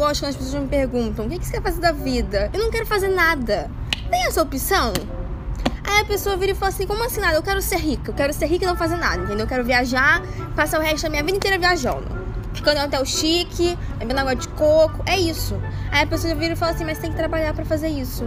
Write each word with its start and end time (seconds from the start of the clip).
gosto 0.00 0.22
quando 0.22 0.30
as 0.30 0.36
pessoas 0.36 0.62
me 0.62 0.68
perguntam: 0.68 1.26
o 1.26 1.28
que 1.28 1.44
você 1.44 1.52
quer 1.52 1.62
fazer 1.62 1.80
da 1.80 1.92
vida? 1.92 2.50
Eu 2.52 2.58
não 2.58 2.70
quero 2.70 2.86
fazer 2.86 3.08
nada. 3.08 3.70
Tem 4.10 4.26
essa 4.26 4.42
opção? 4.42 4.92
Aí 5.84 6.00
a 6.00 6.04
pessoa 6.04 6.36
vira 6.36 6.52
e 6.52 6.54
fala 6.54 6.70
assim: 6.70 6.86
como 6.86 7.04
assim 7.04 7.20
nada? 7.20 7.36
Eu 7.36 7.42
quero 7.42 7.60
ser 7.60 7.76
rica. 7.76 8.10
Eu 8.10 8.14
quero 8.14 8.32
ser 8.32 8.46
rica 8.46 8.64
e 8.64 8.66
não 8.68 8.76
fazer 8.76 8.96
nada, 8.96 9.22
entendeu? 9.22 9.40
Eu 9.40 9.46
quero 9.46 9.62
viajar, 9.62 10.22
passar 10.56 10.80
o 10.80 10.82
resto 10.82 11.02
da 11.02 11.10
minha 11.10 11.22
vida 11.22 11.36
inteira 11.36 11.58
viajando. 11.58 12.18
Ficando 12.54 12.78
em 12.78 12.84
hotel 12.84 13.04
chique, 13.04 13.78
bebendo 13.98 14.20
água 14.20 14.34
de 14.34 14.48
coco. 14.48 15.02
É 15.06 15.18
isso. 15.18 15.60
Aí 15.92 16.02
a 16.02 16.06
pessoa 16.06 16.34
vira 16.34 16.54
e 16.54 16.56
fala 16.56 16.72
assim: 16.72 16.84
mas 16.84 16.98
tem 16.98 17.10
que 17.10 17.16
trabalhar 17.16 17.52
para 17.52 17.64
fazer 17.64 17.88
isso. 17.88 18.24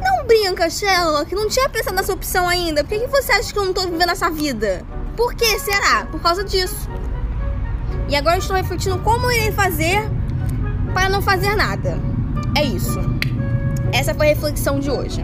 Não 0.00 0.26
brinca, 0.26 0.68
Sherlock. 0.70 1.32
Não 1.34 1.48
tinha 1.48 1.68
pensado 1.68 1.94
nessa 1.94 2.12
opção 2.12 2.48
ainda. 2.48 2.82
Por 2.82 2.90
que, 2.90 3.00
que 3.00 3.06
você 3.06 3.30
acha 3.32 3.52
que 3.52 3.58
eu 3.58 3.64
não 3.64 3.72
tô 3.72 3.82
vivendo 3.82 4.10
essa 4.10 4.30
vida? 4.30 4.84
Por 5.16 5.34
que 5.34 5.58
será? 5.60 6.06
Por 6.06 6.20
causa 6.20 6.42
disso. 6.42 6.88
E 8.08 8.16
agora 8.16 8.36
eu 8.36 8.40
estou 8.40 8.56
refletindo 8.56 8.98
como 8.98 9.26
eu 9.26 9.32
irei 9.32 9.52
fazer 9.52 10.10
para 10.92 11.08
não 11.08 11.22
fazer 11.22 11.54
nada. 11.54 11.96
É 12.56 12.62
isso. 12.64 12.98
Essa 13.92 14.14
foi 14.14 14.26
a 14.26 14.34
reflexão 14.34 14.78
de 14.78 14.90
hoje. 14.90 15.20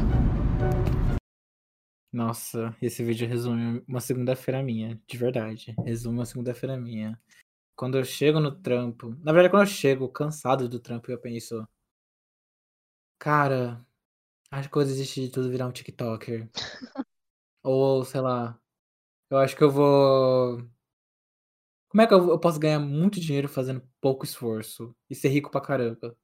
Nossa, 2.13 2.75
esse 2.81 3.05
vídeo 3.05 3.29
resume 3.29 3.85
uma 3.87 4.01
segunda-feira 4.01 4.63
minha, 4.63 5.01
de 5.07 5.19
verdade. 5.19 5.75
Resume 5.85 6.19
uma 6.19 6.25
segunda-feira 6.25 6.77
minha. 6.77 7.21
Quando 7.77 7.99
eu 7.99 8.05
chego 8.05 8.41
no 8.41 8.51
trampo, 8.51 9.11
na 9.23 9.33
verdade, 9.33 9.51
quando 9.51 9.63
eu 9.63 9.67
chego 9.67 10.09
cansado 10.09 10.69
do 10.69 10.81
trampo, 10.81 11.11
eu 11.11 11.19
penso, 11.19 11.67
cara, 13.19 13.85
acho 14.51 14.69
que 14.69 14.77
eu 14.77 14.83
vou 14.83 14.89
desistir 14.89 15.23
de 15.23 15.31
tudo 15.31 15.51
virar 15.51 15.67
um 15.67 15.73
TikToker. 15.73 16.49
Ou, 17.63 18.05
sei 18.05 18.21
lá, 18.21 18.59
eu 19.31 19.39
acho 19.39 19.57
que 19.57 19.63
eu 19.63 19.71
vou. 19.71 20.67
Como 21.89 22.03
é 22.03 22.07
que 22.07 22.13
eu, 22.15 22.29
eu 22.29 22.39
posso 22.39 22.59
ganhar 22.59 22.79
muito 22.79 23.19
dinheiro 23.21 23.49
fazendo 23.49 23.83
pouco 24.01 24.25
esforço 24.25 24.95
e 25.09 25.15
ser 25.15 25.29
rico 25.29 25.51
pra 25.51 25.61
caramba? 25.61 26.17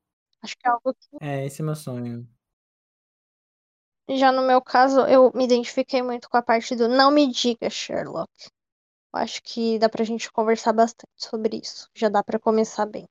Acho 0.43 0.57
que 0.59 0.69
é 0.69 0.71
algo 0.71 0.95
que. 0.95 1.17
É, 1.21 1.47
esse 1.47 1.63
é 1.63 1.65
meu 1.65 1.75
sonho. 1.75 2.29
Já 4.11 4.31
no 4.31 4.43
meu 4.43 4.61
caso, 4.61 5.01
eu 5.07 5.33
me 5.35 5.45
identifiquei 5.45 6.03
muito 6.03 6.29
com 6.29 6.37
a 6.37 6.43
parte 6.43 6.77
do 6.77 6.87
não 6.89 7.11
me 7.11 7.31
diga, 7.31 7.71
Sherlock. 7.71 8.31
Eu 9.15 9.21
acho 9.21 9.43
que 9.43 9.79
dá 9.79 9.89
pra 9.89 10.05
gente 10.05 10.31
conversar 10.31 10.73
bastante 10.75 11.13
sobre 11.17 11.59
isso. 11.63 11.89
Já 11.95 12.11
dá 12.11 12.23
pra 12.23 12.39
começar 12.39 12.85
bem. 12.85 13.09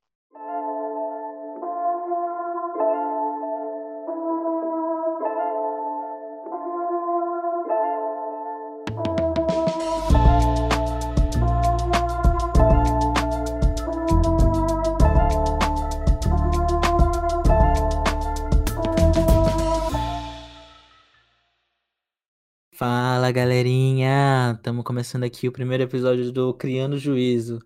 Fala 23.24 23.32
galerinha! 23.32 24.54
Estamos 24.58 24.84
começando 24.84 25.24
aqui 25.24 25.48
o 25.48 25.52
primeiro 25.54 25.82
episódio 25.82 26.30
do 26.30 26.54
Criando 26.54 26.98
Juízo, 26.98 27.58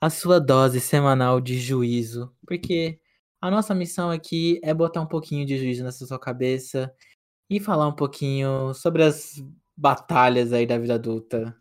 a 0.00 0.10
sua 0.10 0.40
dose 0.40 0.80
semanal 0.80 1.40
de 1.40 1.56
juízo, 1.56 2.34
porque 2.44 2.98
a 3.40 3.48
nossa 3.48 3.76
missão 3.76 4.10
aqui 4.10 4.58
é 4.60 4.74
botar 4.74 5.00
um 5.00 5.06
pouquinho 5.06 5.46
de 5.46 5.56
juízo 5.56 5.84
nessa 5.84 6.04
sua 6.04 6.18
cabeça 6.18 6.92
e 7.48 7.60
falar 7.60 7.86
um 7.86 7.94
pouquinho 7.94 8.74
sobre 8.74 9.04
as 9.04 9.40
batalhas 9.76 10.52
aí 10.52 10.66
da 10.66 10.76
vida 10.76 10.94
adulta. 10.94 11.56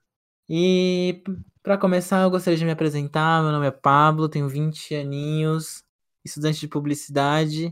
E 0.49 1.21
para 1.61 1.77
começar, 1.77 2.23
eu 2.23 2.31
gostaria 2.31 2.57
de 2.57 2.65
me 2.65 2.71
apresentar. 2.71 3.43
Meu 3.43 3.51
nome 3.51 3.67
é 3.67 3.71
Pablo, 3.71 4.27
tenho 4.27 4.49
20 4.49 4.95
aninhos, 4.95 5.83
estudante 6.25 6.59
de 6.59 6.67
publicidade 6.67 7.71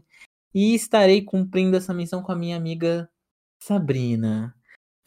e 0.54 0.76
estarei 0.76 1.24
cumprindo 1.24 1.76
essa 1.76 1.92
missão 1.92 2.22
com 2.22 2.32
a 2.32 2.36
minha 2.36 2.56
amiga 2.56 3.10
Sabrina. 3.60 4.56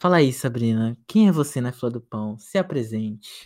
Fala 0.01 0.17
aí, 0.17 0.31
Sabrina, 0.31 0.97
quem 1.05 1.27
é 1.27 1.31
você 1.31 1.59
na 1.59 1.73
fila 1.73 1.91
do 1.91 1.99
pão? 1.99 2.37
Se 2.39 2.57
apresente. 2.57 3.43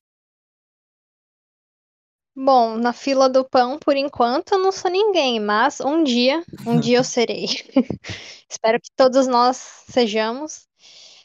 Bom, 2.36 2.78
na 2.78 2.94
fila 2.94 3.28
do 3.28 3.44
pão, 3.44 3.80
por 3.80 3.98
enquanto, 3.98 4.54
eu 4.54 4.60
não 4.60 4.72
sou 4.72 4.92
ninguém, 4.92 5.40
mas 5.40 5.80
um 5.80 6.04
dia, 6.04 6.44
um 6.68 6.80
dia 6.80 6.98
eu 6.98 7.04
serei. 7.06 7.46
Espero 8.48 8.80
que 8.80 8.90
todos 8.96 9.26
nós 9.26 9.58
sejamos. 9.90 10.68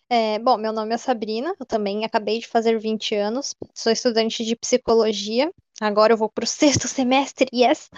É, 0.08 0.38
bom, 0.38 0.56
meu 0.56 0.72
nome 0.72 0.94
é 0.94 0.98
Sabrina, 0.98 1.54
eu 1.60 1.66
também 1.66 2.06
acabei 2.06 2.38
de 2.38 2.46
fazer 2.46 2.78
20 2.78 3.14
anos, 3.14 3.54
sou 3.74 3.92
estudante 3.92 4.42
de 4.42 4.56
psicologia, 4.56 5.52
agora 5.78 6.14
eu 6.14 6.16
vou 6.16 6.30
para 6.30 6.44
o 6.44 6.46
sexto 6.48 6.88
semestre, 6.88 7.48
yes! 7.52 7.90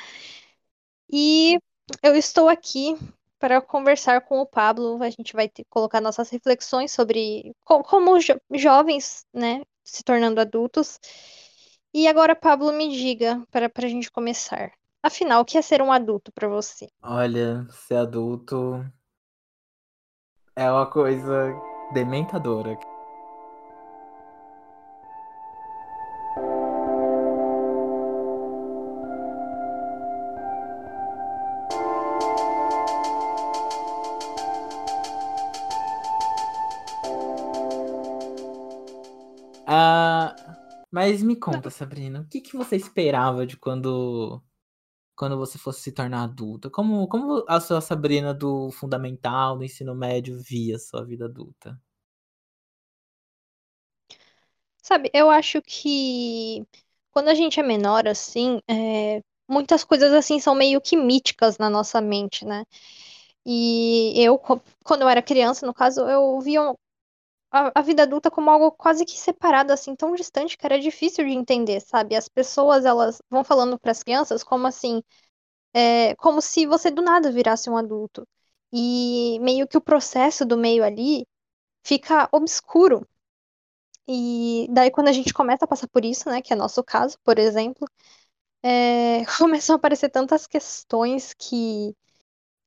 E 1.08 1.58
eu 2.02 2.16
estou 2.16 2.48
aqui 2.48 2.96
para 3.40 3.60
conversar 3.60 4.20
com 4.20 4.38
o 4.40 4.46
Pablo. 4.46 5.02
A 5.02 5.10
gente 5.10 5.32
vai 5.32 5.48
ter, 5.48 5.64
colocar 5.68 6.00
nossas 6.00 6.28
reflexões 6.30 6.92
sobre 6.92 7.52
co 7.64 7.82
como 7.82 8.20
jo 8.20 8.34
jovens, 8.54 9.24
né, 9.34 9.62
se 9.82 10.04
tornando 10.04 10.40
adultos. 10.40 11.00
E 11.92 12.06
agora, 12.06 12.36
Pablo, 12.36 12.72
me 12.72 12.88
diga, 12.90 13.42
para 13.50 13.68
a 13.74 13.88
gente 13.88 14.12
começar. 14.12 14.70
Afinal, 15.02 15.40
o 15.40 15.44
que 15.44 15.58
é 15.58 15.62
ser 15.62 15.82
um 15.82 15.90
adulto 15.90 16.30
para 16.30 16.46
você? 16.46 16.88
Olha, 17.02 17.66
ser 17.70 17.96
adulto 17.96 18.84
é 20.54 20.70
uma 20.70 20.86
coisa 20.88 21.52
dementadora. 21.92 22.78
Mas 40.90 41.22
me 41.22 41.36
conta, 41.36 41.70
Sabrina, 41.70 42.20
o 42.22 42.28
que, 42.28 42.40
que 42.40 42.56
você 42.56 42.76
esperava 42.76 43.46
de 43.46 43.56
quando 43.56 44.42
quando 45.16 45.36
você 45.38 45.58
fosse 45.58 45.82
se 45.82 45.92
tornar 45.92 46.24
adulta? 46.24 46.70
Como, 46.70 47.06
como 47.08 47.44
a 47.48 47.60
sua 47.60 47.80
Sabrina 47.80 48.34
do 48.34 48.70
fundamental, 48.72 49.58
do 49.58 49.64
ensino 49.64 49.94
médio, 49.94 50.40
via 50.42 50.76
a 50.76 50.78
sua 50.78 51.04
vida 51.04 51.26
adulta? 51.26 51.80
Sabe, 54.82 55.10
eu 55.12 55.30
acho 55.30 55.60
que 55.62 56.66
quando 57.12 57.28
a 57.28 57.34
gente 57.34 57.60
é 57.60 57.62
menor, 57.62 58.08
assim, 58.08 58.60
é, 58.68 59.22
muitas 59.48 59.84
coisas 59.84 60.12
assim 60.12 60.40
são 60.40 60.54
meio 60.54 60.80
que 60.80 60.96
míticas 60.96 61.58
na 61.58 61.68
nossa 61.70 62.00
mente, 62.00 62.44
né? 62.44 62.64
E 63.46 64.14
eu, 64.16 64.38
quando 64.84 65.02
eu 65.02 65.08
era 65.08 65.22
criança, 65.22 65.66
no 65.66 65.74
caso, 65.74 66.02
eu 66.02 66.40
via 66.40 66.74
a, 67.50 67.72
a 67.80 67.82
vida 67.82 68.02
adulta 68.04 68.30
como 68.30 68.50
algo 68.50 68.72
quase 68.72 69.04
que 69.04 69.18
separado, 69.18 69.72
assim, 69.72 69.94
tão 69.96 70.14
distante 70.14 70.56
que 70.58 70.66
era 70.66 70.78
difícil 70.80 71.24
de 71.26 71.32
entender, 71.32 71.80
sabe? 71.80 72.16
As 72.16 72.28
pessoas, 72.28 72.84
elas 72.84 73.20
vão 73.30 73.44
falando 73.44 73.78
para 73.78 73.90
as 73.92 74.02
crianças 74.02 74.42
como 74.44 74.66
assim, 74.66 75.02
é, 75.74 76.14
como 76.16 76.40
se 76.42 76.66
você 76.66 76.90
do 76.90 77.02
nada 77.02 77.32
virasse 77.32 77.70
um 77.70 77.76
adulto. 77.76 78.26
E 78.72 79.38
meio 79.40 79.66
que 79.68 79.76
o 79.78 79.80
processo 79.80 80.44
do 80.46 80.56
meio 80.56 80.84
ali 80.84 81.26
fica 81.84 82.28
obscuro. 82.32 83.06
E 84.08 84.66
daí, 84.70 84.90
quando 84.90 85.08
a 85.08 85.12
gente 85.12 85.32
começa 85.32 85.64
a 85.64 85.68
passar 85.68 85.88
por 85.88 86.04
isso, 86.04 86.28
né, 86.28 86.42
que 86.42 86.52
é 86.52 86.56
nosso 86.56 86.82
caso, 86.82 87.16
por 87.24 87.38
exemplo, 87.38 87.86
é, 88.62 89.24
começam 89.38 89.74
a 89.76 89.78
aparecer 89.78 90.10
tantas 90.10 90.46
questões 90.46 91.34
que 91.34 91.94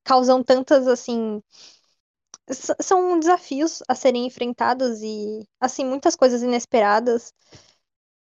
causam 0.03 0.43
tantas, 0.43 0.87
assim, 0.87 1.41
são 2.49 3.19
desafios 3.19 3.81
a 3.87 3.95
serem 3.95 4.25
enfrentados 4.25 5.01
e, 5.01 5.47
assim, 5.59 5.85
muitas 5.85 6.15
coisas 6.15 6.43
inesperadas 6.43 7.33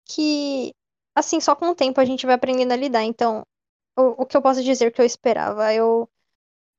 que, 0.05 0.75
assim, 1.15 1.41
só 1.41 1.55
com 1.57 1.71
o 1.71 1.75
tempo 1.75 2.01
a 2.01 2.05
gente 2.05 2.27
vai 2.27 2.35
aprendendo 2.35 2.73
a 2.73 2.77
lidar. 2.77 3.03
Então, 3.05 3.43
o, 3.97 4.23
o 4.23 4.27
que 4.27 4.37
eu 4.37 4.43
posso 4.43 4.63
dizer 4.63 4.93
que 4.93 5.01
eu 5.01 5.07
esperava? 5.07 5.73
Eu, 5.73 6.09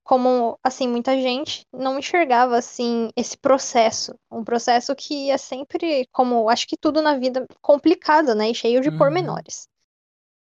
como, 0.04 0.60
assim, 0.64 0.88
muita 0.88 1.20
gente 1.22 1.66
não 1.74 2.00
enxergava, 2.00 2.58
assim, 2.58 3.10
esse 3.16 3.38
processo. 3.38 4.14
Um 4.32 4.44
processo 4.44 4.96
que 4.96 5.32
é 5.32 5.38
sempre, 5.38 6.08
como 6.12 6.50
acho 6.50 6.68
que 6.68 6.78
tudo 6.78 7.02
na 7.02 7.18
vida, 7.18 7.46
complicado, 7.62 8.36
né? 8.36 8.52
E 8.52 8.56
cheio 8.56 8.82
de 8.82 8.90
Uhum. 8.90 8.98
pormenores. 8.98 9.68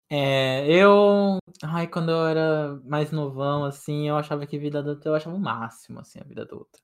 É, 0.09 0.65
eu. 0.71 1.37
Ai, 1.63 1.87
quando 1.87 2.11
eu 2.11 2.25
era 2.27 2.79
mais 2.83 3.11
novão, 3.11 3.63
assim, 3.65 4.07
eu 4.07 4.15
achava 4.17 4.45
que 4.45 4.57
vida 4.59 4.79
adulta 4.79 5.09
eu 5.09 5.15
achava 5.15 5.35
o 5.35 5.39
máximo, 5.39 5.99
assim, 5.99 6.19
a 6.19 6.23
vida 6.23 6.43
adulta. 6.43 6.79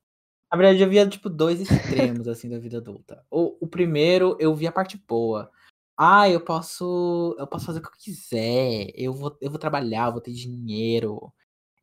Na 0.52 0.58
verdade, 0.58 0.82
eu 0.84 0.90
via, 0.90 1.08
tipo, 1.08 1.30
dois 1.30 1.62
extremos, 1.62 2.28
assim, 2.28 2.50
da 2.50 2.60
vida 2.60 2.78
adulta. 2.80 3.26
O, 3.32 3.58
o 3.66 3.68
primeiro, 3.68 4.38
eu 4.40 4.56
via 4.56 4.70
a 4.70 4.74
parte 4.74 4.98
boa. 5.08 5.52
Ah, 5.98 6.30
eu 6.30 6.42
posso. 6.42 7.36
Eu 7.40 7.48
posso 7.48 7.66
fazer 7.66 7.80
o 7.80 7.82
que 7.84 7.90
eu 7.90 7.94
quiser. 8.00 8.88
Eu 8.96 9.14
vou, 9.14 9.38
eu 9.42 9.50
vou 9.52 9.60
trabalhar, 9.60 10.08
eu 10.08 10.14
vou 10.14 10.22
ter 10.22 10.32
dinheiro. 10.34 11.34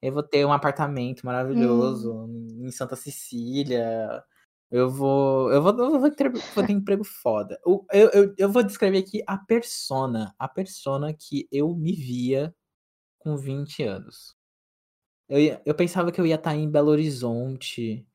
Eu 0.02 0.12
vou 0.12 0.22
ter 0.22 0.44
um 0.46 0.52
apartamento 0.52 1.26
maravilhoso 1.26 2.12
Hum. 2.14 2.48
em 2.66 2.70
Santa 2.72 2.96
Cecília. 2.96 4.22
Eu 4.70 4.90
vou. 4.90 5.50
Eu 5.52 5.62
vou, 5.62 5.72
eu 5.78 6.00
vou, 6.00 6.10
ter, 6.10 6.30
vou 6.30 6.66
ter 6.66 6.72
emprego 6.72 7.04
foda. 7.04 7.58
Eu, 7.64 7.86
eu, 7.92 8.34
eu 8.36 8.52
vou 8.52 8.62
descrever 8.62 8.98
aqui 8.98 9.22
a 9.26 9.38
persona. 9.38 10.34
A 10.38 10.48
persona 10.48 11.14
que 11.14 11.48
eu 11.50 11.74
me 11.74 11.92
via 11.92 12.54
com 13.18 13.36
20 13.36 13.82
anos. 13.84 14.36
Eu, 15.28 15.60
eu 15.64 15.74
pensava 15.74 16.12
que 16.12 16.20
eu 16.20 16.26
ia 16.26 16.36
estar 16.36 16.54
em 16.56 16.70
Belo 16.70 16.90
Horizonte, 16.90 18.06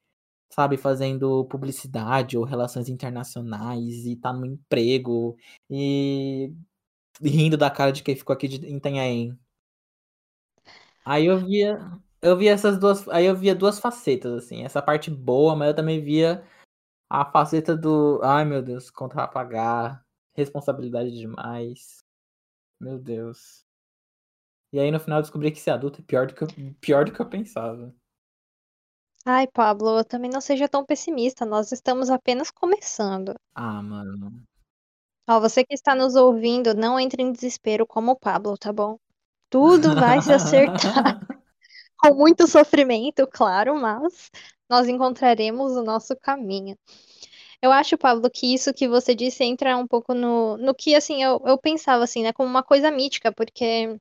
sabe, 0.52 0.78
fazendo 0.78 1.46
publicidade 1.46 2.38
ou 2.38 2.44
relações 2.46 2.90
internacionais 2.90 4.06
e 4.06 4.16
tá 4.16 4.34
no 4.34 4.46
emprego 4.46 5.38
e 5.70 6.54
rindo 7.22 7.58
da 7.58 7.70
cara 7.72 7.92
de 7.92 8.04
quem 8.04 8.16
ficou 8.16 8.34
aqui 8.34 8.48
de, 8.48 8.66
em 8.68 8.78
Itanhaém. 8.78 9.38
Aí 11.06 11.26
eu 11.26 11.38
via, 11.38 11.78
eu 12.24 12.38
via 12.38 12.54
essas 12.54 12.80
duas, 12.80 13.08
aí 13.10 13.26
eu 13.26 13.36
via 13.36 13.54
duas 13.54 13.80
facetas 13.80 14.46
assim, 14.46 14.64
essa 14.64 14.82
parte 14.82 15.12
boa, 15.12 15.56
mas 15.56 15.68
eu 15.68 15.76
também 15.76 16.02
via 16.02 16.42
a 17.10 17.26
faceta 17.26 17.76
do, 17.76 18.22
ai 18.24 18.46
meu 18.46 18.62
Deus, 18.62 18.90
conta 18.90 19.16
pra 19.16 19.28
pagar, 19.28 20.06
responsabilidade 20.34 21.12
demais. 21.12 21.98
Meu 22.80 22.98
Deus. 22.98 23.66
E 24.72 24.80
aí 24.80 24.90
no 24.90 25.00
final 25.00 25.20
eu 25.20 25.24
descobri 25.24 25.52
que 25.52 25.60
ser 25.60 25.72
adulto 25.72 26.02
é 26.02 26.04
pior 26.04 26.26
do 26.26 26.34
que 26.34 26.44
eu, 26.44 26.48
pior 26.80 27.06
do 27.06 27.12
que 27.12 27.20
eu 27.20 27.30
pensava. 27.30 27.94
Ai, 29.26 29.48
Pablo, 29.48 30.04
também 30.04 30.30
não 30.30 30.42
seja 30.42 30.68
tão 30.68 30.86
pessimista, 30.86 31.46
nós 31.46 31.72
estamos 31.72 32.10
apenas 32.10 32.52
começando. 32.52 33.36
Ah, 33.54 33.82
mano. 33.82 34.44
Ó, 35.30 35.40
você 35.40 35.64
que 35.64 35.74
está 35.74 35.94
nos 35.96 36.16
ouvindo, 36.16 36.74
não 36.74 37.00
entre 37.00 37.22
em 37.22 37.32
desespero 37.32 37.86
como 37.86 38.12
o 38.12 38.20
Pablo, 38.20 38.58
tá 38.58 38.74
bom? 38.74 38.98
Tudo 39.50 39.96
vai 39.96 40.22
se 40.22 40.34
acertar 40.34 41.20
com 42.04 42.14
muito 42.16 42.48
sofrimento, 42.48 43.26
claro, 43.28 43.76
mas 43.80 44.30
nós 44.70 44.88
encontraremos 44.90 45.72
o 45.74 45.84
nosso 45.84 46.16
caminho. 46.18 46.78
Eu 47.62 47.72
acho, 47.72 47.98
Pablo, 47.98 48.30
que 48.30 48.54
isso 48.54 48.74
que 48.74 48.90
você 48.90 49.16
disse 49.16 49.44
entra 49.44 49.78
um 49.78 49.88
pouco 49.88 50.14
no, 50.14 50.58
no 50.58 50.76
que, 50.76 50.96
assim, 50.96 51.24
eu, 51.24 51.42
eu 51.46 51.58
pensava, 51.58 52.04
assim, 52.04 52.22
né, 52.24 52.34
como 52.34 52.50
uma 52.50 52.62
coisa 52.64 52.92
mítica, 52.92 53.32
porque, 53.32 53.98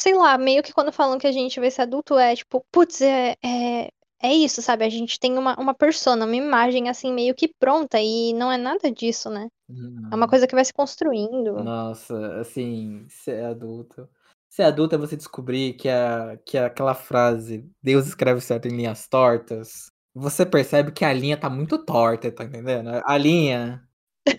sei 0.00 0.14
lá, 0.14 0.38
meio 0.38 0.62
que 0.62 0.72
quando 0.72 0.92
falam 0.92 1.18
que 1.18 1.26
a 1.26 1.32
gente 1.32 1.58
vai 1.58 1.70
ser 1.70 1.82
adulto, 1.82 2.16
é 2.16 2.36
tipo, 2.36 2.64
putz, 2.70 3.00
é, 3.00 3.34
é, 3.44 3.90
é 4.22 4.32
isso, 4.32 4.62
sabe? 4.62 4.84
A 4.84 4.88
gente 4.88 5.18
tem 5.18 5.36
uma, 5.36 5.58
uma 5.58 5.74
persona, 5.74 6.24
uma 6.24 6.36
imagem, 6.36 6.88
assim, 6.88 7.12
meio 7.12 7.34
que 7.34 7.48
pronta, 7.58 8.00
e 8.00 8.32
não 8.34 8.52
é 8.52 8.56
nada 8.56 8.88
disso, 8.92 9.28
né? 9.28 9.48
É 9.68 10.14
uma 10.14 10.18
Não. 10.18 10.28
coisa 10.28 10.46
que 10.46 10.54
vai 10.54 10.64
se 10.64 10.72
construindo. 10.72 11.54
Nossa, 11.64 12.40
assim, 12.40 13.04
ser 13.08 13.44
adulto. 13.44 14.08
Ser 14.50 14.62
adulto 14.64 14.94
é 14.94 14.98
você 14.98 15.16
descobrir 15.16 15.74
que, 15.74 15.88
a, 15.88 16.38
que 16.44 16.56
aquela 16.58 16.94
frase, 16.94 17.70
Deus 17.82 18.06
escreve 18.06 18.40
certo 18.40 18.66
em 18.66 18.76
linhas 18.76 19.06
tortas, 19.06 19.90
você 20.14 20.44
percebe 20.46 20.90
que 20.92 21.04
a 21.04 21.12
linha 21.12 21.36
tá 21.38 21.50
muito 21.50 21.78
torta, 21.84 22.32
tá 22.32 22.44
entendendo? 22.44 22.90
A 23.04 23.16
linha. 23.18 23.84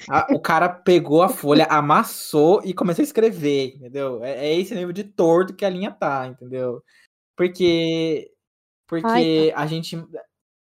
a- 0.09 0.27
o 0.33 0.41
cara 0.41 0.69
pegou 0.69 1.23
a 1.23 1.29
folha, 1.29 1.65
amassou 1.65 2.61
e 2.65 2.73
começou 2.73 3.03
a 3.03 3.05
escrever, 3.05 3.75
entendeu? 3.77 4.23
É, 4.23 4.47
é 4.49 4.55
esse 4.59 4.75
nível 4.75 4.93
de 4.93 5.03
torto 5.05 5.55
que 5.55 5.65
a 5.65 5.69
linha 5.69 5.91
tá, 5.91 6.27
entendeu? 6.27 6.83
Porque. 7.37 8.31
Ai, 9.03 9.25
Porque 9.25 9.53
a 9.55 9.65
gente. 9.67 9.97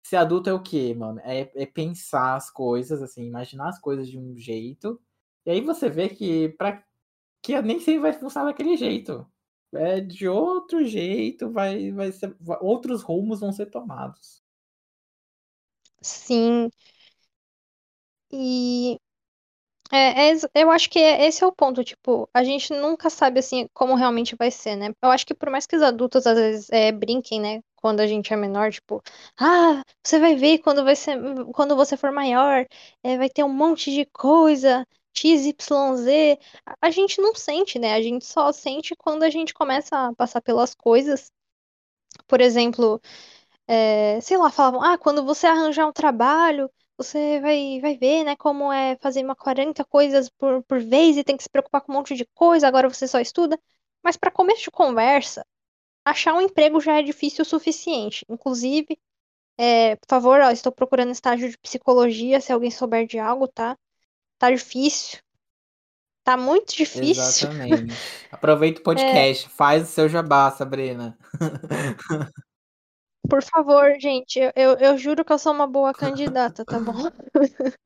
Ser 0.06 0.16
adulto 0.16 0.50
é 0.50 0.54
o 0.54 0.62
quê, 0.62 0.94
mano? 0.94 1.20
É, 1.24 1.50
é 1.56 1.66
pensar 1.66 2.36
as 2.36 2.50
coisas, 2.50 3.02
assim, 3.02 3.24
imaginar 3.26 3.68
as 3.70 3.80
coisas 3.80 4.08
de 4.08 4.18
um 4.18 4.36
jeito. 4.36 5.00
E 5.46 5.50
aí 5.50 5.60
você 5.60 5.88
vê 5.90 6.08
que, 6.08 6.50
pra, 6.50 6.82
que 7.42 7.60
nem 7.62 7.80
sempre 7.80 8.00
vai 8.02 8.12
funcionar 8.14 8.46
daquele 8.50 8.76
jeito. 8.76 9.26
É 9.74 10.00
de 10.00 10.26
outro 10.28 10.84
jeito, 10.84 11.50
vai, 11.52 11.92
vai 11.92 12.10
ser, 12.12 12.34
vai- 12.40 12.58
outros 12.60 13.02
rumos 13.02 13.38
vão 13.40 13.52
ser 13.52 13.66
tomados. 13.66 14.42
sim. 16.02 16.70
E 18.32 18.98
é, 19.92 20.30
é 20.32 20.34
eu 20.54 20.70
acho 20.70 20.90
que 20.90 20.98
é- 20.98 21.26
esse 21.26 21.44
é 21.44 21.46
o 21.46 21.52
ponto, 21.52 21.84
tipo, 21.84 22.28
a 22.34 22.44
gente 22.44 22.72
nunca 22.74 23.10
sabe 23.10 23.40
assim 23.40 23.68
como 23.74 23.94
realmente 23.94 24.36
vai 24.36 24.50
ser, 24.50 24.76
né? 24.76 24.88
Eu 25.02 25.10
acho 25.10 25.26
que 25.26 25.34
por 25.34 25.50
mais 25.50 25.66
que 25.66 25.76
os 25.76 25.82
adultos 25.82 26.26
às 26.26 26.36
vezes 26.38 26.68
é, 26.70 26.92
brinquem, 26.92 27.40
né, 27.40 27.62
quando 27.76 28.00
a 28.00 28.06
gente 28.06 28.32
é 28.32 28.36
menor, 28.36 28.72
tipo, 28.72 29.02
ah, 29.40 29.82
você 30.04 30.18
vai 30.18 30.36
ver 30.36 30.58
quando 30.58 30.84
vai 30.84 30.96
ser, 30.96 31.18
quando 31.54 31.76
você 31.76 31.96
for 31.96 32.12
maior, 32.12 32.66
é, 33.02 33.16
vai 33.18 33.30
ter 33.30 33.44
um 33.44 33.48
monte 33.52 33.92
de 33.92 34.06
coisa, 34.06 34.86
X, 35.16 35.46
Y, 35.46 35.96
Z. 35.96 36.38
A 36.66 36.76
a 36.82 36.90
gente 36.90 37.20
não 37.20 37.34
sente, 37.34 37.78
né? 37.78 37.94
A 37.94 38.02
gente 38.02 38.24
só 38.24 38.52
sente 38.52 38.94
quando 38.96 39.22
a 39.24 39.30
gente 39.30 39.54
começa 39.54 40.08
a 40.08 40.14
passar 40.14 40.40
pelas 40.42 40.74
coisas. 40.74 41.32
Por 42.26 42.40
exemplo, 42.40 43.00
é, 43.68 44.20
sei 44.20 44.36
lá, 44.38 44.50
falavam, 44.50 44.82
ah, 44.82 44.98
quando 44.98 45.24
você 45.24 45.46
arranjar 45.46 45.86
um 45.88 45.92
trabalho, 45.92 46.70
você 46.98 47.40
vai, 47.40 47.80
vai 47.80 47.96
ver, 47.96 48.24
né, 48.24 48.36
como 48.36 48.72
é 48.72 48.96
fazer 48.96 49.24
uma 49.24 49.36
40 49.36 49.84
coisas 49.84 50.28
por, 50.30 50.62
por 50.64 50.80
vez 50.80 51.16
e 51.16 51.24
tem 51.24 51.36
que 51.36 51.42
se 51.44 51.50
preocupar 51.50 51.82
com 51.82 51.92
um 51.92 51.96
monte 51.96 52.14
de 52.16 52.26
coisa, 52.34 52.68
agora 52.68 52.88
você 52.88 53.08
só 53.08 53.20
estuda. 53.20 53.60
Mas 54.02 54.16
para 54.16 54.30
começo 54.30 54.62
de 54.64 54.70
conversa, 54.70 55.46
achar 56.04 56.34
um 56.34 56.40
emprego 56.40 56.80
já 56.80 56.98
é 57.00 57.02
difícil 57.02 57.42
o 57.42 57.46
suficiente. 57.46 58.24
Inclusive, 58.28 58.98
é, 59.58 59.96
por 59.96 60.08
favor, 60.08 60.40
ó, 60.40 60.50
estou 60.50 60.72
procurando 60.72 61.12
estágio 61.12 61.50
de 61.50 61.58
psicologia, 61.58 62.40
se 62.40 62.52
alguém 62.52 62.70
souber 62.70 63.06
de 63.06 63.18
algo, 63.18 63.48
tá? 63.48 63.78
Tá 64.38 64.50
difícil. 64.50 65.18
Tá 66.24 66.36
muito 66.36 66.74
difícil. 66.76 67.48
Exatamente. 67.48 67.94
Aproveita 68.30 68.80
o 68.80 68.84
É, 68.94 69.24
podcast, 69.24 69.48
faz 69.50 69.84
o 69.84 69.86
seu 69.92 70.08
jabá, 70.08 70.50
Sabrina. 70.50 71.16
por 73.28 73.42
favor, 73.42 73.94
gente, 74.00 74.38
eu, 74.38 74.52
eu, 74.56 74.72
eu 74.78 74.98
juro 74.98 75.24
que 75.24 75.32
eu 75.32 75.38
sou 75.38 75.52
uma 75.52 75.66
boa 75.66 75.92
candidata, 75.94 76.64
tá 76.64 76.78
bom? 76.78 76.92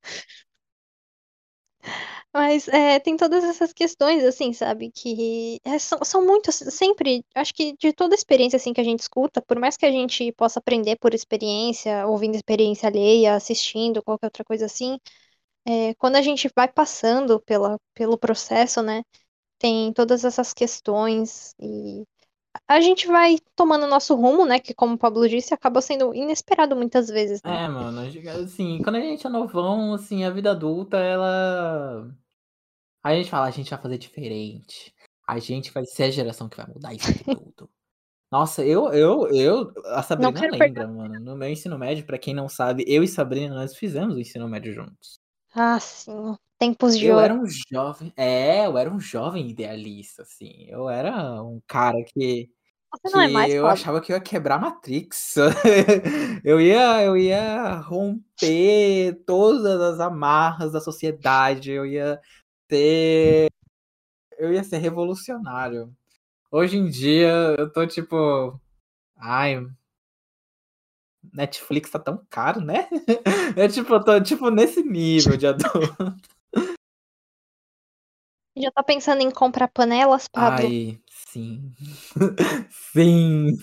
Mas 2.33 2.69
é, 2.69 2.99
tem 3.01 3.17
todas 3.17 3.43
essas 3.45 3.73
questões, 3.73 4.25
assim, 4.25 4.53
sabe? 4.53 4.91
Que 4.93 5.59
é, 5.65 5.79
são, 5.79 5.99
são 6.05 6.25
muito, 6.25 6.51
sempre, 6.53 7.25
acho 7.35 7.53
que 7.55 7.75
de 7.77 7.93
toda 7.93 8.15
experiência, 8.15 8.57
assim, 8.57 8.73
que 8.73 8.81
a 8.81 8.85
gente 8.85 9.01
escuta, 9.01 9.43
por 9.43 9.59
mais 9.59 9.77
que 9.77 9.87
a 9.87 9.91
gente 9.91 10.33
possa 10.33 10.59
aprender 10.61 10.97
por 10.99 11.15
experiência, 11.15 12.07
ouvindo 12.07 12.35
experiência 12.37 12.89
alheia, 12.89 13.35
assistindo, 13.35 14.03
qualquer 14.03 14.27
outra 14.27 14.45
coisa 14.45 14.67
assim, 14.67 14.99
é, 15.67 15.95
quando 15.95 16.17
a 16.17 16.23
gente 16.23 16.49
vai 16.55 16.69
passando 16.69 17.41
pela, 17.41 17.79
pelo 17.95 18.19
processo, 18.19 18.83
né? 18.83 19.03
Tem 19.59 19.93
todas 19.93 20.25
essas 20.25 20.53
questões 20.53 21.55
e 21.61 22.05
a 22.67 22.81
gente 22.81 23.07
vai 23.07 23.37
tomando 23.55 23.87
nosso 23.87 24.15
rumo, 24.15 24.45
né? 24.45 24.59
Que, 24.59 24.75
como 24.75 24.95
o 24.95 24.99
Pablo 24.99 25.29
disse, 25.29 25.55
acaba 25.55 25.81
sendo 25.81 26.15
inesperado 26.15 26.75
muitas 26.75 27.09
vezes, 27.09 27.41
né? 27.43 27.65
É, 27.65 27.69
mano, 27.69 28.01
assim, 28.43 28.83
quando 28.83 28.97
a 28.97 29.01
gente 29.01 29.27
é 29.27 29.31
novão, 29.31 29.95
assim, 29.95 30.25
a 30.25 30.31
vida 30.31 30.51
adulta, 30.51 30.97
ela. 30.97 32.11
A 33.03 33.15
gente 33.15 33.31
fala, 33.31 33.47
a 33.47 33.51
gente 33.51 33.71
vai 33.71 33.81
fazer 33.81 33.99
diferente. 33.99 34.95
A 35.27 35.39
gente 35.39 35.71
vai 35.71 35.85
ser 35.85 36.05
a 36.05 36.11
geração 36.11 36.49
que 36.49 36.57
vai 36.57 36.67
mudar 36.67 36.93
isso 36.93 37.13
tudo. 37.25 37.71
Nossa, 38.33 38.65
eu, 38.65 38.93
eu, 38.93 39.29
eu, 39.29 39.73
a 39.87 40.03
Sabrina 40.03 40.33
quero 40.33 40.57
perder. 40.57 40.87
lembra, 40.87 40.89
mano. 40.89 41.21
No 41.21 41.37
meu 41.37 41.49
ensino 41.49 41.79
médio, 41.79 42.05
pra 42.05 42.19
quem 42.19 42.33
não 42.35 42.49
sabe, 42.49 42.85
eu 42.87 43.03
e 43.03 43.09
Sabrina, 43.09 43.55
nós 43.55 43.77
fizemos 43.77 44.17
o 44.17 44.21
ensino 44.21 44.49
médio 44.49 44.73
juntos. 44.73 45.20
Ah, 45.55 45.79
sim, 45.81 46.37
tempos 46.59 46.99
de 46.99 47.07
Eu 47.07 47.15
ouro. 47.15 47.25
era 47.25 47.35
um 47.35 47.47
jovem, 47.47 48.13
é, 48.17 48.67
eu 48.67 48.77
era 48.79 48.91
um 48.91 49.01
jovem 49.01 49.51
idealista, 49.51 50.23
assim. 50.23 50.67
Eu 50.69 50.89
era 50.89 51.43
um 51.43 51.61
cara 51.67 51.97
que, 52.05 52.51
Você 52.93 53.17
não 53.17 53.23
é 53.23 53.29
mais, 53.29 53.55
eu 53.55 53.67
achava 53.67 54.01
que 54.01 54.13
eu 54.13 54.17
ia 54.17 54.23
quebrar 54.23 54.57
a 54.57 54.59
Matrix. 54.59 55.37
Eu 56.45 56.61
ia, 56.61 57.03
eu 57.05 57.17
ia 57.17 57.77
romper 57.81 59.15
todas 59.27 59.81
as 59.81 60.01
amarras 60.01 60.73
da 60.73 60.81
sociedade. 60.81 61.71
Eu 61.71 61.87
ia 61.87 62.21
ter, 62.69 63.51
eu 64.39 64.53
ia 64.53 64.65
ser 64.65 64.79
revolucionário. 64.79 65.95
Hoje 66.51 66.77
em 66.79 66.89
dia, 66.89 67.57
eu 67.59 67.73
tô 67.73 67.87
tipo, 67.87 68.61
ai, 69.17 69.67
Netflix 71.33 71.91
tá 71.91 71.99
tão 71.99 72.25
caro, 72.31 72.61
né? 72.61 72.89
É 73.57 73.69
tipo, 73.69 73.93
eu 73.93 74.05
tô 74.05 74.21
tipo 74.23 74.51
nesse 74.51 74.83
nível 74.83 75.37
de 75.37 75.47
adulto. 75.47 76.15
Já 78.57 78.71
tá 78.73 78.83
pensando 78.83 79.23
em 79.23 79.31
comprar 79.31 79.69
panelas, 79.69 80.27
Pablo? 80.29 80.67
Ai, 80.67 81.01
sim. 81.09 81.73
Sim. 82.93 83.57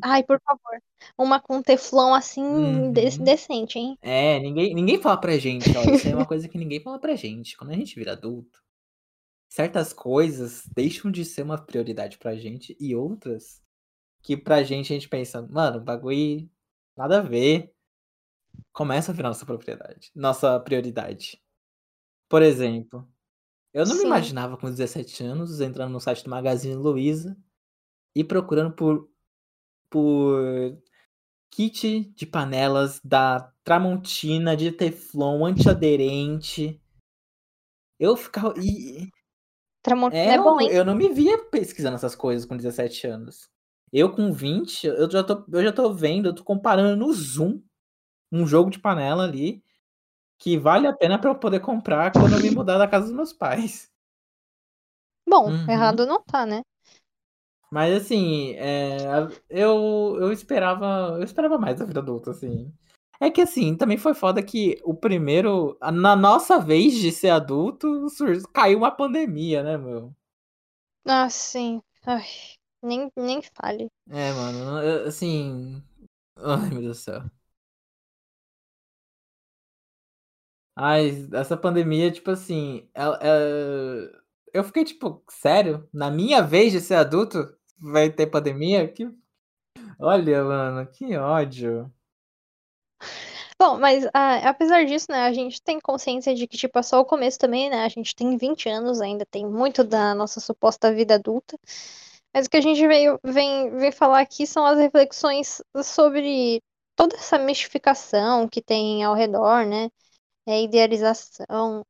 Ai, 0.00 0.22
por 0.24 0.40
favor. 0.40 0.80
Uma 1.18 1.40
com 1.40 1.60
teflon 1.62 2.14
assim, 2.14 2.42
Uhum. 2.42 2.92
decente, 3.24 3.78
hein? 3.78 3.96
É, 4.00 4.38
ninguém, 4.40 4.74
ninguém 4.74 5.00
fala 5.00 5.16
pra 5.20 5.36
gente, 5.36 5.68
ó. 5.76 5.84
Isso 5.94 6.08
é 6.08 6.14
uma 6.14 6.26
coisa 6.26 6.48
que 6.48 6.58
ninguém 6.58 6.80
fala 6.80 6.98
pra 6.98 7.14
gente. 7.14 7.56
Quando 7.56 7.70
a 7.70 7.74
gente 7.74 7.94
vira 7.94 8.12
adulto, 8.12 8.60
certas 9.48 9.92
coisas 9.92 10.62
deixam 10.74 11.10
de 11.10 11.24
ser 11.24 11.42
uma 11.42 11.58
prioridade 11.58 12.18
pra 12.18 12.34
gente 12.34 12.76
e 12.80 12.94
outras 12.96 13.60
que 14.22 14.36
pra 14.36 14.62
gente 14.62 14.92
a 14.92 14.96
gente 14.96 15.08
pensa, 15.08 15.42
mano, 15.50 15.80
bagulho 15.80 16.48
nada 16.96 17.18
a 17.18 17.22
ver. 17.22 17.72
Começa 18.72 19.12
a 19.12 19.14
virar 19.14 19.28
nossa 19.28 19.46
propriedade, 19.46 20.10
nossa 20.14 20.58
prioridade. 20.60 21.42
Por 22.28 22.42
exemplo, 22.42 23.06
eu 23.72 23.84
não 23.86 23.94
me 23.94 24.00
Sim. 24.00 24.06
imaginava 24.06 24.56
com 24.56 24.70
17 24.70 25.24
anos 25.24 25.60
entrando 25.60 25.92
no 25.92 26.00
site 26.00 26.24
do 26.24 26.30
Magazine 26.30 26.74
Luiza 26.74 27.36
e 28.14 28.22
procurando 28.22 28.74
por, 28.74 29.10
por 29.90 30.78
kit 31.50 32.12
de 32.14 32.26
panelas 32.26 33.00
da 33.02 33.52
Tramontina 33.64 34.56
de 34.56 34.72
Teflon 34.72 35.44
antiaderente. 35.46 36.80
Eu 37.98 38.16
ficava. 38.16 38.54
E, 38.58 39.08
Tramontina 39.82 40.22
É, 40.22 40.34
é 40.34 40.38
bom, 40.38 40.60
hein? 40.60 40.68
eu 40.70 40.84
não 40.84 40.94
me 40.94 41.08
via 41.08 41.38
pesquisando 41.46 41.96
essas 41.96 42.14
coisas 42.14 42.46
com 42.46 42.56
17 42.56 43.06
anos. 43.06 43.51
Eu 43.92 44.10
com 44.12 44.32
20, 44.32 44.86
eu 44.86 45.10
já 45.10 45.22
tô, 45.24 45.44
eu 45.52 45.62
já 45.62 45.72
tô 45.72 45.92
vendo, 45.92 46.28
eu 46.28 46.34
tô 46.34 46.44
comparando 46.44 46.96
no 46.96 47.12
Zoom 47.12 47.62
um 48.32 48.46
jogo 48.46 48.70
de 48.70 48.78
panela 48.80 49.24
ali 49.24 49.62
que 50.38 50.58
vale 50.58 50.86
a 50.88 50.92
pena 50.94 51.18
pra 51.20 51.30
eu 51.30 51.36
poder 51.36 51.60
comprar 51.60 52.12
quando 52.18 52.34
eu 52.34 52.40
me 52.40 52.50
mudar 52.50 52.78
da 52.78 52.88
casa 52.88 53.06
dos 53.06 53.14
meus 53.16 53.32
pais. 53.32 53.90
Bom, 55.26 55.48
Uhum. 55.48 55.66
errado 55.66 56.06
não 56.06 56.22
tá, 56.22 56.46
né? 56.46 56.62
Mas 57.70 57.94
assim, 58.02 58.52
é, 58.56 59.06
eu, 59.48 60.16
eu 60.20 60.32
esperava. 60.32 61.16
Eu 61.18 61.22
esperava 61.24 61.58
mais 61.58 61.78
da 61.78 61.84
vida 61.86 62.00
adulta, 62.00 62.30
assim. 62.30 62.72
É 63.20 63.30
que 63.30 63.40
assim, 63.40 63.76
também 63.76 63.96
foi 63.96 64.14
foda 64.14 64.42
que 64.42 64.78
o 64.84 64.94
primeiro. 64.94 65.76
Na 65.80 66.14
nossa 66.14 66.58
vez 66.58 66.94
de 66.94 67.10
ser 67.10 67.30
adulto, 67.30 68.06
caiu 68.52 68.78
uma 68.78 68.90
pandemia, 68.90 69.62
né, 69.62 69.78
meu? 69.78 70.14
Ah, 71.06 71.28
sim. 71.30 71.80
Ai, 72.04 72.26
nem, 72.82 73.10
nem 73.16 73.42
fale. 73.42 73.90
É, 74.10 74.32
mano, 74.32 74.82
eu- 74.82 75.08
assim. 75.08 75.82
Ai, 76.36 76.70
meu 76.70 76.82
Deus 76.82 76.98
do 76.98 77.02
céu. 77.02 77.30
Ai, 80.76 81.28
essa 81.34 81.56
pandemia, 81.56 82.10
tipo 82.10 82.30
assim. 82.30 82.88
ela- 82.94 83.18
é- 83.22 84.22
Eu 84.54 84.62
fiquei 84.64 84.84
tipo, 84.84 85.24
sério? 85.30 85.88
Na 85.92 86.10
minha 86.10 86.42
vez 86.42 86.72
de 86.72 86.80
ser 86.80 86.94
adulto, 86.96 87.38
vai 87.78 88.10
ter 88.10 88.26
pandemia? 88.26 88.86
Que... 88.92 89.08
Olha, 90.00 90.44
mano, 90.44 90.86
que 90.90 91.16
ódio. 91.16 91.92
Bom, 93.58 93.78
mas 93.78 94.04
ah, 94.12 94.48
apesar 94.48 94.84
disso, 94.84 95.06
né, 95.10 95.20
a 95.26 95.32
gente 95.32 95.62
tem 95.62 95.80
consciência 95.80 96.34
de 96.34 96.46
que, 96.46 96.56
tipo, 96.56 96.78
é 96.78 96.82
só 96.82 97.00
o 97.00 97.04
começo 97.04 97.38
também, 97.38 97.70
né? 97.70 97.84
A 97.84 97.88
gente 97.88 98.14
tem 98.14 98.36
20 98.36 98.68
anos 98.68 99.00
ainda, 99.00 99.24
tem 99.26 99.46
muito 99.46 99.84
da 99.84 100.14
nossa 100.14 100.40
suposta 100.40 100.92
vida 100.92 101.14
adulta. 101.14 101.58
Mas 102.34 102.46
o 102.46 102.50
que 102.50 102.56
a 102.56 102.60
gente 102.60 102.86
veio, 102.86 103.18
vem, 103.24 103.70
vem 103.76 103.92
falar 103.92 104.20
aqui 104.20 104.46
são 104.46 104.64
as 104.66 104.78
reflexões 104.78 105.62
sobre 105.84 106.62
toda 106.96 107.16
essa 107.16 107.38
mistificação 107.38 108.48
que 108.48 108.62
tem 108.62 109.02
ao 109.04 109.14
redor, 109.14 109.66
né? 109.66 109.90
É, 110.46 110.62
idealização. 110.62 111.84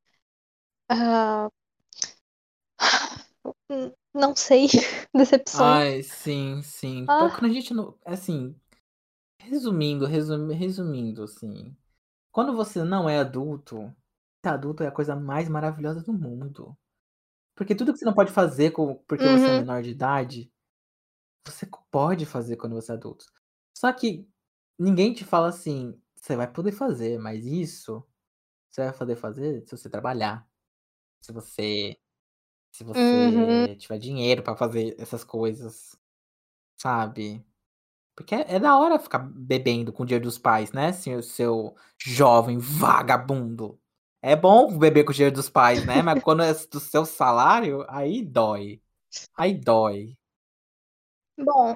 n- 3.70 3.92
não 4.14 4.34
sei, 4.37 4.66
decepções. 5.14 5.78
Ai, 5.80 6.02
sim, 6.02 6.62
sim. 6.62 7.06
Ah. 7.06 7.16
Pô, 7.16 7.30
quando 7.30 7.46
a 7.46 7.54
gente 7.54 7.75
não. 7.75 7.99
Assim, 8.04 8.54
resumindo, 9.38 10.06
resumi- 10.06 10.54
resumindo, 10.54 11.25
assim. 11.25 11.76
Quando 12.32 12.54
você 12.56 12.84
não 12.84 13.08
é 13.11 13.18
adulto, 13.20 13.94
ser 14.44 14.50
adulto 14.50 14.82
é 14.84 14.88
a 14.88 14.92
coisa 14.92 15.16
mais 15.16 15.49
maravilhosa 15.49 16.02
do 16.02 16.12
mundo. 16.12 16.76
Porque 17.56 17.75
tudo 17.75 17.92
que 17.92 17.99
você 17.99 18.04
não 18.04 18.14
pode 18.14 18.32
fazer 18.32 18.71
com- 18.73 18.97
porque 19.09 19.28
você 19.28 19.50
é 19.50 19.54
Uhum. 19.54 19.59
menor 19.59 19.82
de 19.82 19.90
idade, 19.90 20.52
você 21.47 21.66
pode 21.90 22.26
fazer 22.26 22.56
quando 22.56 22.75
você 22.75 22.92
é 22.92 22.94
adulto. 22.94 23.26
Só 23.76 23.92
que 23.92 24.28
ninguém 24.78 25.12
te 25.14 25.25
fala 25.25 25.49
assim, 25.49 26.00
você 26.16 26.37
vai 26.37 26.50
poder 26.52 26.73
fazer, 26.73 27.18
mas 27.18 27.44
isso 27.47 28.04
você 28.71 28.85
vai 28.87 28.94
poder 28.99 29.16
fazer 29.16 29.64
se 29.66 29.76
você 29.76 29.90
trabalhar. 29.90 30.49
Se 31.23 31.32
você. 31.32 31.97
Se 32.73 32.85
Uhum. 32.94 33.66
você 33.66 33.76
tiver 33.78 33.99
dinheiro 33.99 34.42
pra 34.42 34.56
fazer 34.56 34.97
essas 35.00 35.25
coisas. 35.25 35.97
Sabe? 36.78 37.44
Porque 38.16 38.35
é, 38.37 38.56
é 38.56 38.61
da 38.61 38.78
hora 38.78 38.99
ficar 39.00 39.21
bebendo 39.21 39.92
com 39.92 40.04
o 40.04 40.06
dinheiro 40.06 40.25
dos 40.26 40.38
pais, 40.38 40.73
né, 40.73 40.92
seu, 40.92 41.23
seu 41.23 41.76
jovem 42.04 42.59
vagabundo? 42.59 43.80
É 44.23 44.37
bom 44.37 44.79
beber 44.79 45.05
com 45.05 45.11
o 45.11 45.14
dinheiro 45.14 45.35
dos 45.35 45.50
pais, 45.50 45.85
né? 45.85 46.02
Mas 46.02 46.23
quando 46.23 46.43
é 46.43 46.52
do 46.55 46.81
seu 46.81 47.05
salário, 47.05 47.85
aí 47.88 48.25
dói. 48.25 48.81
Aí 49.37 49.55
dói. 49.55 50.17
Bom, 51.38 51.75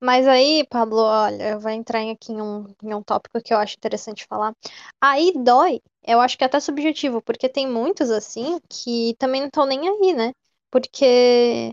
mas 0.00 0.26
aí, 0.28 0.66
Pablo, 0.70 0.98
olha, 1.00 1.50
eu 1.52 1.60
vou 1.60 1.70
entrar 1.70 2.00
aqui 2.10 2.32
em 2.32 2.42
um, 2.42 2.66
em 2.82 2.94
um 2.94 3.02
tópico 3.02 3.40
que 3.42 3.54
eu 3.54 3.58
acho 3.58 3.76
interessante 3.76 4.26
falar. 4.28 4.54
Aí 5.00 5.32
dói, 5.44 5.80
eu 6.04 6.20
acho 6.20 6.38
que 6.38 6.44
é 6.44 6.48
até 6.48 6.60
subjetivo, 6.60 7.22
porque 7.22 7.48
tem 7.48 7.68
muitos 7.68 8.10
assim 8.10 8.60
que 8.70 9.14
também 9.18 9.40
não 9.42 9.48
estão 9.48 9.66
nem 9.66 9.88
aí, 9.88 10.14
né? 10.14 10.32
Porque 10.70 11.72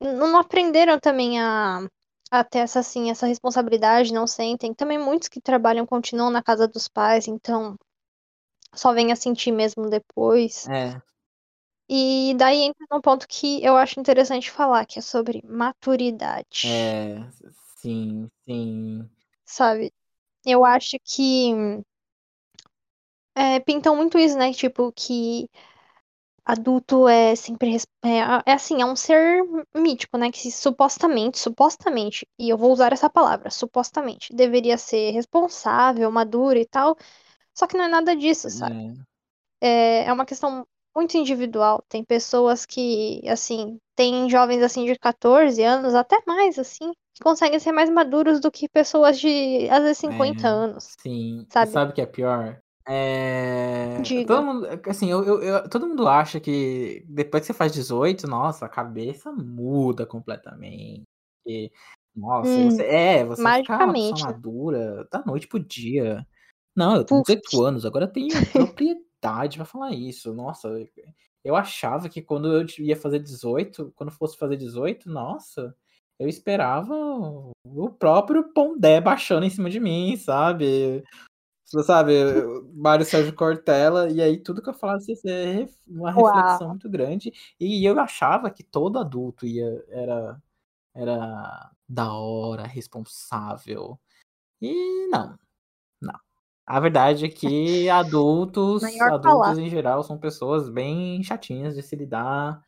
não 0.00 0.38
aprenderam 0.38 0.98
também 1.00 1.40
a, 1.40 1.80
a 2.30 2.44
ter 2.44 2.60
essa, 2.60 2.80
assim, 2.80 3.10
essa 3.10 3.26
responsabilidade, 3.26 4.12
não 4.12 4.26
sentem. 4.26 4.74
Também 4.74 4.98
muitos 4.98 5.28
que 5.28 5.40
trabalham 5.40 5.86
continuam 5.86 6.30
na 6.30 6.42
casa 6.42 6.68
dos 6.68 6.88
pais, 6.88 7.28
então 7.28 7.76
só 8.74 8.92
vêm 8.92 9.12
a 9.12 9.16
sentir 9.16 9.52
mesmo 9.52 9.88
depois. 9.90 10.68
É, 10.68 11.02
E 11.88 12.34
daí 12.36 12.62
entra 12.62 12.84
num 12.90 13.00
ponto 13.00 13.28
que 13.28 13.62
eu 13.64 13.76
acho 13.76 14.00
interessante 14.00 14.50
falar, 14.50 14.84
que 14.86 14.98
é 14.98 15.02
sobre 15.02 15.42
maturidade. 15.46 16.58
é, 16.62 17.28
sim, 17.76 18.30
sim. 18.44 19.08
Sabe? 19.44 19.92
Eu 20.46 20.64
acho 20.64 20.96
que 21.04 21.52
é, 23.34 23.60
pintam 23.60 23.96
muito 23.96 24.18
isso, 24.18 24.36
né? 24.38 24.52
Tipo, 24.52 24.92
que 24.92 25.48
adulto 26.44 27.08
é 27.08 27.34
sempre. 27.36 27.76
É, 28.04 28.18
é 28.46 28.54
assim, 28.54 28.82
é 28.82 28.86
um 28.86 28.96
ser 28.96 29.42
mítico, 29.74 30.18
né? 30.18 30.30
Que 30.32 30.50
supostamente, 30.52 31.38
supostamente, 31.38 32.26
e 32.38 32.48
eu 32.50 32.58
vou 32.58 32.72
usar 32.72 32.92
essa 32.92 33.10
palavra, 33.10 33.50
supostamente, 33.50 34.34
deveria 34.34 34.78
ser 34.78 35.12
responsável, 35.12 36.10
maduro 36.12 36.58
e 36.58 36.66
tal. 36.66 36.96
Só 37.54 37.66
que 37.66 37.76
não 37.76 37.84
é 37.84 37.88
nada 37.88 38.16
disso, 38.16 38.50
sabe? 38.50 38.74
É, 38.74 39.02
É, 39.60 40.04
é 40.06 40.12
uma 40.12 40.26
questão 40.26 40.66
muito 40.96 41.16
individual. 41.16 41.82
Tem 41.88 42.04
pessoas 42.04 42.66
que, 42.66 43.22
assim, 43.28 43.78
tem 43.96 44.28
jovens 44.30 44.62
assim 44.62 44.84
de 44.86 44.98
14 44.98 45.62
anos, 45.62 45.94
até 45.94 46.18
mais, 46.26 46.58
assim, 46.58 46.92
que 47.14 47.22
conseguem 47.22 47.58
ser 47.60 47.72
mais 47.72 47.90
maduros 47.90 48.40
do 48.40 48.50
que 48.50 48.68
pessoas 48.68 49.18
de, 49.20 49.68
às 49.70 49.80
vezes, 49.82 49.98
50 49.98 50.48
é, 50.48 50.48
anos, 50.48 50.98
sim. 51.00 51.46
Sabe? 51.50 51.72
sabe 51.72 51.92
o 51.92 51.94
que 51.94 52.00
é 52.02 52.06
pior? 52.06 52.60
É, 52.88 54.08
Diga. 54.08 54.24
todo 54.26 54.42
mundo, 54.44 54.66
assim, 54.88 55.10
eu, 55.10 55.22
eu- 55.24 55.42
eu- 55.42 55.68
todo 55.70 55.86
mundo 55.86 56.08
acha 56.08 56.40
que 56.40 57.04
depois 57.08 57.42
que 57.42 57.46
você 57.48 57.54
faz 57.54 57.72
18, 57.72 58.26
nossa, 58.26 58.66
a 58.66 58.68
cabeça 58.68 59.30
muda 59.32 60.04
completamente. 60.06 61.04
E, 61.46 61.70
nossa, 62.14 62.60
Hum, 62.60 62.70
você, 62.70 62.84
é, 62.84 63.24
você 63.24 63.52
fica 63.52 63.84
uma 63.84 63.96
pessoa 63.96 64.18
magicamente, 64.18 64.26
né? 64.28 64.34
madura 64.34 65.06
da 65.10 65.24
noite 65.24 65.46
pro 65.48 65.60
dia. 65.64 66.26
Não, 66.74 66.96
eu 66.96 67.04
tenho 67.04 67.22
Puf. 67.22 67.34
18 67.34 67.64
anos, 67.64 67.84
agora 67.86 68.06
eu 68.06 68.12
tenho 68.12 68.28
propriedade 68.76 69.56
pra 69.56 69.64
falar 69.64 69.92
isso. 69.92 70.32
Nossa, 70.32 70.68
eu 71.44 71.54
achava 71.54 72.08
que 72.08 72.22
quando 72.22 72.52
eu 72.52 72.66
ia 72.78 72.96
fazer 72.96 73.18
18, 73.18 73.92
quando 73.96 74.10
fosse 74.10 74.36
fazer 74.36 74.56
18, 74.56 75.08
nossa, 75.08 75.74
eu 76.18 76.28
esperava 76.28 76.94
o 77.64 77.90
próprio 77.90 78.52
Pondé 78.52 79.00
baixando 79.00 79.44
em 79.44 79.50
cima 79.50 79.68
de 79.68 79.80
mim, 79.80 80.16
sabe? 80.16 81.02
Você 81.64 81.82
Sabe, 81.84 82.12
Mário 82.74 83.04
Sérgio 83.04 83.34
Cortella, 83.34 84.10
e 84.10 84.20
aí 84.20 84.36
tudo 84.38 84.60
que 84.62 84.68
eu 84.68 84.74
falasse 84.74 85.14
ref- 85.24 85.74
uma 85.88 86.14
Uau. 86.14 86.26
reflexão 86.34 86.68
muito 86.68 86.88
grande. 86.88 87.32
E 87.58 87.82
eu 87.84 87.98
achava 87.98 88.50
que 88.50 88.62
todo 88.62 88.98
adulto 88.98 89.46
ia, 89.46 89.82
era, 89.88 90.42
era 90.94 91.70
da 91.88 92.12
hora, 92.12 92.64
responsável. 92.64 93.98
E 94.60 95.06
não, 95.08 95.38
não. 96.00 96.20
A 96.66 96.80
verdade 96.80 97.26
é 97.26 97.28
que 97.28 97.88
adultos, 97.90 99.00
adultos 99.00 99.58
em 99.58 99.68
geral, 99.68 100.02
são 100.02 100.18
pessoas 100.18 100.68
bem 100.68 101.22
chatinhas 101.22 101.74
de 101.74 101.82
se 101.82 101.96
lidar 101.96 102.62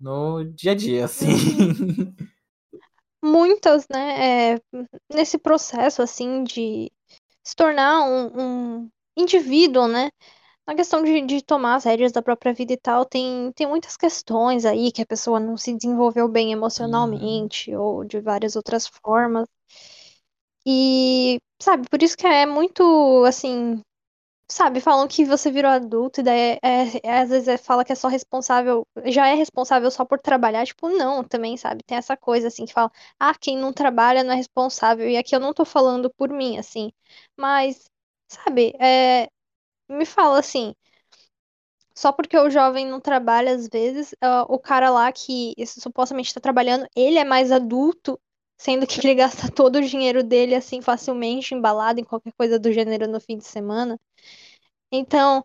no 0.00 0.44
dia 0.44 0.72
a 0.72 0.74
dia, 0.74 1.04
assim. 1.04 1.26
Uhum. 1.26 2.14
Muitas, 3.22 3.86
né, 3.88 4.54
é, 4.54 4.60
nesse 5.12 5.38
processo, 5.38 6.02
assim, 6.02 6.44
de 6.44 6.90
se 7.44 7.56
tornar 7.56 8.02
um, 8.04 8.80
um 8.82 8.90
indivíduo, 9.16 9.88
né? 9.88 10.10
Na 10.66 10.74
questão 10.76 11.02
de, 11.04 11.20
de 11.22 11.42
tomar 11.42 11.76
as 11.76 11.84
rédeas 11.84 12.12
da 12.12 12.22
própria 12.22 12.54
vida 12.54 12.72
e 12.74 12.78
tal, 12.78 13.04
tem, 13.06 13.52
tem 13.54 13.66
muitas 13.68 13.96
questões 13.96 14.64
aí 14.66 14.92
que 14.92 15.02
a 15.02 15.06
pessoa 15.06 15.40
não 15.40 15.56
se 15.56 15.74
desenvolveu 15.76 16.28
bem 16.28 16.52
Uhum. 16.52 16.52
emocionalmente 16.52 17.74
ou 17.76 18.04
de 18.04 18.20
várias 18.20 18.56
outras 18.56 18.86
formas. 18.88 19.48
E, 20.66 21.40
sabe, 21.60 21.88
por 21.88 22.02
isso 22.02 22.16
que 22.16 22.26
é 22.26 22.46
muito, 22.46 23.24
assim, 23.26 23.80
sabe, 24.50 24.80
falam 24.80 25.08
que 25.08 25.24
você 25.24 25.50
virou 25.52 25.70
adulto 25.72 26.20
e 26.20 26.24
daí 26.24 26.58
é, 26.62 27.00
é- 27.04 27.20
às 27.20 27.30
vezes 27.30 27.48
é- 27.48 27.58
fala 27.58 27.84
que 27.84 27.92
é 27.92 27.96
só 27.96 28.08
responsável, 28.08 28.86
já 29.06 29.28
é 29.28 29.34
responsável 29.34 29.90
só 29.90 30.04
por 30.06 30.20
trabalhar, 30.20 30.66
tipo, 30.66 30.88
não, 30.90 31.24
também, 31.24 31.56
sabe, 31.58 31.82
tem 31.86 31.98
essa 31.98 32.16
coisa, 32.16 32.48
assim, 32.48 32.66
que 32.66 32.72
fala, 32.74 32.92
ah, 33.20 33.34
quem 33.40 33.58
não 33.58 33.72
trabalha 33.72 34.24
não 34.24 34.32
é 34.34 34.36
responsável, 34.36 35.08
e 35.08 35.16
aqui 35.16 35.34
eu 35.36 35.40
não 35.40 35.54
tô 35.54 35.64
falando 35.64 36.10
por 36.16 36.30
mim, 36.30 36.58
assim, 36.58 36.92
mas, 37.38 37.84
sabe, 38.28 38.74
é, 38.80 39.28
me 39.90 40.06
fala 40.06 40.40
assim, 40.40 40.74
só 41.94 42.12
porque 42.12 42.36
o 42.38 42.48
jovem 42.50 42.86
não 42.86 43.00
trabalha 43.00 43.52
às 43.54 43.68
vezes, 43.68 44.14
ah, 44.22 44.44
o 44.48 44.58
cara 44.58 44.90
lá 44.90 45.10
que 45.12 45.54
supostamente 45.66 46.28
está 46.28 46.40
trabalhando, 46.40 46.86
ele 46.96 47.18
é 47.18 47.24
mais 47.24 47.50
adulto, 47.52 48.18
sendo 48.58 48.86
que 48.86 49.00
ele 49.00 49.14
gasta 49.16 49.50
todo 49.50 49.76
o 49.76 49.82
dinheiro 49.82 50.22
dele 50.24 50.54
assim 50.54 50.82
facilmente, 50.82 51.54
embalado 51.54 52.00
em 52.00 52.04
qualquer 52.04 52.32
coisa 52.34 52.58
do 52.58 52.72
gênero 52.72 53.08
no 53.08 53.20
fim 53.20 53.38
de 53.38 53.46
semana. 53.46 53.98
Então, 54.92 55.44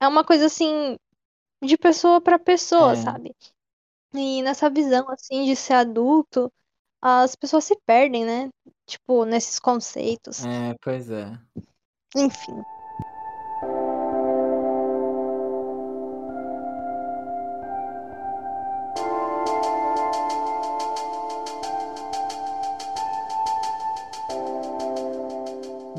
é 0.00 0.08
uma 0.08 0.24
coisa 0.24 0.46
assim 0.46 0.96
de 1.62 1.78
pessoa 1.78 2.20
pra 2.20 2.38
pessoa, 2.38 2.92
É. 2.92 2.96
sabe? 2.96 3.34
E 4.14 4.42
nessa 4.42 4.70
visão, 4.70 5.08
assim, 5.10 5.44
de 5.44 5.56
ser 5.56 5.74
adulto, 5.74 6.52
as 7.02 7.34
pessoas 7.36 7.64
se 7.64 7.76
perdem, 7.86 8.24
né? 8.24 8.50
Tipo, 8.86 9.24
nesses 9.24 9.58
conceitos. 9.58 10.40
É, 10.44 10.74
pois 10.80 11.10
é. 11.10 11.32
Enfim. 12.16 12.64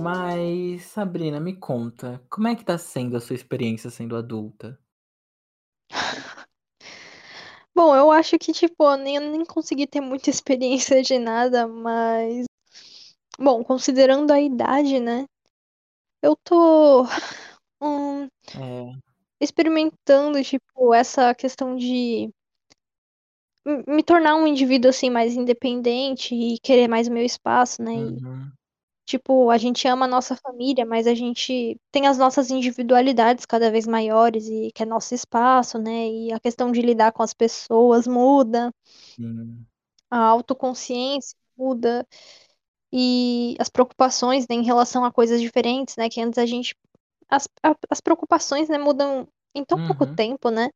Mas, 0.05 0.83
Sabrina, 0.85 1.39
me 1.39 1.55
conta, 1.57 2.23
como 2.29 2.47
é 2.47 2.55
que 2.55 2.63
tá 2.63 2.77
sendo 2.77 3.17
a 3.17 3.19
sua 3.21 3.35
experiência 3.35 3.89
sendo 3.89 4.15
adulta? 4.15 4.79
Bom, 7.73 7.95
eu 7.95 8.11
acho 8.11 8.37
que, 8.39 8.53
tipo, 8.53 8.83
eu 8.83 8.97
nem, 8.97 9.19
nem 9.19 9.45
consegui 9.45 9.85
ter 9.87 10.01
muita 10.01 10.29
experiência 10.31 11.01
de 11.01 11.19
nada, 11.19 11.67
mas. 11.67 12.45
Bom, 13.39 13.63
considerando 13.63 14.31
a 14.31 14.41
idade, 14.41 14.99
né? 14.99 15.25
Eu 16.21 16.35
tô. 16.43 17.03
hum, 17.81 18.27
É, 18.53 18.95
experimentando, 19.39 20.43
tipo, 20.43 20.93
essa 20.93 21.33
questão 21.33 21.75
de 21.77 22.29
me 23.87 24.01
tornar 24.03 24.35
um 24.35 24.47
indivíduo, 24.47 24.89
assim, 24.89 25.09
mais 25.09 25.35
independente 25.35 26.33
e 26.33 26.57
querer 26.59 26.87
mais 26.87 27.07
o 27.07 27.11
meu 27.11 27.23
espaço, 27.23 27.81
né? 27.81 27.91
Uhum, 27.93 28.51
tipo, 29.05 29.49
a 29.51 29.57
gente 29.57 29.87
ama 29.87 30.05
a 30.05 30.07
nossa 30.09 30.35
família, 30.35 30.85
mas 30.85 31.07
a 31.07 31.13
gente 31.15 31.79
tem 31.91 32.07
as 32.07 32.17
nossas 32.17 32.51
individualidades 32.51 33.45
cada 33.45 33.71
vez 33.71 33.87
maiores 33.87 34.47
e 34.47 34.71
quer 34.73 34.85
nosso 34.87 35.13
espaço, 35.15 35.77
né? 35.79 36.07
E 36.09 36.33
a 36.33 36.39
questão 36.39 36.71
de 36.71 36.81
lidar 36.81 37.11
com 37.13 37.23
as 37.23 37.33
pessoas 37.33 38.07
muda. 38.07 38.71
a 40.09 40.17
autoconsciência 40.19 41.37
muda 41.57 42.07
e 42.93 43.55
as 43.59 43.69
preocupações, 43.69 44.47
né, 44.49 44.55
em 44.57 44.63
relação 44.65 45.05
a 45.05 45.11
coisas 45.13 45.41
diferentes, 45.41 45.95
né, 45.97 46.09
que 46.09 46.21
antes 46.21 46.39
a 46.39 46.45
gente 46.45 46.75
as, 47.29 47.47
a- 47.63 47.75
as 47.91 48.01
preocupações, 48.01 48.69
né, 48.69 48.77
mudam 48.77 49.27
em 49.55 49.65
tão 49.65 49.79
pouco 49.81 50.05
uhum, 50.05 50.15
tempo, 50.15 50.49
né? 50.51 50.69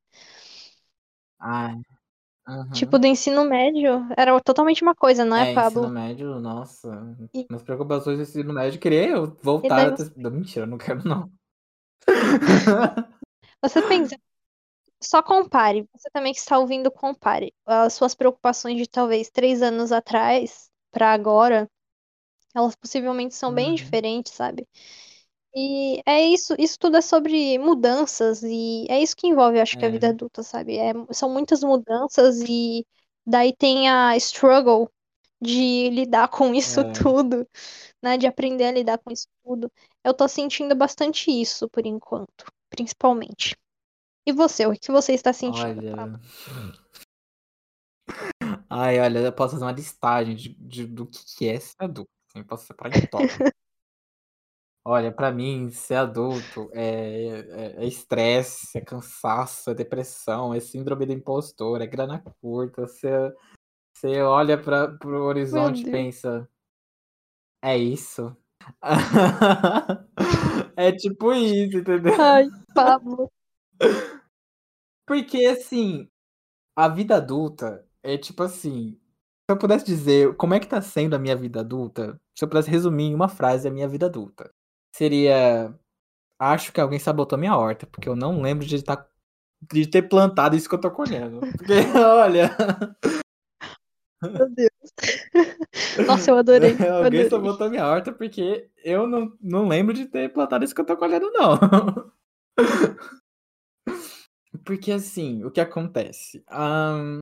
Ai, 2.49 2.59
Tipo, 2.71 2.97
uhum. 2.97 2.99
do 2.99 3.07
ensino 3.07 3.43
médio 3.45 4.07
era 4.17 4.39
totalmente 4.41 4.81
uma 4.83 4.95
coisa, 4.95 5.25
não 5.25 5.37
é, 5.37 5.45
É, 5.45 5.59
ensino 5.59 5.87
Pablo? 5.87 5.91
médio, 5.91 6.39
nossa, 6.39 6.89
E, 7.33 7.41
nas 7.49 7.61
preocupações 7.63 8.17
do 8.17 8.23
ensino 8.23 8.53
médio, 8.53 8.79
queria 8.79 9.09
eu 9.09 9.37
voltar 9.43 9.87
daí 9.87 9.93
a 9.93 10.29
mentira, 10.29 10.65
eu 10.65 10.69
não 10.69 10.77
quero 10.77 11.07
não. 11.07 11.31
você 13.61 13.81
pensa, 13.81 14.15
só 15.03 15.23
compare, 15.23 15.87
você 15.93 16.09
também 16.11 16.33
que 16.33 16.39
está 16.39 16.59
ouvindo, 16.59 16.91
compare 16.91 17.53
as 17.65 17.93
suas 17.95 18.15
preocupações 18.15 18.77
de 18.77 18.87
talvez 18.87 19.29
três 19.31 19.61
anos 19.63 19.91
atrás 19.93 20.69
para 20.91 21.13
agora, 21.13 21.69
elas 22.55 22.75
possivelmente 22.75 23.35
são 23.35 23.53
bem 23.53 23.75
Uhum, 23.75 23.75
diferentes, 23.75 24.33
sabe? 24.33 24.67
E 25.61 26.01
é 26.05 26.21
isso, 26.23 26.55
isso 26.57 26.79
tudo 26.79 26.95
é 26.95 27.01
sobre 27.01 27.57
mudanças 27.57 28.41
e 28.43 28.85
é 28.89 29.01
isso 29.01 29.13
que 29.13 29.27
envolve, 29.27 29.57
eu 29.57 29.61
acho 29.61 29.77
que 29.77 29.85
a 29.85 29.89
vida 29.89 30.07
é, 30.07 30.09
adulta, 30.11 30.41
sabe? 30.41 30.77
É- 30.77 30.93
são 31.11 31.29
muitas 31.29 31.61
mudanças 31.61 32.39
e 32.47 32.85
daí 33.25 33.53
tem 33.53 33.89
a 33.89 34.15
struggle 34.15 34.89
de 35.41 35.89
lidar 35.89 36.29
com 36.29 36.53
isso 36.55 36.79
é, 36.79 36.91
tudo, 36.93 37.45
né? 38.01 38.17
De 38.17 38.25
aprender 38.25 38.65
a 38.67 38.71
lidar 38.71 38.99
com 38.99 39.11
isso 39.11 39.27
tudo. 39.43 39.69
Eu 40.01 40.13
tô 40.13 40.29
sentindo 40.29 40.73
bastante 40.75 41.29
isso 41.29 41.67
por 41.69 41.85
enquanto, 41.85 42.45
principalmente. 42.69 43.57
E 44.25 44.31
você, 44.31 44.65
o 44.65 44.71
que 44.71 44.93
você 44.93 45.13
está 45.13 45.33
sentindo, 45.33 45.81
Pablo? 45.97 46.19
olha... 46.19 46.19
Ai, 48.69 48.99
olha, 49.01 49.19
eu 49.19 49.33
posso 49.33 49.53
fazer 49.55 49.65
uma 49.65 49.71
listagem 49.73 50.35
de, 50.37 50.53
de- 50.53 50.87
do 50.87 51.05
que 51.05 51.49
é 51.49 51.59
ser 51.59 51.75
adulto, 51.79 52.09
assim, 52.29 52.43
posso 52.43 52.65
separar 52.65 52.97
em 52.97 53.07
tópico. 53.07 53.58
Olha, 54.91 55.11
pra 55.11 55.31
mim, 55.31 55.69
ser 55.69 55.93
adulto 55.93 56.67
é 56.73 57.75
é 57.77 57.83
é 57.83 57.85
estresse, 57.85 58.75
é 58.75 58.81
cansaço, 58.81 59.69
é 59.69 59.75
depressão, 59.75 60.51
é 60.51 60.59
síndrome 60.59 61.05
do 61.05 61.13
impostor, 61.13 61.79
é 61.79 61.85
grana 61.85 62.19
curta, 62.41 62.87
você 62.87 63.31
você 63.93 64.19
olha 64.23 64.57
para 64.57 64.97
o 65.05 65.25
horizonte 65.25 65.85
e 65.85 65.91
pensa: 65.91 66.49
"É 67.61 67.77
isso?". 67.77 68.35
É 70.75 70.91
tipo 70.93 71.33
isso, 71.33 71.77
entendeu? 71.77 72.19
Ai, 72.19 72.47
Pablo. 72.73 73.29
Porque, 75.05 75.45
assim, 75.45 76.09
a 76.75 76.87
vida 76.87 77.17
adulta 77.17 77.85
é 78.01 78.17
tipo 78.17 78.41
assim, 78.41 78.93
se 78.93 79.51
eu 79.51 79.57
pudesse 79.57 79.85
dizer 79.85 80.35
como 80.35 80.53
é 80.55 80.59
que 80.59 80.67
tá 80.67 80.81
sendo 80.81 81.15
a 81.15 81.19
minha 81.19 81.35
vida 81.35 81.59
adulta, 81.59 82.19
se 82.35 82.43
eu 82.43 82.49
pudesse 82.49 82.71
resumir 82.71 83.03
em 83.03 83.13
uma 83.13 83.27
frase 83.27 83.67
a 83.67 83.71
minha 83.71 83.87
vida 83.87 84.05
adulta, 84.05 84.49
seria: 84.95 85.73
"Acho 86.39 86.71
que 86.73 86.81
alguém 86.81 86.99
sabotou 86.99 87.37
minha 87.39 87.55
horta", 87.57 87.87
porque 87.87 88.09
eu 88.09 88.15
não 88.15 88.41
lembro 88.41 88.65
de 88.65 88.75
estar 88.75 89.07
De 89.71 89.87
ter 89.87 90.03
plantado 90.03 90.55
isso 90.55 90.69
que 90.69 90.75
eu 90.75 90.81
tô 90.81 90.91
colhendo. 90.91 91.41
Porque, 91.41 91.73
olha, 91.97 92.49
Meu 94.21 94.49
Deus. 94.49 94.69
Nossa, 96.07 96.31
eu 96.31 96.37
adorei, 96.37 96.71
eu 96.79 96.95
alguém 97.05 97.25
adorei. 97.25 97.51
botou 97.51 97.69
minha 97.69 97.85
horta 97.87 98.11
porque 98.11 98.69
eu 98.83 99.07
não, 99.07 99.31
não 99.41 99.67
lembro 99.67 99.93
de 99.93 100.05
ter 100.05 100.31
plantado 100.31 100.63
isso 100.65 100.75
que 100.75 100.81
eu 100.81 100.85
tô 100.85 100.97
colhendo, 100.97 101.31
não. 101.31 101.57
Porque, 104.65 104.91
assim, 104.91 105.43
o 105.43 105.51
que 105.51 105.61
acontece? 105.61 106.43
Ah, 106.47 107.19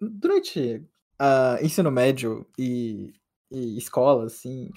durante 0.00 0.84
a 1.18 1.58
ensino 1.62 1.90
médio 1.90 2.46
e, 2.58 3.12
e 3.50 3.76
escola, 3.76 4.24
assim, 4.26 4.70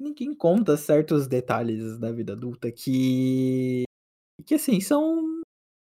ninguém 0.00 0.34
conta 0.34 0.76
certos 0.76 1.28
detalhes 1.28 1.98
da 1.98 2.12
vida 2.12 2.32
adulta 2.34 2.72
que, 2.72 3.84
que 4.46 4.54
assim, 4.56 4.80
são 4.80 5.42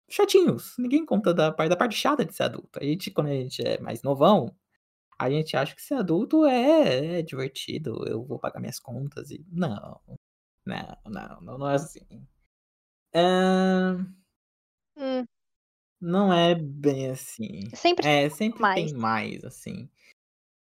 chatinhos. 0.10 0.76
Ninguém 0.80 1.06
conta 1.06 1.34
da, 1.34 1.52
parte- 1.54 1.70
da 1.70 1.78
parte 1.78 1.96
chata 1.98 2.26
de 2.26 2.34
ser 2.36 2.44
adulto. 2.46 2.80
A 2.80 2.86
gente, 2.86 3.12
quando 3.12 3.28
a 3.30 3.34
gente 3.34 3.62
é 3.66 3.80
mais 3.82 4.04
novão, 4.04 4.56
A 5.20 5.30
gente 5.32 5.58
acha 5.58 5.76
que 5.76 5.82
ser 5.84 5.96
adulto 5.96 6.46
é, 6.46 7.20
é 7.20 7.24
divertido, 7.24 8.06
eu 8.08 8.24
vou 8.26 8.40
pagar 8.40 8.60
minhas 8.62 8.80
contas 8.80 9.32
e. 9.32 9.46
Não, 9.52 10.02
não, 10.66 10.98
não, 11.08 11.42
não, 11.42 11.58
não 11.60 11.70
é 11.70 11.76
assim. 11.76 12.02
É, 13.14 13.96
Hum, 14.98 15.26
não 16.00 16.32
é 16.34 16.56
bem 16.56 17.10
assim. 17.10 17.60
sempre 17.74 18.06
É, 18.08 18.30
sempre 18.30 18.62
mais. 18.62 18.92
tem 18.92 18.94
mais, 18.94 19.44
assim. 19.44 19.90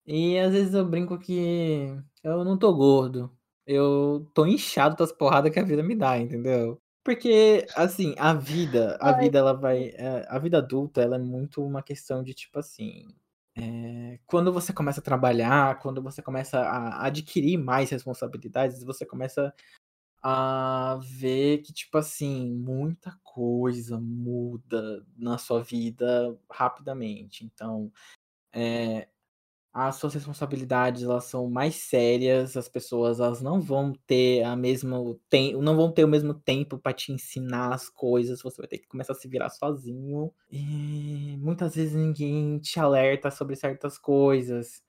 E 0.07 0.39
às 0.39 0.53
vezes 0.53 0.75
eu 0.75 0.85
brinco 0.87 1.19
que 1.19 1.87
eu 2.23 2.45
não 2.45 2.59
tô 2.59 2.75
gordo. 2.75 3.37
Eu 3.67 4.31
tô 4.35 4.47
inchado 4.47 4.97
das 4.97 5.13
porradas 5.13 5.53
que 5.53 5.59
a 5.59 5.65
vida 5.65 5.83
me 5.83 5.95
dá, 5.97 6.19
entendeu? 6.19 6.81
Porque, 7.05 7.67
assim, 7.77 8.15
a 8.19 8.33
vida, 8.33 8.97
a 9.01 9.13
Ai, 9.13 9.13
vida, 9.13 9.39
ela 9.39 9.53
vai. 9.53 9.89
é, 9.95 10.27
A 10.29 10.39
vida 10.39 10.59
adulta, 10.59 11.03
ela 11.03 11.17
é 11.17 11.19
muito 11.19 11.63
uma 11.65 11.83
questão 11.83 12.23
de 12.23 12.33
tipo 12.35 12.59
assim. 12.59 13.07
É, 13.57 14.19
quando 14.27 14.53
você 14.53 14.73
começa 14.73 15.01
a 15.01 15.03
trabalhar, 15.05 15.79
quando 15.81 16.03
você 16.03 16.21
começa 16.23 16.59
a 16.61 17.07
adquirir 17.07 17.57
mais 17.59 17.91
responsabilidades, 17.91 18.83
você 18.83 19.07
começa 19.07 19.55
a 20.23 20.99
ver 21.03 21.59
que, 21.63 21.73
tipo 21.73 21.99
assim, 21.99 22.51
muita 22.53 23.19
coisa 23.23 24.01
muda 24.01 25.07
na 25.17 25.39
sua 25.39 25.63
vida 25.63 26.39
rapidamente. 26.51 27.45
Então, 27.45 27.93
é, 28.53 29.09
as 29.75 29.97
suas 29.97 30.15
responsabilidades 30.15 31.03
elas 31.03 31.25
são 31.25 31.51
mais 31.51 31.75
sérias, 31.75 32.57
as 32.57 32.69
pessoas 32.69 33.19
elas 33.19 33.43
não 33.43 33.61
vão 33.61 33.93
ter 34.07 34.45
a 34.45 34.55
mesmo 34.55 35.21
tem 35.29 35.55
não 35.61 35.75
vão 35.77 35.91
ter 35.93 36.05
o 36.05 36.09
mesmo 36.09 36.33
tempo 36.33 36.79
para 36.79 36.93
te 36.93 37.13
ensinar 37.13 37.75
as 37.75 37.89
coisas, 37.91 38.41
você 38.41 38.63
vai 38.63 38.69
ter 38.69 38.79
que 38.79 38.87
começar 38.87 39.13
a 39.15 39.17
se 39.17 39.27
virar 39.29 39.51
sozinho. 39.51 40.33
E 40.51 41.37
muitas 41.39 41.75
vezes 41.75 41.95
ninguém 41.95 42.59
te 42.61 42.79
alerta 42.79 43.31
sobre 43.33 43.57
certas 43.57 43.99
coisas. 43.99 44.81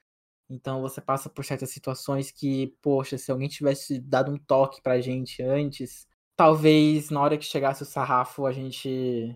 Então 0.49 0.81
você 0.81 1.01
passa 1.01 1.29
por 1.29 1.43
certas 1.45 1.71
situações 1.71 2.31
que, 2.31 2.75
poxa, 2.81 3.17
se 3.17 3.31
alguém 3.31 3.47
tivesse 3.47 3.99
dado 3.99 4.31
um 4.31 4.37
toque 4.37 4.81
pra 4.81 5.01
gente 5.01 5.41
antes, 5.43 6.07
talvez 6.35 7.09
na 7.09 7.21
hora 7.21 7.37
que 7.37 7.45
chegasse 7.45 7.83
o 7.83 7.85
sarrafo 7.85 8.45
a 8.45 8.51
gente 8.51 9.35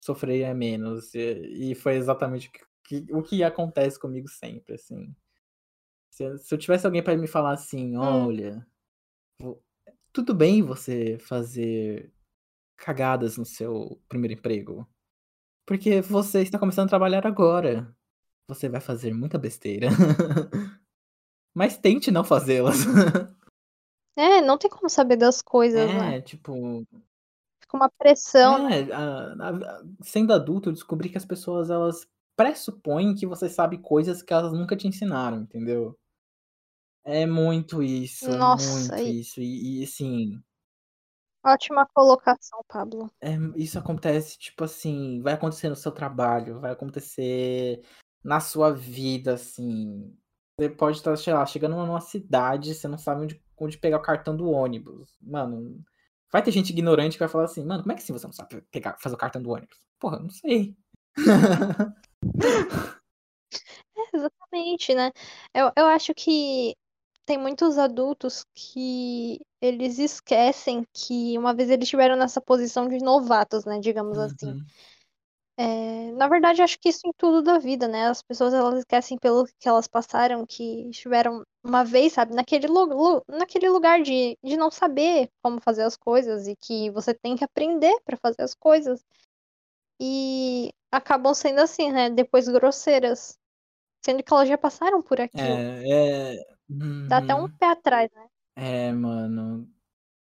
sofreria 0.00 0.54
menos. 0.54 1.14
E, 1.14 1.72
e 1.72 1.74
foi 1.74 1.96
exatamente 1.96 2.48
o 2.48 2.52
que, 2.52 2.60
que- 2.86 3.06
o 3.12 3.22
que 3.22 3.42
acontece 3.42 3.98
comigo 3.98 4.28
sempre, 4.28 4.74
assim. 4.74 5.14
Se, 6.10 6.24
eu- 6.24 6.38
se 6.38 6.54
eu 6.54 6.58
tivesse 6.58 6.86
alguém 6.86 7.02
pra 7.02 7.16
me 7.16 7.26
falar 7.26 7.52
assim, 7.52 7.96
hum, 7.96 8.26
olha, 8.26 8.66
vo- 9.40 9.62
tudo 10.12 10.34
bem 10.34 10.62
você 10.62 11.18
fazer 11.18 12.12
cagadas 12.76 13.36
no 13.36 13.44
seu 13.44 14.00
primeiro 14.08 14.34
emprego, 14.34 14.88
porque 15.66 16.00
você 16.00 16.42
está 16.42 16.58
começando 16.58 16.86
a 16.86 16.90
trabalhar 16.90 17.26
agora. 17.26 17.94
Você 18.48 18.68
vai 18.68 18.80
fazer 18.80 19.12
muita 19.12 19.38
besteira. 19.38 19.88
Mas 21.54 21.76
tente 21.76 22.10
não 22.10 22.22
fazê-las. 22.22 22.76
é, 24.16 24.40
não 24.40 24.56
tem 24.56 24.70
como 24.70 24.88
saber 24.88 25.16
das 25.16 25.42
coisas, 25.42 25.88
né? 25.88 26.16
É, 26.18 26.20
tipo 26.20 26.86
Com 27.68 27.76
uma 27.78 27.90
pressão? 27.90 28.68
É, 28.68 28.92
a- 28.92 29.32
a- 29.32 29.82
sendo 30.02 30.32
adulto, 30.32 30.68
eu 30.68 30.72
descobri 30.72 31.08
que 31.08 31.18
as 31.18 31.24
pessoas 31.24 31.70
elas 31.70 32.06
pressupõem 32.36 33.14
que 33.14 33.26
você 33.26 33.48
sabe 33.48 33.78
coisas 33.78 34.22
que 34.22 34.32
elas 34.32 34.52
nunca 34.52 34.76
te 34.76 34.86
ensinaram, 34.86 35.38
entendeu? 35.42 35.98
É 37.04 37.24
muito 37.24 37.82
isso, 37.82 38.30
é 38.30 38.36
Nossa, 38.38 38.94
muito 38.94 39.06
e- 39.06 39.20
isso. 39.20 39.40
E, 39.40 39.80
e, 39.80 39.84
assim, 39.84 40.42
ótima 41.44 41.86
colocação, 41.94 42.60
Pablo. 42.68 43.10
é, 43.20 43.36
isso 43.56 43.78
acontece, 43.78 44.38
tipo 44.38 44.64
assim, 44.64 45.20
vai 45.22 45.34
acontecer 45.34 45.68
no 45.68 45.76
seu 45.76 45.92
trabalho, 45.92 46.60
vai 46.60 46.72
acontecer 46.72 47.82
na 48.24 48.40
sua 48.40 48.72
vida, 48.72 49.34
assim. 49.34 50.12
Você 50.58 50.68
pode 50.70 50.96
estar, 50.98 51.16
sei 51.16 51.32
lá, 51.32 51.44
chegando 51.46 51.76
numa 51.76 52.00
cidade, 52.00 52.74
você 52.74 52.88
não 52.88 52.98
sabe 52.98 53.22
onde, 53.22 53.42
onde 53.58 53.78
pegar 53.78 53.98
o 53.98 54.02
cartão 54.02 54.36
do 54.36 54.50
ônibus. 54.50 55.16
Mano, 55.20 55.84
vai 56.32 56.42
ter 56.42 56.50
gente 56.50 56.70
ignorante 56.70 57.12
que 57.14 57.20
vai 57.20 57.28
falar 57.28 57.44
assim, 57.44 57.64
mano, 57.64 57.82
como 57.82 57.92
é 57.92 57.94
que 57.94 58.02
assim 58.02 58.12
você 58.12 58.26
não 58.26 58.32
sabe 58.32 58.60
pegar, 58.72 58.96
fazer 58.98 59.14
o 59.14 59.18
cartão 59.18 59.40
do 59.42 59.50
ônibus? 59.50 59.78
Porra, 60.00 60.18
não 60.18 60.30
sei. 60.30 60.76
É, 62.34 62.66
exatamente, 64.14 64.94
né? 64.94 65.10
Eu, 65.54 65.70
eu 65.76 65.86
acho 65.86 66.14
que 66.14 66.74
tem 67.24 67.38
muitos 67.38 67.78
adultos 67.78 68.44
que 68.54 69.40
eles 69.60 69.98
esquecem 69.98 70.84
que 70.92 71.36
uma 71.38 71.54
vez 71.54 71.70
eles 71.70 71.84
estiveram 71.84 72.16
nessa 72.16 72.40
posição 72.40 72.88
de 72.88 72.98
novatos, 72.98 73.64
né? 73.64 73.78
Digamos 73.80 74.18
assim. 74.18 74.46
Uhum. 74.52 74.64
É, 75.58 76.12
na 76.12 76.28
verdade, 76.28 76.60
acho 76.60 76.78
que 76.78 76.90
isso 76.90 77.00
em 77.06 77.12
tudo 77.16 77.42
da 77.42 77.58
vida, 77.58 77.88
né? 77.88 78.08
As 78.08 78.22
pessoas 78.22 78.52
elas 78.52 78.78
esquecem 78.80 79.16
pelo 79.18 79.46
que 79.58 79.68
elas 79.68 79.86
passaram, 79.88 80.44
que 80.46 80.88
estiveram 80.90 81.42
uma 81.64 81.82
vez, 81.84 82.12
sabe, 82.12 82.34
naquele, 82.34 82.66
lu- 82.66 83.22
naquele 83.28 83.68
lugar 83.70 84.02
de, 84.02 84.36
de 84.44 84.56
não 84.56 84.70
saber 84.70 85.30
como 85.42 85.60
fazer 85.60 85.82
as 85.84 85.96
coisas 85.96 86.46
e 86.46 86.54
que 86.56 86.90
você 86.90 87.14
tem 87.14 87.36
que 87.36 87.44
aprender 87.44 87.94
para 88.04 88.18
fazer 88.18 88.42
as 88.42 88.54
coisas. 88.54 89.00
E 90.00 90.72
acabam 90.90 91.34
sendo 91.34 91.60
assim, 91.60 91.90
né? 91.90 92.10
Depois 92.10 92.48
grosseiras. 92.48 93.38
Sendo 94.04 94.22
que 94.22 94.32
elas 94.32 94.48
já 94.48 94.58
passaram 94.58 95.02
por 95.02 95.20
aquilo. 95.20 95.42
É, 95.44 96.34
é. 96.34 96.56
Dá 97.08 97.18
até 97.18 97.34
um 97.34 97.42
uhum. 97.42 97.56
pé 97.56 97.66
atrás, 97.66 98.10
né? 98.12 98.26
É, 98.56 98.92
mano. 98.92 99.68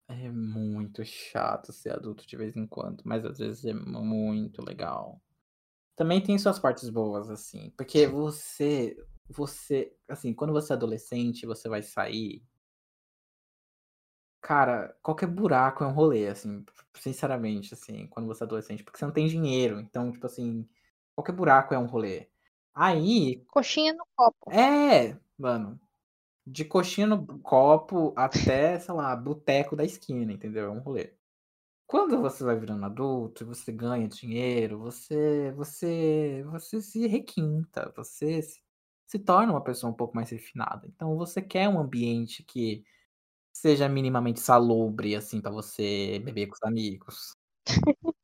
É 0.09 0.29
muito 0.29 1.05
chato 1.05 1.73
ser 1.73 1.93
adulto 1.93 2.27
de 2.27 2.37
vez 2.37 2.57
em 2.57 2.67
quando, 2.67 3.01
mas 3.05 3.25
às 3.25 3.39
vezes 3.39 3.65
é 3.65 3.73
muito 3.73 4.61
legal. 4.61 5.23
Também 5.95 6.21
tem 6.21 6.37
suas 6.37 6.59
partes 6.59 6.91
boas, 6.91 7.31
assim, 7.31 7.71
porque 7.77 8.09
você, 8.09 8.97
você, 9.29 9.95
assim, 10.09 10.35
quando 10.35 10.53
você 10.53 10.73
é 10.73 10.77
adolescente, 10.77 11.47
você 11.47 11.69
vai 11.69 11.81
sair, 11.81 12.43
cara, 14.51 14.97
qualquer 15.01 15.29
buraco 15.29 15.85
é 15.85 15.87
um 15.87 15.93
rolê, 15.93 16.27
assim, 16.27 16.65
sinceramente, 16.97 17.73
assim, 17.73 18.09
quando 18.09 18.27
você 18.27 18.43
é 18.43 18.47
adolescente, 18.47 18.83
porque 18.83 18.99
você 18.99 19.05
não 19.05 19.13
tem 19.13 19.29
dinheiro, 19.29 19.79
então, 19.79 20.11
tipo 20.11 20.27
assim, 20.27 20.69
qualquer 21.15 21.31
buraco 21.33 21.73
é 21.73 21.79
um 21.79 21.87
rolê. 21.87 22.29
Aí, 22.75 23.47
Coxinha 23.47 23.93
no 23.93 24.05
copo. 24.17 24.51
é, 24.51 25.17
mano, 25.39 25.81
de 26.47 26.65
coxinha 26.65 27.07
no 27.07 27.39
copo 27.41 28.15
até, 28.17 28.79
sei 28.81 28.95
lá, 28.95 29.17
boteco 29.17 29.77
da 29.77 29.85
esquina, 29.85 30.33
entendeu? 30.33 30.67
É 30.67 30.71
um 30.71 30.81
rolê. 30.81 31.15
Quando 31.87 32.21
você 32.21 32.45
vai 32.45 32.57
virando 32.59 32.87
adulto, 32.87 33.47
você 33.47 33.73
ganha 33.73 34.09
dinheiro, 34.09 34.79
você 34.79 35.53
você 35.53 36.45
você 36.51 36.81
se 36.83 37.07
requinta, 37.07 37.93
você 37.97 38.43
se, 38.43 38.61
se 39.07 39.19
torna 39.19 39.53
uma 39.53 39.63
pessoa 39.65 39.93
um 39.93 39.97
pouco 39.97 40.17
mais 40.17 40.31
refinada. 40.31 40.87
Então 40.89 41.17
você 41.17 41.43
quer 41.43 41.69
um 41.69 41.81
ambiente 41.81 42.43
que 42.45 42.85
seja 43.61 43.89
minimamente 43.89 44.41
salubre 44.41 45.15
assim 45.17 45.41
para 45.41 45.51
você 45.51 46.19
beber 46.21 46.47
com 46.49 46.55
os 46.55 46.63
amigos. 46.63 47.35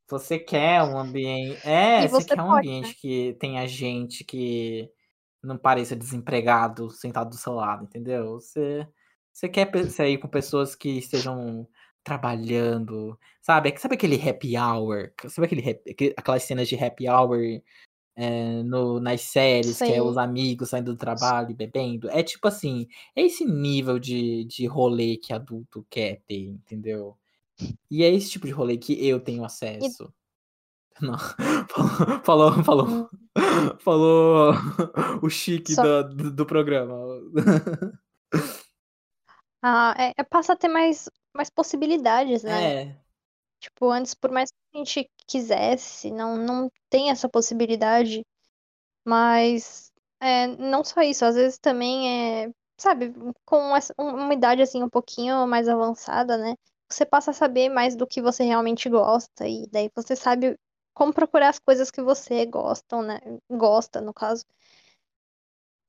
Você 0.09 0.38
quer 0.38 0.83
um 0.85 0.96
ambiente, 0.99 1.61
é, 1.66 2.07
você 2.09 2.22
você 2.22 2.37
quer 2.37 2.40
um 2.42 2.51
pode, 2.51 2.68
né? 2.81 2.92
ambiente 2.92 2.94
que 3.01 3.35
tenha 3.40 3.66
gente 3.66 4.22
que 4.25 4.88
não 5.42 5.59
pareça 5.59 5.96
desempregado 5.96 6.90
sentado 6.90 7.31
do 7.31 7.37
seu 7.37 7.53
lado, 7.55 7.85
entendeu? 7.85 8.35
Você 8.40 8.87
você 9.33 9.49
quer 9.49 9.70
sair 9.90 10.18
com 10.18 10.29
pessoas 10.29 10.75
que 10.77 10.90
estejam 10.99 11.68
trabalhando, 12.05 13.18
sabe? 13.42 13.77
Sabe 13.79 13.96
aquele 13.96 14.16
happy 14.29 14.57
hour? 14.57 15.12
Sabe 15.29 15.46
aquele, 15.46 15.70
aquele- 15.90 16.14
aquelas 16.16 16.42
cenas 16.44 16.68
de 16.68 16.77
happy 16.83 17.09
hour 17.09 17.38
é, 18.16 18.62
no, 18.62 18.98
nas 18.98 19.20
séries, 19.22 19.79
que 19.79 19.92
é 19.92 20.02
os 20.02 20.16
amigos 20.16 20.70
saindo 20.70 20.92
do 20.92 20.98
trabalho 20.98 21.50
e 21.50 21.55
bebendo? 21.55 22.11
É 22.11 22.22
tipo 22.22 22.48
assim, 22.48 22.88
é 23.14 23.22
esse 23.22 23.44
nível 23.44 23.98
de, 23.98 24.44
de 24.44 24.66
rolê 24.66 25.16
que 25.18 25.33
adulto 25.33 25.87
quer 25.90 26.20
ter, 26.26 26.46
entendeu? 26.46 27.16
E 27.90 28.02
é 28.02 28.11
esse 28.12 28.31
tipo 28.31 28.46
de 28.46 28.52
rolê 28.52 28.76
que 28.76 28.92
eu 29.07 29.20
tenho 29.20 29.44
acesso. 29.44 30.12
Não, 31.00 31.16
falou, 32.24 32.24
falou, 32.24 32.64
falou, 32.64 32.87
Hum. 32.88 33.09
falou 33.81 34.55
o 35.22 35.29
chique 35.29 35.74
Só- 35.74 36.02
do, 36.02 36.14
do, 36.14 36.31
do 36.33 36.46
programa. 36.46 36.96
Ah, 39.62 39.94
é, 39.98 40.12
é- 40.16 40.24
passa 40.24 40.52
a 40.52 40.57
ter 40.57 40.68
mais, 40.68 41.09
mais 41.35 41.50
possibilidades, 41.50 42.44
né? 42.44 42.83
É, 42.83 42.96
Tipo, 43.61 43.90
antes, 43.90 44.14
por 44.14 44.31
mais 44.31 44.51
que 44.51 44.57
a 44.75 44.79
gente 44.79 45.11
quisesse, 45.27 46.11
não, 46.11 46.37
não 46.37 46.71
tem 46.90 47.11
essa 47.11 47.29
possibilidade. 47.29 48.25
Mas 49.05 49.92
é, 50.21 50.47
não 50.47 50.85
só 50.85 51.01
isso, 51.03 51.25
às 51.25 51.35
vezes 51.37 51.59
também 51.59 52.45
é, 52.45 52.51
sabe, 52.79 53.12
com 53.45 53.77
essa- 53.77 53.95
um- 53.99 54.14
uma 54.25 54.35
idade 54.35 54.62
assim 54.62 54.83
um 54.83 54.88
pouquinho 54.88 55.47
mais 55.47 55.69
avançada, 55.69 56.37
né? 56.37 56.55
Você 56.90 57.05
passa 57.05 57.31
a 57.31 57.35
saber 57.35 57.69
mais 57.69 57.97
do 57.97 58.07
que 58.07 58.23
você 58.23 58.45
realmente 58.45 58.88
gosta, 58.88 59.47
e 59.49 59.66
daí 59.71 59.90
você 59.95 60.14
sabe 60.16 60.57
como 60.95 61.12
procurar 61.12 61.51
as 61.51 61.59
coisas 61.59 61.90
que 61.90 62.03
você 62.03 62.47
gostam, 62.47 63.03
né? 63.03 63.19
Gosta, 63.51 64.01
no 64.01 64.14
caso. 64.14 64.45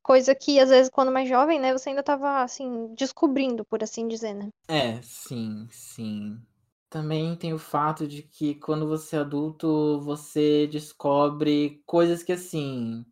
Coisa 0.04 0.34
que, 0.34 0.60
às 0.60 0.70
vezes, 0.70 0.90
quando 0.90 1.12
mais 1.12 1.28
jovem, 1.28 1.60
né, 1.60 1.74
você 1.74 1.90
ainda 1.90 2.02
tava, 2.02 2.42
assim, 2.42 2.94
descobrindo, 2.96 3.66
por 3.66 3.84
assim 3.84 4.08
dizer, 4.08 4.34
né? 4.34 4.50
é, 4.70 5.02
sim, 5.02 5.68
sim. 5.72 6.42
Também 6.90 7.36
tem 7.38 7.54
o 7.54 7.60
fato 7.60 8.06
de 8.08 8.22
que 8.24 8.56
quando 8.56 8.88
você 8.88 9.16
é 9.16 9.20
adulto, 9.20 10.02
você 10.02 10.68
descobre 10.68 11.82
coisas 11.86 12.24
que 12.24 12.32
assim. 12.34 13.06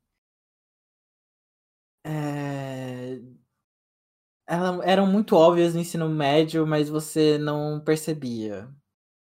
É, 2.03 3.19
eram 4.83 5.07
muito 5.07 5.35
óbvias 5.35 5.73
no 5.73 5.79
ensino 5.81 6.09
médio, 6.09 6.65
mas 6.67 6.89
você 6.89 7.37
não 7.37 7.79
percebia. 7.79 8.69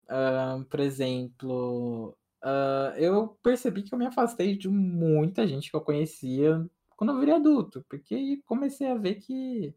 Ah, 0.10 0.64
por 0.70 0.80
exemplo, 0.82 2.18
ah, 2.44 2.94
eu 2.98 3.30
percebi 3.44 3.84
que 3.84 3.94
eu 3.96 4.00
me 4.00 4.08
afastei 4.08 4.58
de 4.58 4.70
muita 4.70 5.48
gente 5.48 5.70
que 5.72 5.76
eu 5.78 5.82
conhecia 5.82 6.66
quando 6.98 7.14
eu 7.14 7.20
virei 7.20 7.36
adulto, 7.36 7.86
porque 7.90 8.42
comecei 8.46 8.88
a 8.88 8.96
ver 8.98 9.16
que 9.18 9.76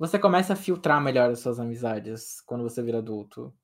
você 0.00 0.18
começa 0.18 0.54
a 0.54 0.56
filtrar 0.56 1.02
melhor 1.02 1.30
as 1.30 1.40
suas 1.40 1.60
amizades 1.60 2.40
quando 2.42 2.64
você 2.64 2.82
vira 2.82 2.98
adulto. 3.00 3.54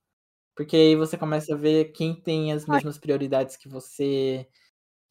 Porque 0.57 0.77
aí 0.77 0.97
você 0.97 1.19
começa 1.19 1.55
a 1.55 1.59
ver 1.59 1.93
quem 1.93 2.15
tem 2.21 2.53
as 2.53 2.67
mesmas 2.67 2.99
prioridades 2.99 3.57
que 3.57 3.69
você, 3.69 4.49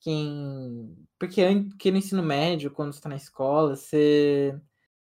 quem. 0.01 0.95
Porque, 1.19 1.43
porque 1.69 1.91
no 1.91 1.97
ensino 1.97 2.23
médio, 2.23 2.71
quando 2.71 2.93
você 2.93 3.01
tá 3.01 3.09
na 3.09 3.15
escola, 3.17 3.75
você 3.75 4.59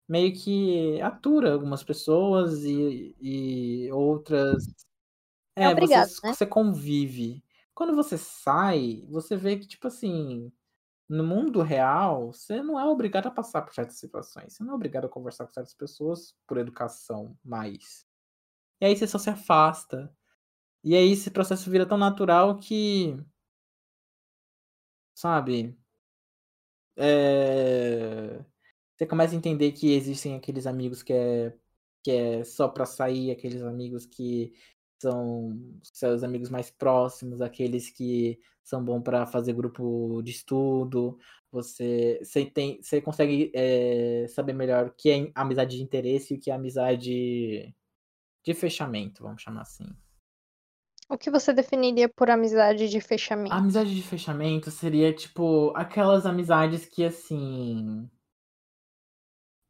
meio 0.09 0.33
que 0.35 1.01
atura 1.01 1.53
algumas 1.53 1.83
pessoas 1.83 2.63
e, 2.65 3.15
e 3.21 3.91
outras. 3.93 4.65
é 5.55 5.67
É, 5.67 5.75
você, 5.75 6.01
obrigado, 6.01 6.09
né? 6.23 6.33
você 6.33 6.45
convive. 6.45 7.43
Quando 7.73 7.95
você 7.95 8.17
sai, 8.17 9.05
você 9.09 9.35
vê 9.37 9.57
que, 9.57 9.67
tipo 9.67 9.87
assim, 9.87 10.51
no 11.09 11.23
mundo 11.23 11.61
real, 11.61 12.33
você 12.33 12.61
não 12.61 12.79
é 12.79 12.85
obrigado 12.85 13.27
a 13.27 13.31
passar 13.31 13.61
por 13.61 13.73
certas 13.73 13.97
situações. 13.97 14.53
Você 14.53 14.63
não 14.63 14.73
é 14.73 14.75
obrigado 14.75 15.05
a 15.05 15.09
conversar 15.09 15.45
com 15.45 15.53
certas 15.53 15.73
pessoas 15.73 16.35
por 16.47 16.57
educação 16.57 17.37
mais. 17.43 18.05
E 18.81 18.85
aí 18.85 18.95
você 18.95 19.07
só 19.07 19.17
se 19.17 19.29
afasta. 19.29 20.13
E 20.83 20.95
aí 20.95 21.11
esse 21.13 21.31
processo 21.31 21.69
vira 21.71 21.85
tão 21.85 21.97
natural 21.97 22.59
que, 22.59 23.17
sabe, 25.13 25.77
é, 26.97 28.43
você 28.95 29.05
começa 29.07 29.33
a 29.33 29.37
entender 29.37 29.71
que 29.71 29.93
existem 29.93 30.35
aqueles 30.35 30.67
amigos 30.67 31.01
que 31.03 31.13
é, 31.13 31.57
que 32.03 32.11
é 32.11 32.43
só 32.43 32.67
pra 32.67 32.85
sair, 32.85 33.31
aqueles 33.31 33.61
amigos 33.63 34.05
que 34.05 34.53
são 35.03 35.59
seus 35.83 36.23
amigos 36.23 36.49
mais 36.49 36.71
próximos, 36.71 37.41
aqueles 37.41 37.89
que 37.89 38.39
são 38.63 38.83
bons 38.83 39.01
pra 39.03 39.25
fazer 39.25 39.53
grupo 39.53 40.21
de 40.23 40.31
estudo. 40.31 41.17
Você, 41.51 42.19
você, 42.23 42.45
tem, 42.45 42.81
você 42.81 43.01
consegue 43.01 43.51
é, 43.53 44.25
saber 44.29 44.53
melhor 44.53 44.87
o 44.87 44.93
que 44.93 45.09
é 45.11 45.31
amizade 45.35 45.77
de 45.77 45.83
interesse 45.83 46.33
e 46.33 46.37
o 46.37 46.39
que 46.39 46.49
é 46.51 46.53
amizade 46.55 47.75
de 48.43 48.53
fechamento, 48.53 49.23
vamos 49.23 49.41
chamar 49.41 49.61
assim. 49.61 49.85
O 51.09 51.17
que 51.17 51.31
você 51.31 51.53
definiria 51.53 52.09
por 52.09 52.29
amizade 52.29 52.89
de 52.89 52.97
A 52.97 53.01
fechamento? 53.01 53.53
amizade 53.57 53.95
de 53.95 54.01
fechamento 54.01 54.69
seria, 54.71 55.13
tipo, 55.13 55.71
aquelas 55.75 56.25
amizades 56.25 56.85
que, 56.85 57.03
assim. 57.05 58.09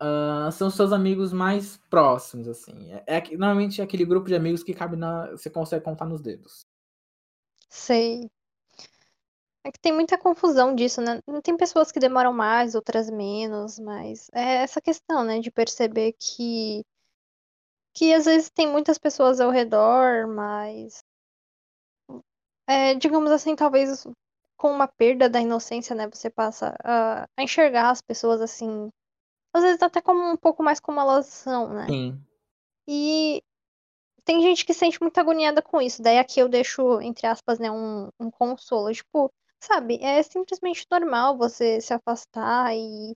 Uh, 0.03 0.51
são 0.51 0.69
seus 0.69 0.91
amigos 0.91 1.31
mais 1.31 1.77
próximos, 1.89 2.47
assim. 2.47 2.91
É, 3.07 3.17
é, 3.17 3.21
normalmente 3.31 3.79
é 3.79 3.83
aquele 3.83 4.05
grupo 4.05 4.27
de 4.27 4.35
amigos 4.35 4.63
que 4.63 4.73
cabe 4.73 4.95
na. 4.95 5.31
Você 5.31 5.49
consegue 5.49 5.83
contar 5.83 6.05
nos 6.05 6.21
dedos. 6.21 6.65
Sei. 7.69 8.29
É 9.65 9.71
que 9.71 9.79
tem 9.79 9.93
muita 9.93 10.17
confusão 10.17 10.75
disso, 10.75 11.01
né? 11.01 11.21
Tem 11.41 11.55
pessoas 11.55 11.89
que 11.91 11.99
demoram 11.99 12.33
mais, 12.33 12.75
outras 12.75 13.09
menos, 13.09 13.79
mas 13.79 14.29
é 14.33 14.55
essa 14.57 14.81
questão, 14.81 15.23
né, 15.23 15.39
de 15.39 15.49
perceber 15.49 16.13
que 16.19 16.83
que 17.93 18.13
às 18.13 18.25
vezes 18.25 18.49
tem 18.49 18.67
muitas 18.67 18.97
pessoas 18.97 19.39
ao 19.39 19.51
redor, 19.51 20.27
mas 20.27 21.03
é, 22.67 22.95
digamos 22.95 23.31
assim, 23.31 23.55
talvez 23.55 24.05
com 24.57 24.71
uma 24.71 24.87
perda 24.87 25.29
da 25.29 25.39
inocência, 25.39 25.95
né, 25.95 26.07
você 26.07 26.29
passa 26.29 26.75
a, 26.83 27.27
a 27.37 27.43
enxergar 27.43 27.91
as 27.91 28.01
pessoas 28.01 28.41
assim, 28.41 28.89
às 29.53 29.63
vezes 29.63 29.81
até 29.81 30.01
como 30.01 30.31
um 30.31 30.35
pouco 30.35 30.63
mais 30.63 30.79
como 30.79 30.99
elas 30.99 31.27
são, 31.27 31.69
né? 31.69 31.85
Sim. 31.87 32.19
E 32.87 33.43
tem 34.25 34.41
gente 34.41 34.65
que 34.65 34.73
se 34.73 34.79
sente 34.79 35.01
muito 35.01 35.17
agoniada 35.17 35.61
com 35.61 35.81
isso. 35.81 36.01
Daí 36.01 36.17
aqui 36.17 36.39
eu 36.39 36.49
deixo, 36.49 36.99
entre 37.01 37.27
aspas, 37.27 37.59
né, 37.59 37.69
um, 37.69 38.09
um 38.19 38.31
consolo. 38.31 38.91
Tipo, 38.91 39.31
sabe, 39.59 39.99
é 40.01 40.21
simplesmente 40.23 40.85
normal 40.91 41.37
você 41.37 41.79
se 41.79 41.93
afastar 41.93 42.75
e 42.75 43.15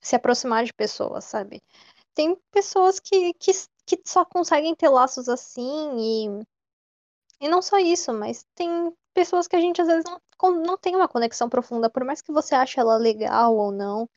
se 0.00 0.16
aproximar 0.16 0.64
de 0.64 0.72
pessoas, 0.72 1.24
sabe? 1.24 1.62
Tem 2.14 2.36
pessoas 2.50 2.98
que, 2.98 3.32
que, 3.34 3.52
que 3.86 4.00
só 4.04 4.24
conseguem 4.24 4.74
ter 4.74 4.88
laços 4.88 5.28
assim 5.28 5.96
e. 5.98 6.42
E 7.40 7.48
não 7.48 7.60
só 7.60 7.76
isso, 7.78 8.12
mas 8.12 8.46
tem 8.54 8.92
pessoas 9.12 9.48
que 9.48 9.56
a 9.56 9.60
gente 9.60 9.80
às 9.80 9.88
vezes 9.88 10.04
não, 10.04 10.52
não 10.62 10.78
tem 10.78 10.94
uma 10.94 11.08
conexão 11.08 11.48
profunda, 11.48 11.90
por 11.90 12.04
mais 12.04 12.22
que 12.22 12.30
você 12.32 12.54
ache 12.54 12.78
ela 12.78 12.96
legal 12.96 13.56
ou 13.56 13.72
não. 13.72 14.08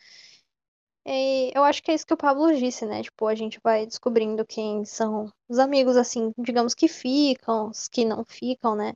E 1.06 1.52
eu 1.54 1.64
acho 1.64 1.84
que 1.84 1.92
é 1.92 1.94
isso 1.94 2.06
que 2.06 2.14
o 2.14 2.18
Pablo 2.18 2.56
disse, 2.56 2.86
né? 2.86 3.04
Tipo, 3.04 3.28
a 3.28 3.36
gente 3.36 3.60
vai 3.64 3.86
descobrindo 3.86 4.46
quem 4.46 4.84
são 4.86 5.32
os 5.48 5.60
amigos, 5.60 5.96
assim, 5.98 6.32
digamos 6.38 6.74
que 6.74 6.88
ficam, 6.88 7.70
os 7.70 7.88
que 7.88 8.04
não 8.04 8.26
ficam, 8.26 8.76
né? 8.76 8.94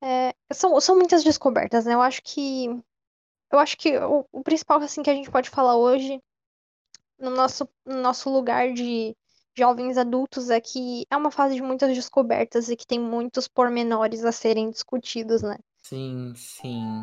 É, 0.00 0.32
são, 0.52 0.80
são 0.80 0.96
muitas 0.96 1.24
descobertas, 1.24 1.84
né? 1.84 1.94
Eu 1.94 2.00
acho 2.00 2.22
que. 2.22 2.66
Eu 3.50 3.58
acho 3.58 3.76
que 3.76 3.96
o, 3.98 4.24
o 4.30 4.42
principal, 4.42 4.80
assim, 4.80 5.02
que 5.02 5.10
a 5.10 5.14
gente 5.14 5.30
pode 5.30 5.50
falar 5.50 5.76
hoje, 5.76 6.20
no 7.18 7.30
nosso, 7.30 7.68
no 7.84 8.00
nosso 8.00 8.30
lugar 8.30 8.72
de 8.72 9.16
jovens 9.56 9.98
adultos, 9.98 10.50
é 10.50 10.60
que 10.60 11.04
é 11.10 11.16
uma 11.16 11.32
fase 11.32 11.56
de 11.56 11.62
muitas 11.62 11.92
descobertas 11.92 12.68
e 12.68 12.76
que 12.76 12.86
tem 12.86 13.00
muitos 13.00 13.48
pormenores 13.48 14.24
a 14.24 14.30
serem 14.30 14.70
discutidos, 14.70 15.42
né? 15.42 15.58
Sim, 15.82 16.32
sim. 16.36 17.02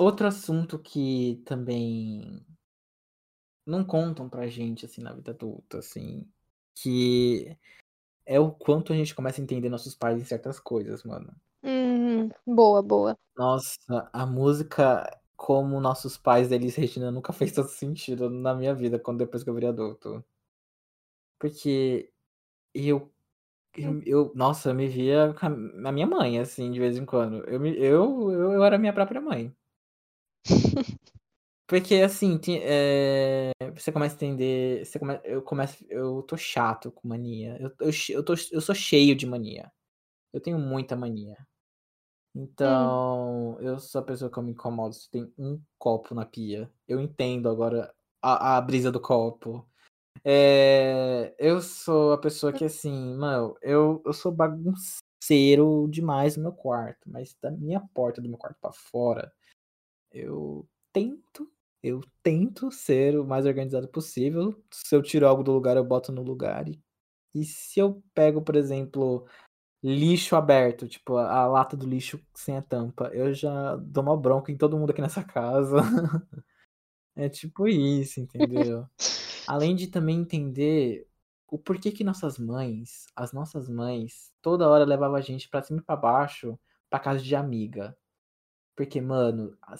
Outro 0.00 0.26
assunto 0.26 0.78
que 0.80 1.42
também 1.44 2.44
não 3.66 3.84
contam 3.84 4.28
pra 4.28 4.46
gente, 4.48 4.84
assim, 4.84 5.00
na 5.02 5.12
vida 5.12 5.30
adulta, 5.32 5.78
assim, 5.78 6.28
que 6.74 7.56
é 8.26 8.40
o 8.40 8.52
quanto 8.52 8.92
a 8.92 8.96
gente 8.96 9.14
começa 9.14 9.40
a 9.40 9.44
entender 9.44 9.68
nossos 9.70 9.94
pais 9.96 10.20
em 10.20 10.24
certas 10.24 10.60
coisas, 10.60 11.04
mano. 11.04 11.34
Hum, 11.62 12.28
boa, 12.46 12.82
boa. 12.82 13.16
Nossa, 13.36 14.08
a 14.12 14.24
música 14.26 15.18
como 15.36 15.80
nossos 15.80 16.16
pais, 16.16 16.52
Elis 16.52 16.76
Regina, 16.76 17.10
nunca 17.10 17.32
fez 17.34 17.52
tanto 17.52 17.70
sentido 17.70 18.28
na 18.30 18.54
minha 18.54 18.74
vida, 18.74 18.98
quando 19.00 19.18
depois 19.18 19.42
que 19.42 19.50
eu 19.50 19.54
virei 19.54 19.68
adulto. 19.70 20.24
Porque 21.38 22.12
eu 22.74 23.12
eu, 23.76 24.02
eu, 24.06 24.32
nossa, 24.34 24.70
eu 24.70 24.74
me 24.74 24.88
via 24.88 25.34
com 25.34 25.46
a 25.88 25.92
minha 25.92 26.06
mãe, 26.06 26.38
assim, 26.40 26.70
de 26.72 26.80
vez 26.80 26.96
em 26.98 27.06
quando. 27.06 27.44
Eu, 27.48 27.64
eu, 27.66 28.32
eu, 28.32 28.52
eu 28.54 28.64
era 28.64 28.78
minha 28.78 28.92
própria 28.92 29.20
mãe. 29.20 29.54
Porque 31.70 31.94
assim, 32.02 32.40
é, 32.64 33.52
você 33.72 33.92
começa 33.92 34.16
a 34.16 34.16
entender. 34.16 34.84
Você 34.84 34.98
come, 34.98 35.20
eu 35.22 35.40
começo. 35.40 35.86
Eu 35.88 36.20
tô 36.24 36.36
chato 36.36 36.90
com 36.90 37.06
mania. 37.06 37.56
Eu, 37.60 37.70
eu, 37.78 37.90
eu, 38.08 38.24
tô, 38.24 38.34
eu 38.50 38.60
sou 38.60 38.74
cheio 38.74 39.14
de 39.14 39.24
mania. 39.24 39.70
Eu 40.32 40.40
tenho 40.40 40.58
muita 40.58 40.96
mania. 40.96 41.36
Então, 42.34 43.52
hum. 43.52 43.60
eu 43.60 43.78
sou 43.78 44.00
a 44.00 44.04
pessoa 44.04 44.28
que 44.28 44.36
eu 44.36 44.42
me 44.42 44.50
incomodo 44.50 44.94
se 44.96 45.08
tem 45.08 45.32
um 45.38 45.62
copo 45.78 46.12
na 46.12 46.26
pia. 46.26 46.68
Eu 46.88 47.00
entendo 47.00 47.48
agora 47.48 47.94
a, 48.20 48.56
a 48.56 48.60
brisa 48.60 48.90
do 48.90 48.98
copo. 49.00 49.64
É, 50.24 51.32
eu 51.38 51.62
sou 51.62 52.14
a 52.14 52.18
pessoa 52.18 52.52
que, 52.52 52.64
assim, 52.64 53.14
mano, 53.14 53.56
eu, 53.62 54.02
eu 54.04 54.12
sou 54.12 54.32
bagunceiro 54.32 55.86
demais 55.88 56.36
no 56.36 56.42
meu 56.42 56.52
quarto, 56.52 57.08
mas 57.08 57.36
da 57.40 57.48
minha 57.48 57.80
porta 57.94 58.20
do 58.20 58.28
meu 58.28 58.38
quarto 58.38 58.58
para 58.60 58.72
fora, 58.72 59.32
eu 60.10 60.68
tento, 60.92 61.48
eu 61.82 62.00
tento 62.22 62.70
ser 62.70 63.18
o 63.18 63.24
mais 63.24 63.46
organizado 63.46 63.88
possível. 63.88 64.62
Se 64.70 64.94
eu 64.94 65.02
tiro 65.02 65.26
algo 65.26 65.42
do 65.42 65.52
lugar, 65.52 65.76
eu 65.76 65.84
boto 65.84 66.12
no 66.12 66.22
lugar. 66.22 66.68
E, 66.68 66.80
e 67.34 67.44
se 67.44 67.80
eu 67.80 68.02
pego, 68.14 68.42
por 68.42 68.56
exemplo, 68.56 69.26
lixo 69.82 70.36
aberto, 70.36 70.88
tipo 70.88 71.16
a, 71.16 71.30
a, 71.30 71.46
lata 71.46 71.76
do 71.76 71.86
lixo 71.86 72.20
sem 72.34 72.56
a 72.56 72.62
tampa, 72.62 73.10
eu 73.14 73.32
já 73.32 73.76
dou 73.76 74.02
uma 74.02 74.16
bronca 74.16 74.52
em 74.52 74.56
todo 74.56 74.78
mundo 74.78 74.90
aqui 74.90 75.00
nessa 75.00 75.24
casa. 75.24 75.78
é 77.16 77.28
tipo 77.28 77.66
isso, 77.68 78.20
entendeu? 78.20 78.86
Além 79.46 79.74
de 79.74 79.88
também 79.88 80.18
entender 80.20 81.06
o 81.48 81.58
porquê 81.58 81.90
que 81.90 82.04
nossas 82.04 82.38
mães, 82.38 83.06
as 83.16 83.32
nossas 83.32 83.68
mães, 83.68 84.32
toda 84.40 84.68
hora 84.68 84.84
levavam 84.84 85.16
a 85.16 85.20
gente 85.20 85.48
para 85.48 85.62
cima 85.62 85.80
e 85.80 85.82
pra 85.82 85.96
baixo 85.96 86.58
pra 86.88 87.00
casa 87.00 87.22
de 87.22 87.34
amiga. 87.34 87.96
Porque, 88.80 88.98
mano, 89.02 89.58
a, 89.62 89.74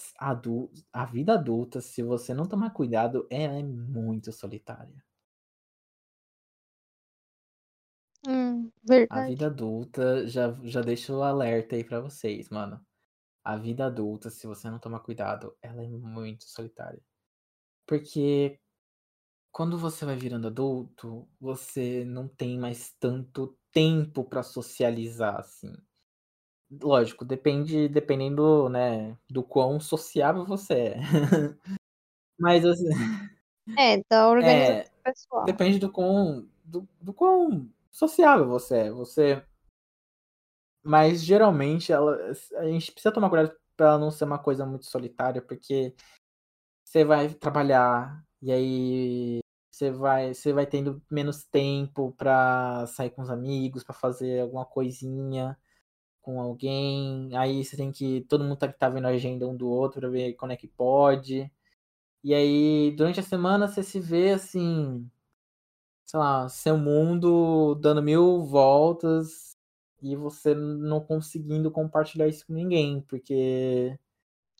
a 0.92 1.04
vida 1.06 1.32
adulta, 1.32 1.80
se 1.80 2.02
você 2.02 2.34
não 2.34 2.46
tomar 2.46 2.70
cuidado, 2.70 3.26
ela 3.30 3.54
é 3.54 3.62
muito 3.64 4.30
solitária. 4.30 5.02
Hum, 8.26 8.70
a 9.08 9.20
vida 9.22 9.46
adulta, 9.46 10.26
já, 10.28 10.52
já 10.62 10.80
deixo 10.82 11.14
o 11.16 11.22
alerta 11.22 11.74
aí 11.76 11.84
pra 11.84 12.00
vocês, 12.00 12.48
mano. 12.50 12.84
A 13.44 13.56
vida 13.56 13.86
adulta, 13.86 14.30
se 14.30 14.46
você 14.46 14.70
não 14.70 14.78
tomar 14.80 15.00
cuidado, 15.00 15.56
ela 15.62 15.82
é 15.84 15.88
muito 15.88 16.44
solitária. 16.44 17.02
Porque 17.86 18.60
quando 19.52 19.78
você 19.78 20.04
vai 20.06 20.16
virando 20.16 20.48
adulto, 20.48 21.28
você 21.40 22.04
não 22.04 22.28
tem 22.28 22.58
mais 22.58 22.92
tanto 23.00 23.58
tempo 23.72 24.24
para 24.24 24.42
socializar, 24.42 25.36
assim. 25.40 25.72
Lógico, 26.70 27.24
depende 27.24 27.88
dependendo, 27.88 28.68
né, 28.68 29.16
do 29.28 29.42
quão 29.42 29.80
sociável 29.80 30.44
você 30.44 30.74
é. 30.74 30.96
Mas 32.38 32.64
assim 32.66 32.88
É, 33.78 33.98
da 34.10 34.28
organização 34.28 34.76
É, 34.82 34.90
pessoal. 35.04 35.46
depende 35.46 35.78
do 35.78 35.90
quão 35.92 36.48
do 36.64 36.88
do 37.00 37.14
quão 37.14 37.68
sociável 37.92 38.46
você 38.48 38.76
é. 38.88 38.90
Você 38.92 39.42
mas 40.84 41.22
geralmente 41.22 41.92
ela 41.92 42.16
a 42.56 42.64
gente 42.66 42.92
precisa 42.92 43.12
tomar 43.12 43.28
cuidado 43.28 43.54
pra 43.76 43.88
ela 43.88 43.98
não 43.98 44.10
ser 44.10 44.24
uma 44.24 44.38
coisa 44.38 44.64
muito 44.66 44.86
solitária, 44.86 45.40
porque 45.42 45.94
você 46.84 47.04
vai 47.04 47.30
trabalhar, 47.34 48.24
e 48.42 48.52
aí 48.52 49.40
você 49.72 49.90
vai 49.92 50.34
você 50.34 50.52
vai 50.52 50.66
tendo 50.66 51.02
menos 51.10 51.44
tempo 51.44 52.12
pra 52.16 52.86
sair 52.88 53.10
com 53.10 53.22
os 53.22 53.30
amigos, 53.30 53.84
pra 53.84 53.94
fazer 53.94 54.40
alguma 54.42 54.66
coisinha 54.66 55.58
com 56.20 56.40
alguém, 56.40 57.30
aí 57.36 57.64
você 57.64 57.76
tem 57.76 57.90
que. 57.92 58.22
Todo 58.22 58.44
mundo 58.44 58.56
tá, 58.56 58.68
tá 58.72 58.88
vendo 58.88 59.06
a 59.06 59.10
agenda 59.10 59.48
um 59.48 59.56
do 59.56 59.68
outro 59.68 60.00
pra 60.00 60.08
ver 60.10 60.34
quando 60.34 60.52
é 60.52 60.56
que 60.56 60.68
pode. 60.68 61.50
E 62.22 62.34
aí, 62.34 62.94
durante 62.96 63.20
a 63.20 63.22
semana, 63.22 63.66
você 63.66 63.82
se 63.82 63.98
vê 63.98 64.32
assim, 64.32 65.10
sei 66.04 66.20
lá, 66.20 66.48
seu 66.48 66.76
mundo 66.76 67.74
dando 67.76 68.02
mil 68.02 68.44
voltas 68.44 69.56
e 70.02 70.16
você 70.16 70.54
não 70.54 71.00
conseguindo 71.00 71.70
compartilhar 71.70 72.28
isso 72.28 72.46
com 72.46 72.52
ninguém, 72.52 73.00
porque. 73.02 73.98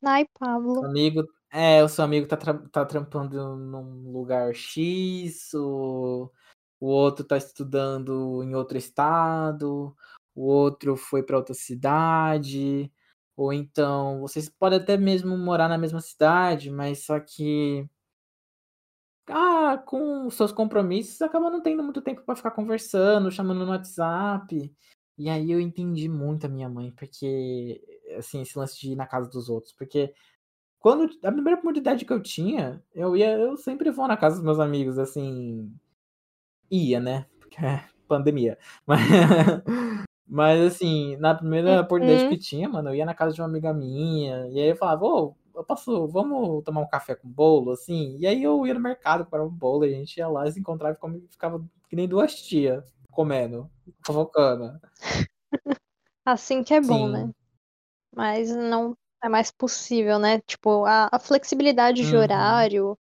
Ai, 0.03 0.27
Pablo. 0.39 0.85
Amigo, 0.85 1.27
é, 1.51 1.83
o 1.83 1.89
seu 1.89 2.05
amigo 2.05 2.27
tá, 2.27 2.37
tá 2.37 2.85
trampando 2.87 3.57
num 3.57 4.11
lugar 4.13 4.55
X, 4.55 5.53
o, 5.55 6.31
o 6.79 6.87
outro 6.87 7.25
tá 7.25 7.37
estudando 7.37 8.43
em 8.43 8.55
outro 8.55 8.79
estado, 8.79 9.95
o 10.35 10.43
outro 10.47 10.97
foi 10.97 11.23
para 11.23 11.37
outra 11.37 11.55
cidade, 11.55 12.93
ou 13.37 13.53
então 13.53 14.21
vocês 14.21 14.49
podem 14.49 14.79
até 14.79 14.97
mesmo 14.97 15.37
morar 15.39 15.69
na 15.69 15.79
mesma 15.79 16.01
cidade, 16.01 16.71
mas 16.71 17.05
só 17.05 17.21
que 17.21 17.89
ah, 19.29 19.79
com 19.87 20.29
seus 20.31 20.53
compromissos 20.53 21.21
acaba 21.23 21.51
não 21.51 21.63
tendo 21.63 21.83
muito 21.83 22.03
tempo 22.03 22.23
para 22.23 22.37
ficar 22.37 22.51
conversando, 22.51 23.31
chamando 23.31 23.65
no 23.65 23.71
WhatsApp. 23.71 24.75
E 25.19 25.29
aí 25.31 25.51
eu 25.51 25.61
entendi 25.61 26.09
muito 26.09 26.47
a 26.47 26.49
minha 26.49 26.69
mãe, 26.69 26.91
porque 26.93 27.81
assim, 28.17 28.43
esse 28.43 28.59
lance 28.59 28.79
de 28.81 28.93
ir 28.93 28.97
na 28.97 29.07
casa 29.07 29.29
dos 29.31 29.49
outros, 29.49 29.73
porque 29.75 30.15
quando 30.81 31.05
a 31.25 31.33
primeira 31.33 31.59
oportunidade 31.61 32.05
que 32.05 32.13
eu 32.13 32.23
tinha, 32.23 32.83
eu 32.95 33.17
ia, 33.17 33.33
eu 33.39 33.57
sempre 33.57 33.91
vou 33.91 34.09
na 34.09 34.17
casa 34.17 34.37
dos 34.37 34.45
meus 34.45 34.59
amigos, 34.61 34.99
assim, 34.99 35.71
Ia, 36.71 37.01
né? 37.01 37.27
Porque 37.41 37.65
é 37.65 37.85
pandemia. 38.07 38.59
Mas, 38.87 39.01
mas 40.31 40.61
assim, 40.63 41.17
na 41.19 41.35
primeira 41.35 41.81
oportunidade 41.83 42.25
Uhum. 42.25 42.29
que 42.29 42.39
tinha, 42.39 42.69
mano, 42.69 42.91
eu 42.91 42.95
ia 42.97 43.07
na 43.07 43.15
casa 43.15 43.35
de 43.35 43.41
uma 43.43 43.49
amiga 43.49 43.75
minha, 43.75 44.47
e 44.49 44.61
aí 44.61 44.71
eu 44.71 44.77
falava, 44.77 45.05
ô, 45.05 45.37
eu 45.55 45.65
posso, 45.65 46.09
vamos 46.09 46.63
tomar 46.65 46.83
um 46.83 46.89
café 46.89 47.15
com 47.17 47.29
bolo, 47.29 47.73
assim? 47.73 48.17
E 48.19 48.27
aí 48.27 48.43
eu 48.43 48.67
ia 48.67 48.75
no 48.75 48.81
mercado, 48.81 49.25
comprava 49.25 49.47
um 49.47 49.51
bolo, 49.51 49.85
e 49.87 49.95
a 49.95 49.99
gente 49.99 50.17
ia 50.19 50.29
lá, 50.29 50.51
se 50.51 50.61
encontrava 50.61 50.97
e 51.17 51.29
ficava 51.31 51.65
que 51.89 51.97
nem 51.97 52.09
duas 52.09 52.35
tias, 52.37 52.85
comendo, 53.11 53.71
fofocando. 54.07 54.81
Assim 56.25 56.63
que 56.65 56.73
é 56.75 56.81
bom, 56.81 57.09
né? 57.09 57.27
Sim. 57.27 57.35
Mas 58.15 58.51
não 58.55 58.97
é 59.23 59.29
mais 59.29 59.51
possível, 59.53 60.19
né? 60.19 60.41
Tipo, 60.43 60.85
a, 60.87 61.09
a 61.13 61.19
flexibilidade 61.21 62.07
de 62.07 62.17
Uhum. 62.17 62.17
horário 62.17 62.97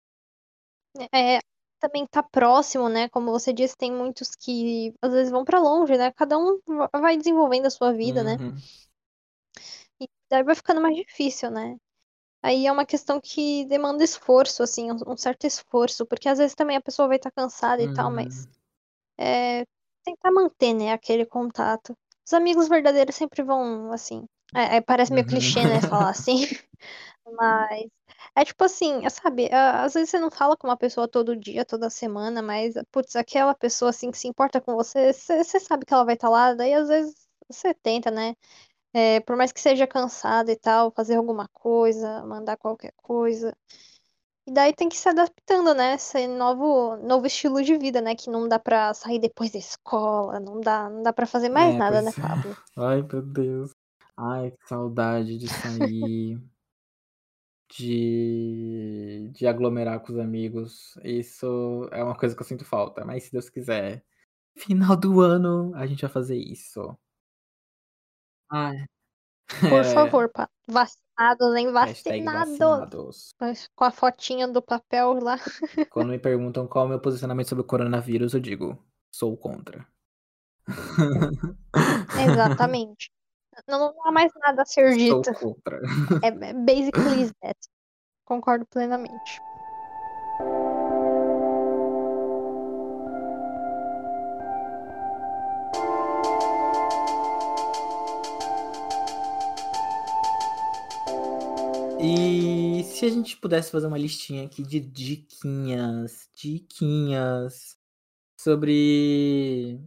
é, 1.13 1.39
também 1.79 2.05
tá 2.07 2.23
próximo, 2.23 2.89
né? 2.89 3.09
Como 3.09 3.31
você 3.31 3.53
disse, 3.53 3.75
tem 3.77 3.91
muitos 3.91 4.35
que 4.35 4.93
às 5.01 5.11
vezes 5.13 5.31
vão 5.31 5.45
pra 5.45 5.59
longe, 5.59 5.97
né? 5.97 6.11
Cada 6.13 6.37
um 6.37 6.59
va- 6.67 6.89
vai 6.93 7.17
desenvolvendo 7.17 7.67
a 7.67 7.69
sua 7.71 7.93
vida, 7.93 8.23
né? 8.23 8.37
Uhum. 8.39 8.63
E 9.99 10.07
daí 10.29 10.43
vai 10.43 10.55
ficando 10.55 10.81
mais 10.81 10.95
difícil, 10.95 11.51
né? 11.51 11.77
Aí 12.43 12.67
é 12.67 12.71
uma 12.73 12.85
questão 12.85 13.21
que 13.21 13.65
demanda 13.67 14.03
esforço, 14.03 14.63
assim, 14.63 14.89
um 15.07 15.17
certo 15.17 15.47
esforço, 15.47 16.05
porque 16.05 16.29
às 16.29 16.39
vezes 16.39 16.55
também 16.55 16.77
a 16.77 16.81
pessoa 16.81 17.07
vai 17.07 17.17
estar 17.17 17.31
cansada 17.31 17.83
e 17.83 17.89
tal, 17.89 18.11
mas 18.11 18.27
Uhum. 18.31 18.53
é, 19.19 19.65
tentar 20.03 20.31
manter, 20.31 20.73
né, 20.73 20.93
aquele 20.93 21.25
contato. 21.25 21.97
Os 22.25 22.33
amigos 22.33 22.67
verdadeiros 22.69 23.15
sempre 23.15 23.43
vão, 23.43 23.91
assim, 23.93 24.25
é, 24.55 24.77
é, 24.77 24.81
parece 24.81 25.13
meio 25.13 25.25
Uhum. 25.25 25.27
clichê, 25.27 25.67
né, 25.67 25.81
falar 25.81 26.09
assim, 26.11 26.37
mas 27.37 27.89
é 28.35 28.43
tipo 28.45 28.63
assim, 28.63 29.05
é, 29.05 29.09
sabe, 29.09 29.49
a- 29.53 29.83
às 29.83 29.93
vezes 29.93 30.09
você 30.09 30.19
não 30.19 30.31
fala 30.31 30.55
com 30.57 30.67
uma 30.67 30.77
pessoa 30.77 31.07
todo 31.07 31.35
dia, 31.35 31.65
toda 31.65 31.89
semana, 31.89 32.41
mas, 32.41 32.73
putz, 32.91 33.15
aquela 33.15 33.53
pessoa, 33.55 33.89
assim, 33.89 34.11
que 34.11 34.17
se 34.17 34.27
importa 34.27 34.61
com 34.61 34.75
você, 34.75 35.13
você 35.13 35.43
você 35.43 35.59
sabe 35.59 35.85
que 35.85 35.93
ela 35.93 36.05
vai 36.05 36.15
estar 36.15 36.29
lá, 36.29 36.53
daí 36.53 36.73
às 36.73 36.87
vezes 36.87 37.27
você 37.49 37.73
tenta, 37.73 38.11
né, 38.11 38.35
é, 38.93 39.19
por 39.21 39.35
mais 39.37 39.51
que 39.51 39.61
seja 39.61 39.87
cansada 39.87 40.51
e 40.51 40.57
tal, 40.57 40.91
fazer 40.91 41.15
alguma 41.17 41.47
coisa, 41.49 42.23
mandar 42.25 42.57
qualquer 42.57 42.93
coisa. 42.97 43.55
E 44.47 44.51
daí 44.51 44.73
tem 44.73 44.89
que 44.89 44.97
se 44.97 45.09
adaptando, 45.09 45.73
né? 45.73 45.95
Esse 45.95 46.27
novo, 46.27 46.95
novo 46.97 47.25
estilo 47.27 47.63
de 47.63 47.77
vida, 47.77 48.01
né? 48.01 48.15
Que 48.15 48.29
não 48.29 48.47
dá 48.47 48.59
pra 48.59 48.93
sair 48.93 49.19
depois 49.19 49.51
da 49.51 49.59
escola, 49.59 50.39
não 50.39 50.61
dá, 50.61 50.89
não 50.89 51.01
dá 51.03 51.11
pra 51.13 51.25
fazer 51.27 51.49
mais 51.49 51.75
É, 51.75 51.77
nada, 51.77 52.01
né, 52.01 52.11
pois 52.11 52.17
é. 52.17 52.21
Pablo? 52.21 52.55
Ai, 52.77 53.01
meu 53.01 53.21
Deus. 53.21 53.71
Ai, 54.17 54.51
que 54.51 54.67
saudade 54.67 55.37
de 55.37 55.49
sair, 55.49 56.39
de, 57.77 59.29
de 59.33 59.45
aglomerar 59.45 59.99
com 59.99 60.13
os 60.13 60.19
amigos. 60.19 60.97
Isso 61.03 61.87
é 61.91 62.03
uma 62.03 62.15
coisa 62.15 62.35
que 62.35 62.41
eu 62.41 62.45
sinto 62.45 62.63
falta, 62.63 63.03
mas 63.03 63.23
se 63.23 63.31
Deus 63.31 63.49
quiser, 63.49 64.03
final 64.55 64.95
do 64.95 65.19
ano 65.21 65.73
a 65.75 65.85
gente 65.85 66.01
vai 66.01 66.09
fazer 66.09 66.37
isso. 66.37 66.97
Ai, 68.49 68.85
Por 69.59 69.79
é, 69.81 69.93
favor, 69.93 70.29
pá. 70.29 70.49
Vacinados, 70.67 71.55
hein? 71.55 71.71
Vacinados. 71.71 72.57
vacinados. 72.57 73.69
Com 73.75 73.83
a 73.83 73.91
fotinha 73.91 74.47
do 74.47 74.61
papel 74.61 75.19
lá. 75.21 75.37
Quando 75.91 76.09
me 76.09 76.19
perguntam 76.19 76.67
qual 76.67 76.85
é 76.85 76.87
o 76.87 76.89
meu 76.91 76.99
posicionamento 76.99 77.49
sobre 77.49 77.63
o 77.63 77.67
coronavírus, 77.67 78.33
eu 78.33 78.39
digo, 78.39 78.81
sou 79.11 79.35
contra. 79.35 79.85
Exatamente. 82.27 83.11
Não, 83.67 83.79
não 83.79 84.07
há 84.07 84.11
mais 84.11 84.31
nada 84.35 84.61
a 84.61 84.65
ser 84.65 84.95
dito. 84.95 85.33
contra. 85.33 85.81
É 86.23 86.27
é 86.27 86.53
basically 86.53 87.31
that. 87.41 87.59
Concordo 88.25 88.65
plenamente. 88.65 89.39
E 102.07 102.83
se 102.83 103.05
a 103.05 103.09
gente 103.09 103.37
pudesse 103.37 103.71
fazer 103.71 103.87
uma 103.87 103.97
listinha 103.97 104.45
aqui 104.45 104.61
de 104.61 104.79
diquinhas, 104.79 106.29
diquinhas 106.35 107.77
sobre 108.39 109.79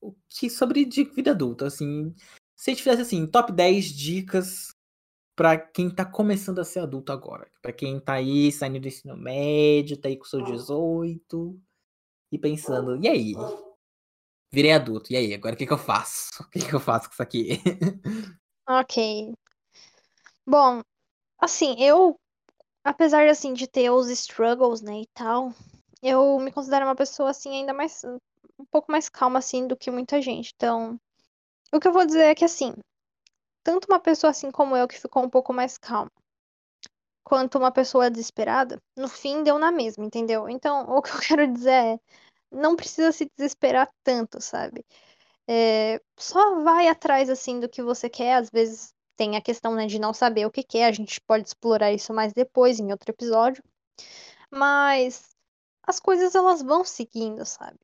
o 0.00 0.14
que 0.28 0.48
sobre 0.48 0.84
de 0.84 1.04
vida 1.04 1.32
adulta, 1.32 1.66
assim, 1.66 2.14
se 2.58 2.70
a 2.70 2.74
gente 2.74 2.82
fizesse 2.82 3.02
assim, 3.02 3.24
top 3.24 3.52
10 3.52 3.84
dicas 3.84 4.74
pra 5.36 5.56
quem 5.56 5.88
tá 5.88 6.04
começando 6.04 6.58
a 6.58 6.64
ser 6.64 6.80
adulto 6.80 7.12
agora, 7.12 7.48
pra 7.62 7.72
quem 7.72 8.00
tá 8.00 8.14
aí 8.14 8.50
saindo 8.50 8.80
do 8.80 8.88
ensino 8.88 9.16
médio, 9.16 9.96
tá 9.96 10.08
aí 10.08 10.16
com 10.16 10.24
seus 10.24 10.44
18 10.44 11.56
e 12.32 12.36
pensando, 12.38 12.96
e 13.00 13.06
aí? 13.06 13.34
Virei 14.52 14.72
adulto, 14.72 15.12
e 15.12 15.16
aí, 15.16 15.32
agora 15.32 15.54
o 15.54 15.58
que 15.58 15.66
que 15.66 15.72
eu 15.72 15.78
faço? 15.78 16.42
O 16.42 16.50
que 16.50 16.58
que 16.58 16.74
eu 16.74 16.80
faço 16.80 17.08
com 17.08 17.12
isso 17.12 17.22
aqui? 17.22 17.60
Ok. 18.70 19.32
Bom, 20.46 20.82
assim, 21.38 21.74
eu, 21.82 22.16
apesar 22.84 23.26
assim 23.28 23.54
de 23.54 23.66
ter 23.66 23.88
os 23.88 24.10
struggles, 24.10 24.82
né, 24.82 25.00
e 25.00 25.06
tal, 25.14 25.54
eu 26.02 26.38
me 26.38 26.52
considero 26.52 26.84
uma 26.84 26.94
pessoa 26.94 27.30
assim 27.30 27.50
ainda 27.50 27.72
mais 27.72 28.02
um 28.04 28.64
pouco 28.70 28.92
mais 28.92 29.08
calma 29.08 29.38
assim 29.38 29.66
do 29.66 29.76
que 29.76 29.90
muita 29.90 30.20
gente. 30.20 30.52
Então, 30.54 31.00
o 31.72 31.80
que 31.80 31.88
eu 31.88 31.92
vou 31.92 32.06
dizer 32.06 32.24
é 32.24 32.34
que 32.34 32.44
assim, 32.44 32.74
tanto 33.62 33.86
uma 33.88 34.00
pessoa 34.00 34.30
assim 34.30 34.50
como 34.50 34.76
eu 34.76 34.88
que 34.88 35.00
ficou 35.00 35.22
um 35.22 35.30
pouco 35.30 35.52
mais 35.52 35.76
calma, 35.78 36.10
quanto 37.24 37.58
uma 37.58 37.70
pessoa 37.70 38.10
desesperada, 38.10 38.80
no 38.96 39.08
fim 39.08 39.42
deu 39.42 39.58
na 39.58 39.70
mesma, 39.70 40.04
entendeu? 40.04 40.48
Então, 40.48 40.86
o 40.96 41.02
que 41.02 41.10
eu 41.10 41.20
quero 41.20 41.52
dizer 41.52 41.70
é, 41.70 42.00
não 42.50 42.74
precisa 42.76 43.12
se 43.12 43.30
desesperar 43.36 43.90
tanto, 44.02 44.40
sabe? 44.40 44.84
É, 45.46 46.00
só 46.18 46.62
vai 46.62 46.88
atrás 46.88 47.30
assim 47.30 47.60
do 47.60 47.68
que 47.68 47.82
você 47.82 48.08
quer, 48.08 48.34
às 48.36 48.50
vezes 48.50 48.94
tem 49.16 49.36
a 49.36 49.42
questão, 49.42 49.74
né, 49.74 49.86
de 49.86 49.98
não 49.98 50.14
saber 50.14 50.46
o 50.46 50.50
que 50.50 50.62
quer, 50.62 50.86
a 50.86 50.92
gente 50.92 51.20
pode 51.22 51.46
explorar 51.48 51.92
isso 51.92 52.14
mais 52.14 52.32
depois 52.32 52.78
em 52.80 52.92
outro 52.92 53.10
episódio, 53.10 53.62
mas 54.50 55.28
as 55.82 56.00
coisas 56.00 56.34
elas 56.34 56.62
vão 56.62 56.84
seguindo, 56.84 57.44
sabe? 57.44 57.78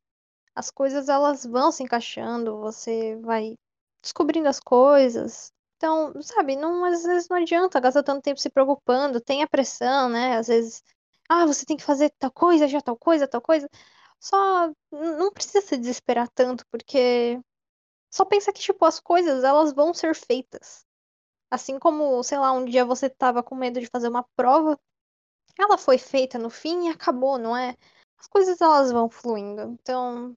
As 0.55 0.71
coisas 0.71 1.09
elas 1.09 1.45
vão 1.45 1.73
se 1.73 1.83
encaixando, 1.83 2.59
você 2.61 3.17
vai 3.17 3.57
descobrindo 4.05 4.49
as 4.49 4.61
coisas. 4.61 5.53
Então, 5.77 6.15
sabe, 6.23 6.57
não, 6.57 6.85
às 6.85 7.03
vezes 7.03 7.29
não 7.29 7.39
adianta 7.39 7.81
gastar 7.81 8.03
tanto 8.03 8.23
tempo 8.23 8.41
se 8.41 8.51
preocupando, 8.51 9.21
tem 9.21 9.43
a 9.43 9.49
pressão, 9.49 10.09
né? 10.09 10.37
Às 10.37 10.49
vezes, 10.49 10.83
ah, 11.29 11.47
você 11.47 11.67
tem 11.67 11.77
que 11.77 11.83
fazer 11.83 12.11
tal 12.19 12.31
coisa, 12.31 12.69
já 12.69 12.81
tal 12.81 12.97
coisa, 12.97 13.27
tal 13.29 13.41
coisa. 13.41 13.69
Só 14.21 14.71
não 14.93 15.33
precisa 15.33 15.61
se 15.67 15.77
desesperar 15.77 16.29
tanto, 16.35 16.65
porque 16.71 17.41
só 18.11 18.25
pensa 18.25 18.53
que, 18.53 18.61
tipo, 18.61 18.85
as 18.85 19.01
coisas, 19.01 19.45
elas 19.45 19.73
vão 19.75 19.93
ser 19.95 20.15
feitas. 20.15 20.85
Assim 21.51 21.79
como, 21.79 22.23
sei 22.23 22.39
lá, 22.39 22.53
um 22.53 22.65
dia 22.65 22.85
você 22.85 23.11
tava 23.11 23.43
com 23.43 23.55
medo 23.57 23.81
de 23.81 23.89
fazer 23.89 24.09
uma 24.09 24.25
prova, 24.37 24.79
ela 25.59 25.79
foi 25.79 25.99
feita 25.99 26.39
no 26.39 26.51
fim 26.51 26.89
e 26.89 26.91
acabou, 26.91 27.39
não 27.39 27.57
é? 27.57 27.77
As 28.19 28.27
coisas, 28.29 28.61
elas 28.61 28.93
vão 28.93 29.09
fluindo. 29.11 29.63
Então, 29.81 30.37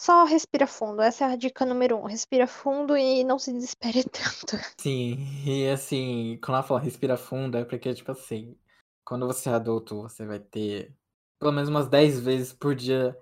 só 0.00 0.24
respira 0.24 0.66
fundo. 0.66 1.02
Essa 1.02 1.26
é 1.26 1.32
a 1.32 1.36
dica 1.36 1.66
número 1.66 1.98
um. 1.98 2.06
Respira 2.06 2.46
fundo 2.46 2.96
e 2.96 3.22
não 3.22 3.38
se 3.38 3.52
desespere 3.52 4.02
tanto. 4.08 4.56
Sim, 4.80 5.18
e 5.46 5.68
assim, 5.68 6.38
quando 6.42 6.54
ela 6.54 6.62
fala 6.62 6.80
respira 6.80 7.18
fundo, 7.18 7.58
é 7.58 7.64
porque, 7.66 7.92
tipo 7.92 8.10
assim, 8.10 8.56
quando 9.04 9.26
você 9.26 9.50
é 9.50 9.52
adulto, 9.52 10.00
você 10.00 10.24
vai 10.24 10.40
ter 10.40 10.96
pelo 11.38 11.52
menos 11.52 11.68
umas 11.68 11.86
10 11.86 12.18
vezes 12.18 12.52
por 12.54 12.74
dia 12.74 13.14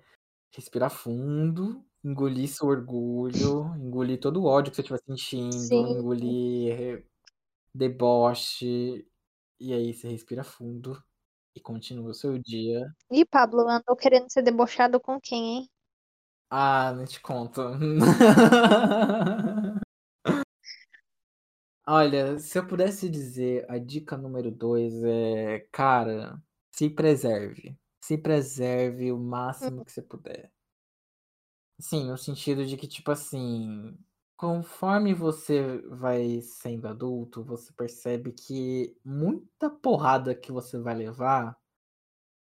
respirar 0.55 0.91
fundo, 0.91 1.85
engolir 2.05 2.49
seu 2.49 2.69
orgulho, 2.69 3.75
engolir 3.77 4.21
todo 4.21 4.41
o 4.41 4.47
ódio 4.47 4.71
que 4.71 4.77
você 4.77 4.83
estiver 4.83 5.01
sentindo, 5.05 5.53
Sim. 5.59 5.99
engolir 5.99 7.05
deboche, 7.75 9.05
e 9.61 9.73
aí 9.73 9.93
você 9.93 10.09
respira 10.09 10.45
fundo 10.45 11.03
e 11.57 11.61
continua 11.61 12.11
o 12.11 12.15
seu 12.15 12.39
dia. 12.39 12.87
Ih, 13.11 13.25
Pablo, 13.25 13.69
andou 13.69 13.97
querendo 13.97 14.31
ser 14.31 14.43
debochado 14.43 15.01
com 15.01 15.21
quem, 15.21 15.59
hein? 15.59 15.71
Ah, 16.51 16.93
não 16.97 17.05
te 17.07 17.21
conto. 17.21 17.61
Olha, 21.87 22.39
se 22.39 22.59
eu 22.59 22.67
pudesse 22.67 23.09
dizer, 23.09 23.65
a 23.71 23.79
dica 23.79 24.17
número 24.17 24.51
dois 24.51 24.93
é, 25.03 25.61
cara, 25.73 26.41
se 26.71 26.91
preserve. 26.91 27.77
Se 28.01 28.19
preserve 28.19 29.11
o 29.11 29.19
máximo 29.19 29.85
que 29.85 29.91
você 29.93 30.03
puder. 30.03 30.53
Sim, 31.81 32.07
no 32.09 32.19
sentido 32.19 32.67
de 32.67 32.77
que, 32.77 32.89
tipo 32.89 33.11
assim, 33.13 33.97
conforme 34.37 35.15
você 35.15 35.79
vai 35.89 36.41
sendo 36.41 36.89
adulto, 36.89 37.45
você 37.45 37.73
percebe 37.73 38.33
que 38.33 38.97
muita 39.05 39.71
porrada 39.71 40.35
que 40.35 40.51
você 40.51 40.77
vai 40.79 40.95
levar 40.97 41.57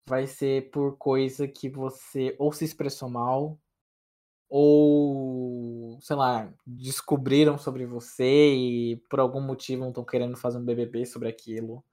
vai 0.07 0.27
ser 0.27 0.69
por 0.71 0.97
coisa 0.97 1.47
que 1.47 1.69
você 1.69 2.35
ou 2.39 2.51
se 2.53 2.65
expressou 2.65 3.09
mal, 3.09 3.59
ou, 4.49 5.99
sei 6.01 6.15
lá, 6.15 6.53
descobriram 6.65 7.57
sobre 7.57 7.85
você 7.85 8.53
e 8.55 8.97
por 9.09 9.19
algum 9.19 9.41
motivo 9.41 9.81
não 9.81 9.89
estão 9.89 10.05
querendo 10.05 10.37
fazer 10.37 10.57
um 10.59 10.65
BBB 10.65 11.05
sobre 11.05 11.29
aquilo. 11.29 11.83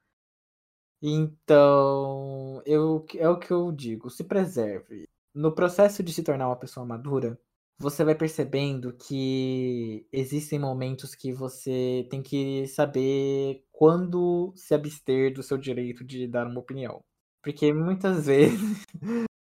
Então, 1.05 2.63
eu, 2.65 3.05
é 3.17 3.29
o 3.29 3.39
que 3.39 3.51
eu 3.53 3.73
digo, 3.73 4.09
se 4.11 4.23
preserve. 4.25 5.09
no 5.35 5.53
processo 5.55 6.03
de 6.03 6.13
se 6.13 6.23
tornar 6.23 6.47
uma 6.49 6.57
pessoa 6.57 6.87
madura, 6.87 7.39
você 7.79 8.05
vai 8.05 8.15
percebendo 8.15 8.93
que 8.95 10.07
existem 10.13 10.59
momentos 10.59 11.15
que 11.15 11.33
você 11.33 12.07
tem 12.11 12.23
que 12.23 12.67
saber 12.69 13.65
quando 13.73 14.53
se 14.57 14.75
abster 14.75 15.33
do 15.35 15.43
seu 15.43 15.59
direito 15.59 16.05
de 16.05 16.29
dar 16.29 16.47
uma 16.47 16.61
opinião. 16.61 17.03
Porque 17.43 17.73
muitas 17.73 18.27
vezes. 18.27 18.87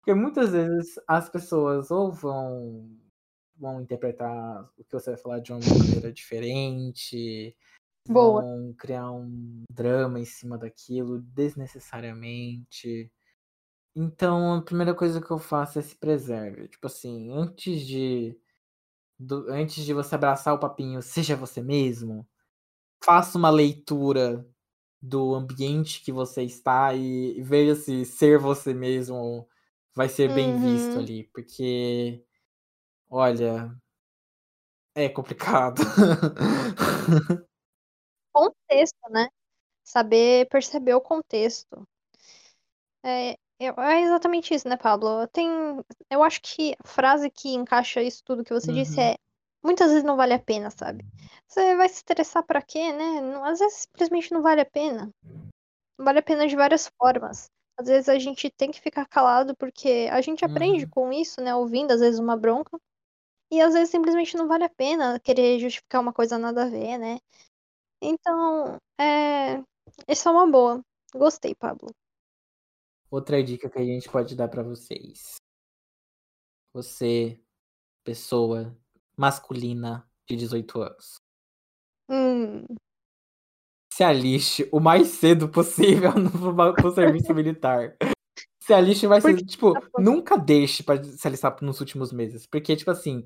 Porque 0.01 0.13
muitas 0.15 0.51
vezes 0.51 0.95
as 1.07 1.29
pessoas 1.29 1.91
ou 1.91 2.11
vão, 2.11 2.89
vão 3.55 3.81
interpretar 3.81 4.63
o 4.77 4.83
que 4.83 4.93
você 4.93 5.11
vai 5.11 5.19
falar 5.19 5.39
de 5.39 5.53
uma 5.53 5.59
maneira 5.61 6.11
diferente, 6.11 7.55
Boa. 8.07 8.43
vão 8.43 8.73
criar 8.77 9.11
um 9.11 9.63
drama 9.71 10.19
em 10.19 10.25
cima 10.25 10.57
daquilo 10.57 11.21
desnecessariamente. 11.21 13.11
Então, 13.95 14.55
a 14.55 14.61
primeira 14.63 14.95
coisa 14.95 15.21
que 15.21 15.31
eu 15.31 15.39
faço 15.39 15.79
é 15.79 15.81
se 15.81 15.95
preserve. 15.97 16.67
Tipo 16.69 16.87
assim, 16.87 17.31
antes 17.31 17.81
de 17.85 18.37
do- 19.19 19.47
antes 19.49 19.85
de 19.85 19.93
você 19.93 20.15
abraçar 20.15 20.53
o 20.53 20.59
papinho, 20.59 21.01
seja 21.01 21.35
você 21.35 21.61
mesmo, 21.61 22.27
faça 23.03 23.37
uma 23.37 23.49
leitura 23.49 24.47
do 25.01 25.35
ambiente 25.35 26.03
que 26.03 26.11
você 26.13 26.43
está 26.43 26.93
e 26.95 27.41
veja 27.43 27.75
se 27.75 28.05
ser 28.05 28.39
você 28.39 28.73
mesmo 28.73 29.47
vai 29.95 30.09
ser 30.09 30.33
bem 30.33 30.55
visto 30.55 30.95
Uhum. 30.95 31.01
ali, 31.03 31.29
porque 31.33 32.23
olha, 33.09 33.75
é 34.95 35.09
complicado. 35.09 35.81
Contexto, 38.33 39.09
né? 39.09 39.27
Saber 39.85 40.47
perceber 40.49 40.95
o 40.95 41.01
contexto. 41.01 41.87
É, 43.03 43.31
é 43.59 44.01
exatamente 44.01 44.53
isso, 44.53 44.67
né, 44.67 44.77
Pablo? 44.77 45.27
Tem, 45.27 45.47
eu 46.09 46.23
acho 46.23 46.41
que 46.41 46.73
a 46.83 46.87
frase 46.87 47.29
que 47.29 47.49
encaixa 47.53 48.01
isso 48.01 48.23
tudo 48.23 48.43
que 48.43 48.53
você 48.53 48.71
disse 48.73 48.99
Uhum. 48.99 49.07
é 49.07 49.15
muitas 49.63 49.89
vezes 49.89 50.03
não 50.03 50.15
vale 50.17 50.33
a 50.33 50.39
pena, 50.39 50.69
sabe? 50.71 51.05
Você 51.47 51.75
vai 51.75 51.89
se 51.89 51.95
estressar 51.97 52.43
pra 52.45 52.61
quê, 52.61 52.91
né? 52.93 53.35
Às 53.43 53.59
vezes 53.59 53.81
simplesmente 53.81 54.31
não 54.31 54.41
vale 54.41 54.61
a 54.61 54.65
pena. 54.65 55.11
Não 55.97 56.05
vale 56.05 56.19
a 56.19 56.23
pena 56.23 56.47
de 56.47 56.55
várias 56.55 56.91
formas. 56.97 57.49
Às 57.77 57.87
vezes 57.87 58.09
a 58.09 58.19
gente 58.19 58.49
tem 58.51 58.69
que 58.71 58.81
ficar 58.81 59.05
calado 59.07 59.55
porque 59.55 60.07
a 60.11 60.21
gente 60.21 60.45
aprende 60.45 60.85
Uhum. 60.85 60.89
com 60.89 61.13
isso, 61.13 61.41
né? 61.41 61.55
Ouvindo 61.55 61.91
às 61.91 61.99
vezes 61.99 62.19
uma 62.19 62.37
bronca. 62.37 62.79
E 63.51 63.59
às 63.61 63.73
vezes 63.73 63.89
simplesmente 63.89 64.37
não 64.37 64.47
vale 64.47 64.63
a 64.63 64.69
pena 64.69 65.19
querer 65.19 65.59
justificar 65.59 66.01
uma 66.01 66.13
coisa 66.13 66.37
nada 66.37 66.63
a 66.63 66.69
ver, 66.69 66.97
né? 66.97 67.19
Então, 68.01 68.77
é. 68.99 69.61
Isso 70.07 70.27
é 70.27 70.31
uma 70.31 70.49
boa. 70.49 70.81
Gostei, 71.13 71.53
Pablo. 71.53 71.89
Outra 73.09 73.43
dica 73.43 73.69
que 73.69 73.77
a 73.77 73.83
gente 73.83 74.09
pode 74.09 74.35
dar 74.35 74.47
pra 74.47 74.63
vocês. 74.63 75.35
Você, 76.73 77.37
pessoa 78.03 78.77
masculina 79.17 80.09
de 80.25 80.35
18 80.37 80.81
anos, 80.81 81.15
Hum, 82.09 82.65
se 84.01 84.03
alixe 84.03 84.67
o 84.71 84.79
mais 84.79 85.09
cedo 85.09 85.47
possível 85.47 86.11
no, 86.17 86.73
pro 86.73 86.91
serviço 86.91 87.33
militar. 87.35 87.95
Se 88.59 88.73
alixe 88.73 89.07
mais 89.07 89.23
cedo. 89.23 89.45
Tipo, 89.45 89.73
nunca 89.99 90.37
deixe 90.37 90.81
pra 90.81 91.01
se 91.03 91.27
alistar 91.27 91.55
nos 91.61 91.79
últimos 91.79 92.11
meses. 92.11 92.47
Porque, 92.47 92.75
tipo 92.75 92.89
assim, 92.89 93.23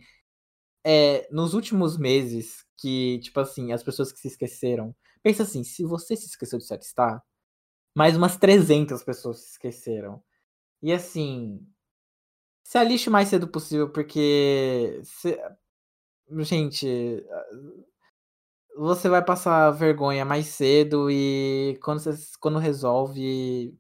é, 0.86 1.28
nos 1.32 1.54
últimos 1.54 1.98
meses 1.98 2.66
que, 2.78 3.20
tipo 3.20 3.40
assim, 3.40 3.72
as 3.72 3.84
pessoas 3.84 4.12
que 4.12 4.20
se 4.20 4.28
esqueceram. 4.28 4.94
Pensa 5.24 5.44
assim, 5.44 5.64
se 5.64 5.84
você 5.86 6.16
se 6.16 6.28
esqueceu 6.28 6.60
de 6.60 6.66
se 6.66 6.74
alistar, 6.74 7.24
mais 7.96 8.18
umas 8.18 8.36
300 8.36 9.02
pessoas 9.02 9.40
se 9.40 9.52
esqueceram. 9.52 10.22
E 10.84 10.92
assim, 10.92 11.66
se 12.66 12.78
alixe 12.78 13.08
o 13.08 13.12
mais 13.14 13.30
cedo 13.30 13.48
possível, 13.48 13.90
porque. 13.90 15.00
se- 15.04 15.40
gente, 16.40 17.26
você 18.76 19.10
vai 19.10 19.24
passar 19.24 19.72
vergonha 19.72 20.26
mais 20.26 20.48
cedo 20.48 21.10
e 21.12 21.78
quando 21.84 22.00
você 22.00 22.12
quando 22.40 22.60
resolve. 22.60 23.76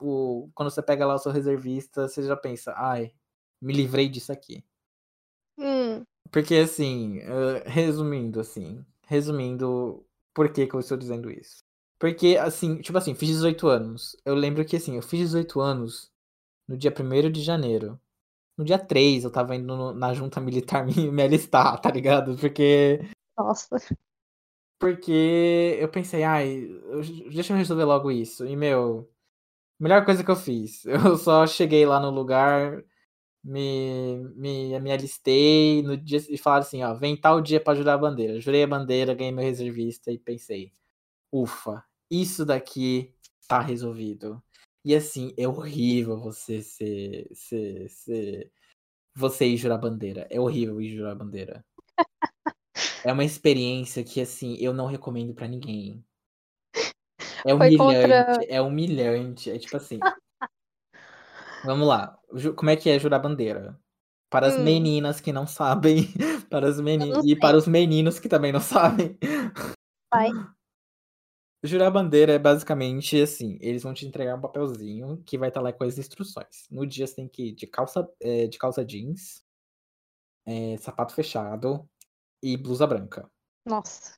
O, 0.00 0.50
quando 0.54 0.70
você 0.70 0.82
pega 0.82 1.06
lá 1.06 1.14
o 1.14 1.18
seu 1.18 1.32
reservista, 1.32 2.08
você 2.08 2.22
já 2.22 2.36
pensa, 2.36 2.72
ai, 2.76 3.12
me 3.60 3.72
livrei 3.72 4.08
disso 4.08 4.32
aqui. 4.32 4.64
hum, 5.58 6.06
Porque 6.30 6.54
assim, 6.56 7.18
eh, 7.20 7.62
resumindo 7.66 8.40
assim, 8.40 8.84
resumindo 9.06 10.04
por 10.34 10.52
que 10.52 10.66
que 10.66 10.74
eu 10.74 10.80
estou 10.80 10.96
dizendo 10.96 11.30
isso. 11.30 11.64
Porque 11.98 12.36
assim, 12.36 12.80
tipo 12.80 12.98
assim, 12.98 13.14
fiz 13.14 13.28
18 13.28 13.68
anos. 13.68 14.16
Eu 14.24 14.34
lembro 14.34 14.64
que 14.64 14.76
assim, 14.76 14.96
eu 14.96 15.02
fiz 15.02 15.20
18 15.20 15.60
anos 15.60 16.10
no 16.68 16.76
dia 16.78 16.92
1 16.92 17.30
de 17.30 17.42
janeiro. 17.42 18.00
No 18.58 18.64
dia 18.64 18.78
3 18.78 19.24
eu 19.24 19.32
tava 19.32 19.56
indo 19.56 19.76
no- 19.76 19.94
na 19.94 20.14
junta 20.14 20.40
militar 20.40 20.86
me, 20.86 21.10
me 21.12 21.22
alistar, 21.24 21.80
tá 21.80 21.90
ligado? 21.90 22.36
Porque 22.38 23.00
nossa. 23.36 23.76
porque 24.78 25.78
eu 25.80 25.88
pensei, 25.88 26.22
ai, 26.22 26.68
deixa 27.32 27.52
eu 27.52 27.56
resolver 27.56 27.84
logo 27.84 28.10
isso. 28.10 28.46
E 28.46 28.56
meu, 28.56 29.10
melhor 29.80 30.04
coisa 30.04 30.24
que 30.24 30.30
eu 30.30 30.36
fiz. 30.36 30.84
Eu 30.86 31.16
só 31.18 31.46
cheguei 31.46 31.86
lá 31.86 32.00
no 32.00 32.10
lugar, 32.10 32.84
me, 33.44 34.18
me, 34.36 34.80
me 34.80 34.92
alistei 34.92 35.82
no 35.82 35.96
dia 35.96 36.20
e 36.30 36.38
falaram 36.38 36.62
assim, 36.66 36.82
ó, 36.84 36.94
vem 36.94 37.16
tal 37.20 37.40
dia 37.42 37.60
pra 37.62 37.74
jurar 37.76 37.94
a 37.94 37.98
bandeira. 37.98 38.40
Jurei 38.40 38.64
a 38.64 38.68
bandeira, 38.68 39.14
ganhei 39.14 39.32
meu 39.32 39.44
reservista 39.44 40.12
e 40.12 40.18
pensei, 40.18 40.72
ufa, 41.32 41.84
isso 42.10 42.44
daqui 42.46 43.14
tá 43.48 43.60
resolvido. 43.60 44.42
E 44.84 44.94
assim, 44.94 45.34
é 45.38 45.48
horrível 45.48 46.20
você 46.20 46.62
ser, 46.62 47.28
ser, 47.34 47.88
ser 47.90 48.52
você 49.14 49.46
ir 49.46 49.56
jurar 49.58 49.76
a 49.76 49.78
bandeira. 49.78 50.26
É 50.30 50.40
horrível 50.40 50.80
ir 50.80 50.90
jurar 50.96 51.12
a 51.12 51.16
bandeira. 51.16 51.64
É 53.06 53.12
uma 53.12 53.22
experiência 53.22 54.02
que 54.02 54.20
assim, 54.20 54.56
eu 54.58 54.74
não 54.74 54.86
recomendo 54.86 55.32
pra 55.32 55.46
ninguém. 55.46 56.04
É 57.44 57.54
humilhante, 57.54 57.76
contra. 57.78 58.44
é 58.48 58.60
humilhante, 58.60 59.48
é 59.48 59.58
tipo 59.60 59.76
assim, 59.76 60.00
Vamos 61.64 61.86
lá. 61.86 62.18
Como 62.56 62.68
é 62.68 62.74
que 62.76 62.90
é 62.90 62.98
jurar 62.98 63.20
bandeira? 63.20 63.78
Para 64.28 64.48
as 64.48 64.58
Hum, 64.58 64.64
meninas 64.64 65.20
que 65.20 65.32
não 65.32 65.46
sabem, 65.46 66.08
para 66.50 66.68
as 66.68 66.78
eu 66.78 66.82
meni... 66.82 67.10
não 67.10 67.22
e 67.24 67.36
para 67.36 67.56
os 67.56 67.68
meninos 67.68 68.18
que 68.18 68.28
também 68.28 68.50
não 68.50 68.60
sabem. 68.60 69.16
Vai. 70.12 70.30
Jurar 71.62 71.92
bandeira 71.92 72.32
é 72.32 72.38
basicamente 72.40 73.22
assim: 73.22 73.56
eles 73.60 73.84
vão 73.84 73.94
te 73.94 74.04
entregar 74.04 74.34
um 74.36 74.40
papelzinho 74.40 75.22
que 75.24 75.38
vai 75.38 75.48
estar 75.48 75.60
lá 75.60 75.72
com 75.72 75.84
as 75.84 75.96
instruções. 75.96 76.66
No 76.68 76.84
dia 76.84 77.06
você 77.06 77.14
tem 77.14 77.28
que 77.28 77.50
ir 77.50 77.52
de 77.52 77.68
calça, 77.68 78.08
eh, 78.20 78.48
de 78.48 78.58
calça 78.58 78.84
jeans, 78.84 79.44
eh, 80.44 80.76
sapato 80.78 81.14
fechado 81.14 81.88
e 82.42 82.56
blusa 82.56 82.86
branca. 82.86 83.28
Nossa. 83.64 84.14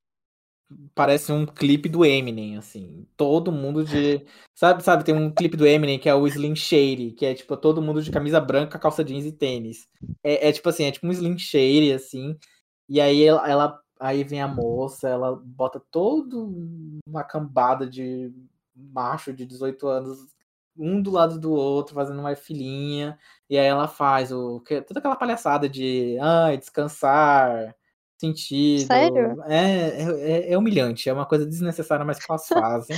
Parece 0.94 1.32
um 1.32 1.46
clipe 1.46 1.88
do 1.88 2.04
Eminem, 2.04 2.58
assim. 2.58 3.06
Todo 3.16 3.50
mundo 3.50 3.82
de. 3.82 4.26
Sabe, 4.54 4.82
sabe, 4.82 5.02
tem 5.02 5.14
um 5.14 5.30
clipe 5.32 5.56
do 5.56 5.66
Eminem 5.66 5.98
que 5.98 6.08
é 6.10 6.14
o 6.14 6.26
Slim 6.26 6.54
Shady, 6.54 7.12
que 7.12 7.24
é 7.24 7.34
tipo 7.34 7.56
todo 7.56 7.80
mundo 7.80 8.02
de 8.02 8.10
camisa 8.10 8.38
branca, 8.38 8.78
calça 8.78 9.02
jeans 9.02 9.24
e 9.24 9.32
tênis. 9.32 9.88
É, 10.22 10.48
é 10.48 10.52
tipo 10.52 10.68
assim, 10.68 10.84
é 10.84 10.90
tipo 10.92 11.06
um 11.06 11.12
Slim 11.12 11.38
Shady, 11.38 11.92
assim. 11.92 12.36
E 12.86 13.00
aí 13.00 13.22
ela, 13.24 13.48
ela- 13.48 13.80
aí 13.98 14.22
vem 14.24 14.42
a 14.42 14.48
moça, 14.48 15.08
ela 15.08 15.34
bota 15.42 15.80
todo 15.90 16.52
uma 17.06 17.24
cambada 17.24 17.88
de 17.88 18.30
macho 18.74 19.32
de 19.32 19.46
18 19.46 19.88
anos, 19.88 20.18
um 20.76 21.00
do 21.02 21.10
lado 21.10 21.40
do 21.40 21.50
outro, 21.52 21.94
fazendo 21.94 22.20
uma 22.20 22.36
filinha. 22.36 23.18
E 23.48 23.56
aí 23.58 23.66
ela 23.66 23.88
faz 23.88 24.30
o 24.32 24.60
toda 24.86 25.00
aquela 25.00 25.16
palhaçada 25.16 25.66
de 25.68 26.18
ai, 26.20 26.58
descansar, 26.58 27.74
sentido. 28.18 28.86
Sério? 28.86 29.42
É, 29.44 30.02
é, 30.02 30.52
é 30.52 30.58
humilhante, 30.58 31.08
é 31.08 31.12
uma 31.12 31.26
coisa 31.26 31.46
desnecessária, 31.46 32.04
mas 32.04 32.18
que 32.18 32.30
elas 32.30 32.46
fazem. 32.46 32.96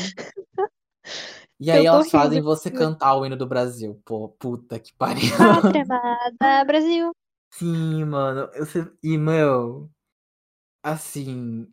E 1.59 1.71
aí 1.71 1.85
elas 1.85 2.11
fazem 2.11 2.39
rindo. 2.39 2.49
você 2.49 2.71
cantar 2.71 3.15
o 3.17 3.27
hino 3.27 3.37
do 3.37 3.47
Brasil. 3.47 4.01
Pô, 4.05 4.31
puta 4.31 4.79
que 4.79 4.95
pariu. 4.95 5.37
Pátria 5.37 5.83
amada, 5.83 6.65
Brasil. 6.65 7.11
Sim, 7.51 8.05
mano. 8.05 8.49
Eu 8.55 8.67
E, 9.03 9.19
meu, 9.19 9.91
assim, 10.83 11.71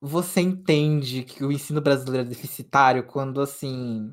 você 0.00 0.42
entende 0.42 1.24
que 1.24 1.42
o 1.42 1.50
ensino 1.50 1.80
brasileiro 1.80 2.26
é 2.26 2.28
deficitário 2.28 3.06
quando, 3.06 3.40
assim, 3.40 4.12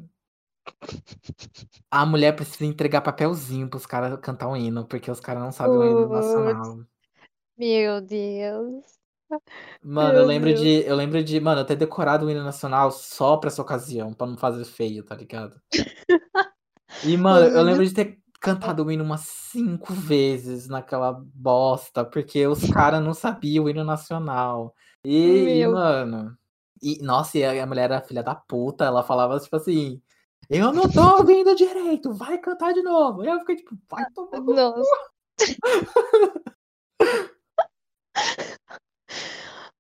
a 1.90 2.06
mulher 2.06 2.36
precisa 2.36 2.66
entregar 2.66 3.02
papelzinho 3.02 3.70
pros 3.70 3.86
caras 3.86 4.20
cantar 4.22 4.48
o 4.48 4.56
hino, 4.56 4.86
porque 4.86 5.10
os 5.10 5.20
caras 5.20 5.44
não 5.44 5.52
sabem 5.52 5.78
o 5.78 5.84
hino 5.84 6.10
nacional. 6.10 6.80
Meu 7.58 8.02
Deus. 8.02 8.84
Mano, 9.84 10.10
eu 10.10 10.14
Meu 10.20 10.26
lembro 10.26 10.50
Deus. 10.50 10.62
de, 10.62 10.84
eu 10.86 10.96
lembro 10.96 11.24
de, 11.24 11.40
mano, 11.40 11.62
eu 11.62 11.66
ter 11.66 11.76
decorado 11.76 12.26
o 12.26 12.32
hino 12.32 12.44
nacional 12.44 12.92
só 12.92 13.38
pra 13.38 13.50
essa 13.50 13.62
ocasião, 13.62 14.14
pra 14.14 14.28
não 14.28 14.38
fazer 14.38 14.64
feio, 14.64 15.04
tá 15.04 15.16
ligado? 15.16 15.60
E, 17.04 17.18
mano, 17.18 17.48
eu 17.48 17.64
lembro 17.64 17.86
de 17.86 17.94
ter 17.94 18.20
cantado 18.40 18.84
o 18.86 18.92
hino 18.92 19.04
umas 19.04 19.22
cinco 19.22 19.94
vezes 19.94 20.68
naquela 20.68 21.14
bosta, 21.34 22.06
porque 22.06 22.46
os 22.48 22.70
caras 22.70 23.04
não 23.04 23.14
sabiam 23.14 23.66
o 23.66 23.70
hino 23.70 23.84
nacional. 23.84 24.74
E, 25.04 25.60
e, 25.62 25.68
mano, 25.68 26.38
e, 26.82 27.02
nossa, 27.04 27.38
e 27.38 27.60
a 27.60 27.66
mulher 27.66 27.86
era 27.92 28.02
filha 28.02 28.24
da 28.24 28.36
puta, 28.36 28.86
ela 28.86 29.04
falava, 29.04 29.40
tipo 29.40 29.56
assim, 29.56 30.02
Eu 30.50 30.72
não 30.72 30.90
tô 30.90 31.02
ouvindo 31.18 31.56
direito, 31.56 32.14
vai 32.14 32.38
cantar 32.38 32.74
de 32.74 32.82
novo. 32.82 33.24
E 33.24 33.28
eu 33.28 33.40
fiquei 33.40 33.58
tipo, 33.58 33.76
vai 33.90 34.06
tomar. 34.12 34.40
no 34.40 34.54
Nossa. 34.54 34.98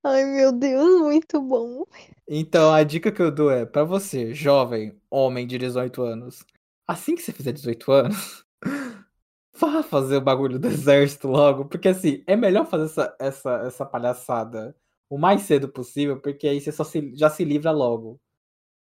Ai, 0.03 0.23
meu 0.25 0.51
Deus, 0.51 1.01
muito 1.01 1.41
bom. 1.41 1.83
Então, 2.27 2.73
a 2.73 2.83
dica 2.83 3.11
que 3.11 3.21
eu 3.21 3.31
dou 3.31 3.51
é 3.51 3.65
pra 3.65 3.83
você, 3.83 4.33
jovem, 4.33 4.97
homem 5.09 5.45
de 5.45 5.57
18 5.57 6.01
anos. 6.01 6.45
Assim 6.87 7.15
que 7.15 7.21
você 7.21 7.33
fizer 7.33 7.51
18 7.51 7.91
anos, 7.91 8.45
vá 9.53 9.83
fazer 9.83 10.17
o 10.17 10.21
bagulho 10.21 10.57
do 10.59 10.67
exército 10.67 11.27
logo, 11.27 11.65
porque 11.65 11.89
assim, 11.89 12.23
é 12.25 12.35
melhor 12.35 12.65
fazer 12.65 12.85
essa, 12.85 13.15
essa, 13.19 13.51
essa 13.65 13.85
palhaçada 13.85 14.75
o 15.09 15.17
mais 15.17 15.41
cedo 15.41 15.69
possível, 15.69 16.19
porque 16.19 16.47
aí 16.47 16.59
você 16.59 16.71
só 16.71 16.83
se, 16.83 17.13
já 17.15 17.29
se 17.29 17.43
livra 17.43 17.71
logo. 17.71 18.19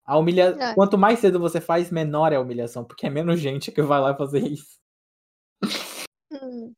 A 0.04 0.18
humilha... 0.18 0.56
É. 0.58 0.74
Quanto 0.74 0.98
mais 0.98 1.18
cedo 1.18 1.38
você 1.38 1.60
faz, 1.60 1.90
menor 1.90 2.32
é 2.32 2.36
a 2.36 2.40
humilhação, 2.40 2.84
porque 2.84 3.06
é 3.06 3.10
menos 3.10 3.40
gente 3.40 3.72
que 3.72 3.82
vai 3.82 4.00
lá 4.00 4.14
fazer 4.16 4.42
isso. 4.46 4.78
Hum. 6.32 6.74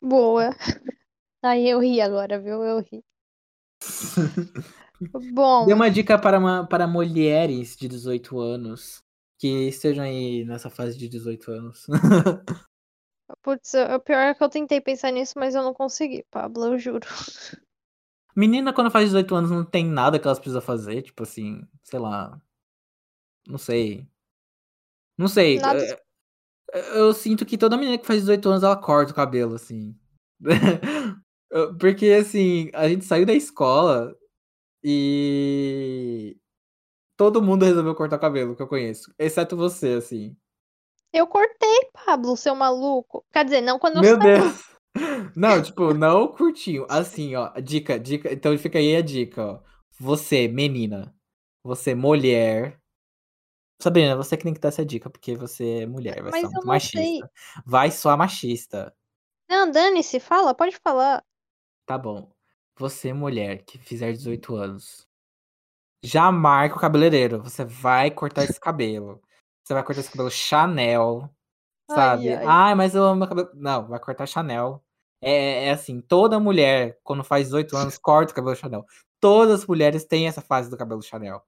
Boa. 0.00 0.50
Aí 1.42 1.68
eu 1.68 1.80
ri 1.80 2.00
agora, 2.00 2.38
viu? 2.40 2.62
Eu 2.62 2.80
ri. 2.80 3.04
Bom, 5.34 5.66
Dê 5.66 5.72
uma 5.74 5.90
dica 5.90 6.18
para, 6.18 6.38
uma, 6.38 6.66
para 6.66 6.86
mulheres 6.86 7.76
de 7.76 7.88
18 7.88 8.38
anos 8.38 9.02
que 9.38 9.68
estejam 9.68 10.04
aí 10.04 10.44
nessa 10.44 10.70
fase 10.70 10.96
de 10.96 11.08
18 11.08 11.50
anos. 11.50 11.86
putz, 13.42 13.74
o 13.74 14.00
pior 14.00 14.20
é 14.20 14.34
que 14.34 14.42
eu 14.42 14.48
tentei 14.48 14.80
pensar 14.80 15.10
nisso, 15.10 15.34
mas 15.36 15.54
eu 15.54 15.62
não 15.62 15.74
consegui, 15.74 16.24
Pablo, 16.30 16.66
eu 16.66 16.78
juro. 16.78 17.06
Menina, 18.36 18.72
quando 18.72 18.90
faz 18.90 19.06
18 19.06 19.34
anos, 19.34 19.50
não 19.50 19.64
tem 19.64 19.84
nada 19.84 20.18
que 20.18 20.26
elas 20.26 20.38
precisam 20.38 20.62
fazer, 20.62 21.02
tipo 21.02 21.22
assim, 21.22 21.66
sei 21.82 21.98
lá. 21.98 22.40
Não 23.46 23.58
sei. 23.58 24.06
Não 25.18 25.28
sei. 25.28 25.58
Nada- 25.58 25.84
é- 26.72 26.98
Eu 26.98 27.12
sinto 27.12 27.44
que 27.44 27.58
toda 27.58 27.76
menina 27.76 27.98
que 27.98 28.06
faz 28.06 28.20
18 28.20 28.48
anos, 28.48 28.62
ela 28.62 28.76
corta 28.76 29.12
o 29.12 29.14
cabelo, 29.14 29.54
assim. 29.54 29.94
Porque, 31.78 32.06
assim, 32.06 32.70
a 32.72 32.88
gente 32.88 33.04
saiu 33.04 33.26
da 33.26 33.34
escola 33.34 34.16
e. 34.82 36.36
Todo 37.16 37.42
mundo 37.42 37.64
resolveu 37.64 37.94
cortar 37.94 38.16
o 38.16 38.20
cabelo 38.20 38.56
que 38.56 38.62
eu 38.62 38.68
conheço. 38.68 39.12
Exceto 39.18 39.56
você, 39.56 39.94
assim. 39.94 40.36
Eu 41.12 41.26
cortei, 41.26 41.90
Pablo, 41.92 42.36
seu 42.36 42.54
maluco. 42.54 43.24
Quer 43.30 43.44
dizer, 43.44 43.60
não 43.60 43.78
quando 43.78 43.96
eu 43.96 44.02
Meu 44.02 44.16
saí. 44.16 44.40
Deus! 44.40 44.72
Não, 45.34 45.62
tipo, 45.62 45.94
não 45.94 46.28
curtinho. 46.28 46.86
Assim, 46.86 47.34
ó. 47.34 47.50
Dica, 47.60 47.98
dica. 47.98 48.30
Então 48.30 48.56
fica 48.58 48.78
aí 48.78 48.94
a 48.94 49.00
dica, 49.00 49.42
ó. 49.42 49.60
Você, 49.98 50.46
menina. 50.48 51.14
Você, 51.64 51.94
mulher. 51.94 52.78
Sabrina, 53.80 54.14
você 54.14 54.36
que 54.36 54.44
tem 54.44 54.52
que 54.52 54.60
dar 54.60 54.68
essa 54.68 54.84
dica, 54.84 55.08
porque 55.08 55.34
você 55.34 55.80
é 55.80 55.86
mulher, 55.86 56.22
vai 56.22 56.30
Mas 56.30 56.40
ser 56.42 56.46
muito 56.48 56.54
não 56.54 56.60
sei. 56.62 56.68
machista. 56.68 57.30
Vai 57.64 57.90
soar 57.90 58.18
machista. 58.18 58.94
Não, 59.48 59.70
dane-se, 59.70 60.20
fala, 60.20 60.54
pode 60.54 60.76
falar. 60.76 61.24
Tá 61.86 61.98
bom. 61.98 62.30
Você, 62.78 63.12
mulher, 63.12 63.64
que 63.64 63.78
fizer 63.78 64.12
18 64.12 64.56
anos. 64.56 65.06
Já 66.02 66.32
marca 66.32 66.76
o 66.76 66.80
cabeleireiro. 66.80 67.42
Você 67.42 67.64
vai 67.64 68.10
cortar 68.10 68.44
esse 68.44 68.58
cabelo. 68.58 69.22
Você 69.62 69.74
vai 69.74 69.84
cortar 69.84 70.00
esse 70.00 70.10
cabelo 70.10 70.30
Chanel. 70.30 71.30
Sabe? 71.90 72.30
Ai, 72.30 72.36
ai. 72.36 72.46
Ai, 72.46 72.74
mas 72.74 72.94
eu 72.94 73.04
amo 73.04 73.20
meu 73.20 73.28
cabelo. 73.28 73.50
Não, 73.54 73.86
vai 73.86 74.00
cortar 74.00 74.26
Chanel. 74.26 74.82
É, 75.20 75.66
é 75.66 75.70
assim, 75.70 76.00
toda 76.00 76.40
mulher, 76.40 76.98
quando 77.04 77.22
faz 77.22 77.46
18 77.46 77.76
anos, 77.76 77.98
corta 77.98 78.32
o 78.32 78.34
cabelo 78.34 78.56
Chanel. 78.56 78.84
Todas 79.20 79.60
as 79.60 79.66
mulheres 79.66 80.04
têm 80.04 80.26
essa 80.26 80.40
fase 80.40 80.68
do 80.68 80.76
cabelo 80.76 81.02
Chanel. 81.02 81.40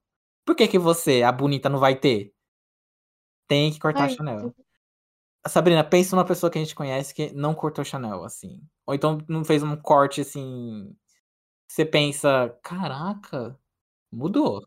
Por 0.44 0.54
que 0.54 0.68
que 0.68 0.78
você, 0.78 1.22
a 1.22 1.32
bonita, 1.32 1.68
não 1.68 1.80
vai 1.80 1.96
ter? 1.96 2.32
Tem 3.48 3.72
que 3.72 3.80
cortar 3.80 4.04
Ai, 4.04 4.10
Chanel. 4.10 4.54
Sabrina, 5.48 5.84
pensa 5.84 6.16
numa 6.16 6.24
pessoa 6.24 6.50
que 6.50 6.58
a 6.58 6.62
gente 6.62 6.74
conhece 6.74 7.14
que 7.14 7.32
não 7.32 7.54
cortou 7.54 7.84
Chanel, 7.84 8.24
assim. 8.24 8.62
Ou 8.86 8.94
então 8.94 9.18
não 9.28 9.44
fez 9.44 9.62
um 9.62 9.76
corte, 9.76 10.20
assim... 10.20 10.94
Você 11.68 11.84
pensa, 11.84 12.56
caraca, 12.62 13.58
mudou. 14.12 14.66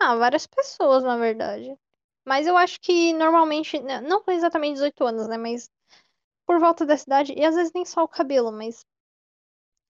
Ah, 0.00 0.16
várias 0.16 0.46
pessoas, 0.46 1.04
na 1.04 1.16
verdade. 1.16 1.76
Mas 2.24 2.46
eu 2.46 2.56
acho 2.56 2.80
que 2.80 3.12
normalmente, 3.12 3.80
não 4.02 4.22
com 4.22 4.30
exatamente 4.30 4.74
18 4.74 5.04
anos, 5.04 5.28
né? 5.28 5.36
Mas 5.36 5.70
por 6.46 6.58
volta 6.58 6.84
da 6.84 6.96
cidade, 6.96 7.32
e 7.36 7.44
às 7.44 7.54
vezes 7.54 7.72
nem 7.74 7.84
só 7.84 8.02
o 8.02 8.08
cabelo, 8.08 8.52
mas 8.52 8.84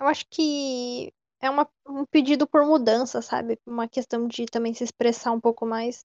eu 0.01 0.07
acho 0.07 0.27
que 0.29 1.13
é 1.41 1.51
uma, 1.51 1.69
um 1.89 2.05
pedido 2.05 2.47
por 2.47 2.65
mudança, 2.65 3.23
sabe? 3.23 3.59
Uma 3.67 3.89
questão 3.89 4.27
de 4.29 4.47
também 4.47 4.75
se 4.75 4.85
expressar 4.85 5.33
um 5.33 5.41
pouco 5.41 5.67
mais. 5.67 6.05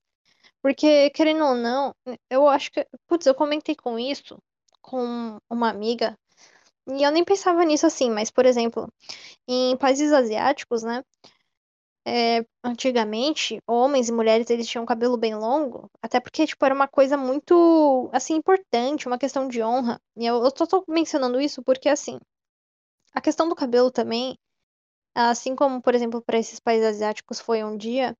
Porque, 0.61 1.09
querendo 1.11 1.45
ou 1.45 1.55
não, 1.55 1.93
eu 2.29 2.47
acho 2.47 2.71
que. 2.71 2.85
Putz, 3.07 3.25
eu 3.25 3.35
comentei 3.35 3.75
com 3.75 3.97
isso 3.99 4.37
com 4.81 5.37
uma 5.49 5.69
amiga, 5.69 6.17
e 6.87 7.03
eu 7.03 7.11
nem 7.11 7.23
pensava 7.23 7.65
nisso 7.65 7.85
assim, 7.85 8.09
mas, 8.09 8.31
por 8.31 8.45
exemplo, 8.45 8.87
em 9.47 9.75
países 9.77 10.13
asiáticos, 10.13 10.83
né? 10.83 11.03
é, 12.07 12.45
antigamente, 12.63 13.59
homens 13.67 14.07
e 14.07 14.13
mulheres, 14.13 14.49
eles 14.49 14.65
tinham 14.65 14.85
cabelo 14.85 15.17
bem 15.17 15.35
longo, 15.35 15.89
até 16.01 16.21
porque, 16.21 16.47
tipo, 16.47 16.63
era 16.65 16.73
uma 16.73 16.87
coisa 16.87 17.17
muito, 17.17 18.09
assim, 18.13 18.35
importante, 18.35 19.07
uma 19.07 19.17
questão 19.17 19.45
de 19.49 19.61
honra. 19.61 19.99
E 20.15 20.25
eu, 20.25 20.41
eu 20.41 20.49
tô 20.51 20.85
mencionando 20.87 21.41
isso 21.41 21.61
porque, 21.63 21.89
assim, 21.89 22.17
a 23.13 23.19
questão 23.19 23.49
do 23.49 23.55
cabelo 23.55 23.91
também, 23.91 24.37
assim 25.15 25.55
como, 25.55 25.81
por 25.81 25.95
exemplo, 25.95 26.21
para 26.21 26.39
esses 26.39 26.59
países 26.59 26.87
asiáticos 26.87 27.41
foi 27.41 27.63
um 27.63 27.77
dia, 27.77 28.15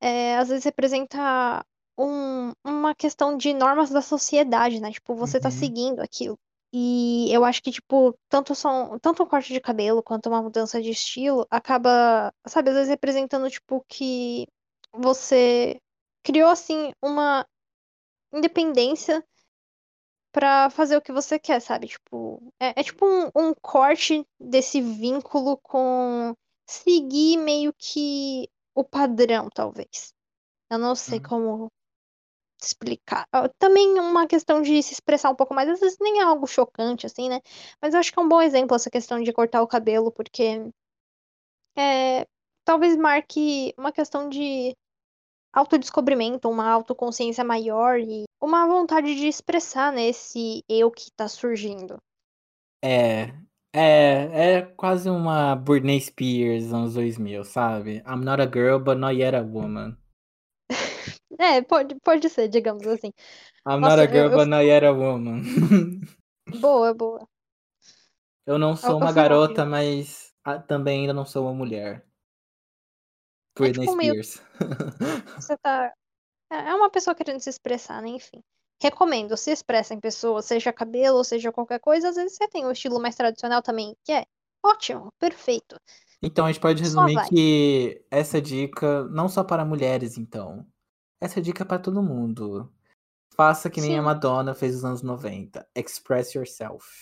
é, 0.00 0.36
às 0.38 0.48
vezes 0.48 0.64
representa 0.64 1.64
um- 1.98 2.52
uma 2.64 2.94
questão 2.94 3.36
de 3.36 3.52
normas 3.54 3.90
da 3.90 4.00
sociedade, 4.02 4.80
né? 4.80 4.90
Tipo, 4.92 5.14
você 5.14 5.40
tá 5.40 5.48
Uhum. 5.48 5.54
seguindo 5.54 6.00
aquilo. 6.00 6.38
E 6.72 7.32
eu 7.32 7.44
acho 7.44 7.62
que, 7.62 7.70
tipo, 7.72 8.14
tanto 8.28 8.54
são, 8.54 8.98
tanto 9.00 9.22
um 9.22 9.26
corte 9.26 9.52
de 9.52 9.60
cabelo 9.60 10.02
quanto 10.02 10.28
uma 10.28 10.42
mudança 10.42 10.82
de 10.82 10.90
estilo 10.90 11.46
acaba, 11.50 12.32
sabe, 12.46 12.70
às 12.70 12.76
vezes 12.76 12.90
representando, 12.90 13.50
tipo, 13.50 13.84
que 13.88 14.46
você 14.92 15.80
criou, 16.22 16.50
assim, 16.50 16.92
uma 17.02 17.46
independência 18.32 19.24
pra 20.32 20.70
fazer 20.70 20.96
o 20.96 21.02
que 21.02 21.12
você 21.12 21.38
quer, 21.38 21.60
sabe? 21.60 21.88
Tipo, 21.88 22.40
é, 22.60 22.80
é 22.80 22.82
tipo 22.84 23.04
um, 23.06 23.30
um 23.34 23.54
corte 23.54 24.24
desse 24.38 24.80
vínculo 24.80 25.58
com 25.62 26.34
seguir 26.66 27.36
meio 27.38 27.72
que 27.76 28.48
o 28.78 28.84
padrão, 28.84 29.48
talvez. 29.52 30.12
Eu 30.70 30.78
não 30.78 30.94
sei 30.94 31.18
Hum. 31.18 31.22
como 31.22 31.72
explicar. 32.62 33.24
Ah, 33.32 33.48
Também 33.58 33.98
uma 33.98 34.26
questão 34.26 34.62
de 34.62 34.80
se 34.82 34.92
expressar 34.92 35.30
um 35.30 35.34
pouco 35.34 35.52
mais, 35.52 35.68
às 35.68 35.80
vezes 35.80 35.98
nem 36.00 36.20
é 36.20 36.22
algo 36.22 36.46
chocante, 36.46 37.04
assim, 37.06 37.28
né? 37.28 37.40
Mas 37.82 37.92
eu 37.94 38.00
acho 38.00 38.12
que 38.12 38.18
é 38.18 38.22
um 38.22 38.28
bom 38.28 38.40
exemplo 38.40 38.76
essa 38.76 38.90
questão 38.90 39.20
de 39.20 39.32
cortar 39.32 39.62
o 39.62 39.66
cabelo, 39.66 40.12
porque 40.12 40.70
é, 41.76 42.24
talvez 42.64 42.96
marque 42.96 43.74
uma 43.76 43.90
questão 43.90 44.28
de 44.28 44.76
autodescobrimento, 45.52 46.48
uma 46.48 46.68
autoconsciência 46.70 47.42
maior 47.42 47.98
e 47.98 48.24
uma 48.40 48.66
vontade 48.66 49.14
de 49.16 49.26
expressar, 49.26 49.92
né, 49.92 50.08
esse 50.08 50.62
eu 50.68 50.90
que 50.90 51.10
tá 51.16 51.26
surgindo. 51.26 51.96
É, 52.84 53.32
é, 53.72 54.56
é 54.58 54.62
quase 54.76 55.08
uma 55.10 55.54
Britney 55.56 56.00
Spears 56.00 56.72
anos 56.72 56.94
2000, 56.94 57.44
sabe? 57.44 58.02
I'm 58.06 58.24
not 58.24 58.40
a 58.42 58.46
girl, 58.46 58.78
but 58.78 58.98
not 58.98 59.14
yet 59.16 59.34
a 59.36 59.42
woman. 59.42 59.96
É, 61.38 61.62
pode, 61.62 61.94
pode 62.00 62.28
ser, 62.28 62.48
digamos 62.48 62.86
assim. 62.86 63.12
I'm 63.66 63.80
Nossa, 63.80 63.96
not 63.96 63.98
a 64.00 64.06
girl, 64.10 64.30
eu 64.32 64.38
but 64.38 64.48
not 64.48 64.64
yet 64.64 64.82
a 64.84 64.92
woman. 64.92 65.44
Boa, 66.60 66.92
boa. 66.94 67.26
Eu 68.46 68.58
não 68.58 68.74
sou 68.76 68.94
Eu- 68.94 68.98
uma 68.98 69.12
garota, 69.12 69.64
mas 69.64 70.34
também 70.66 71.02
ainda 71.02 71.12
não 71.12 71.24
sou 71.26 71.44
uma 71.44 71.54
mulher. 71.54 72.04
Britney 73.54 73.86
tipo 73.86 73.96
meio- 73.96 74.14
Spears. 74.14 74.40
Você 75.38 75.56
tá. 75.58 75.92
É 76.50 76.56
é 76.70 76.74
uma 76.74 76.90
pessoa 76.90 77.14
querendo 77.16 77.40
se 77.40 77.50
expressar, 77.50 78.02
né? 78.02 78.08
Enfim. 78.10 78.42
Recomendo, 78.80 79.36
se 79.36 79.50
expressa 79.50 79.92
em 79.92 80.00
pessoa, 80.00 80.40
seja 80.40 80.72
cabelo, 80.72 81.24
seja 81.24 81.52
qualquer 81.52 81.80
coisa. 81.80 82.08
Às 82.08 82.16
vezes 82.16 82.36
você 82.36 82.46
tem 82.48 82.64
um 82.64 82.70
estilo 82.70 83.00
mais 83.00 83.16
tradicional 83.16 83.60
também, 83.60 83.96
que 84.04 84.12
é 84.12 84.24
ótimo, 84.64 85.12
perfeito. 85.18 85.76
Então 86.22 86.46
a 86.46 86.52
gente 86.52 86.60
pode 86.60 86.82
resumir 86.82 87.28
que 87.28 88.04
essa 88.10 88.40
dica 88.40 89.04
não 89.04 89.28
só 89.28 89.42
para 89.42 89.64
mulheres, 89.64 90.16
então. 90.16 90.66
Essa 91.20 91.40
dica 91.40 91.62
é 91.64 91.66
para 91.66 91.78
todo 91.78 92.02
mundo. 92.02 92.72
Faça 93.34 93.70
que 93.70 93.80
nem 93.80 93.96
a 93.96 94.00
Sim. 94.00 94.04
Madonna 94.04 94.54
fez 94.54 94.74
nos 94.74 94.84
anos 94.84 95.02
90. 95.02 95.68
Express 95.74 96.34
yourself. 96.34 97.00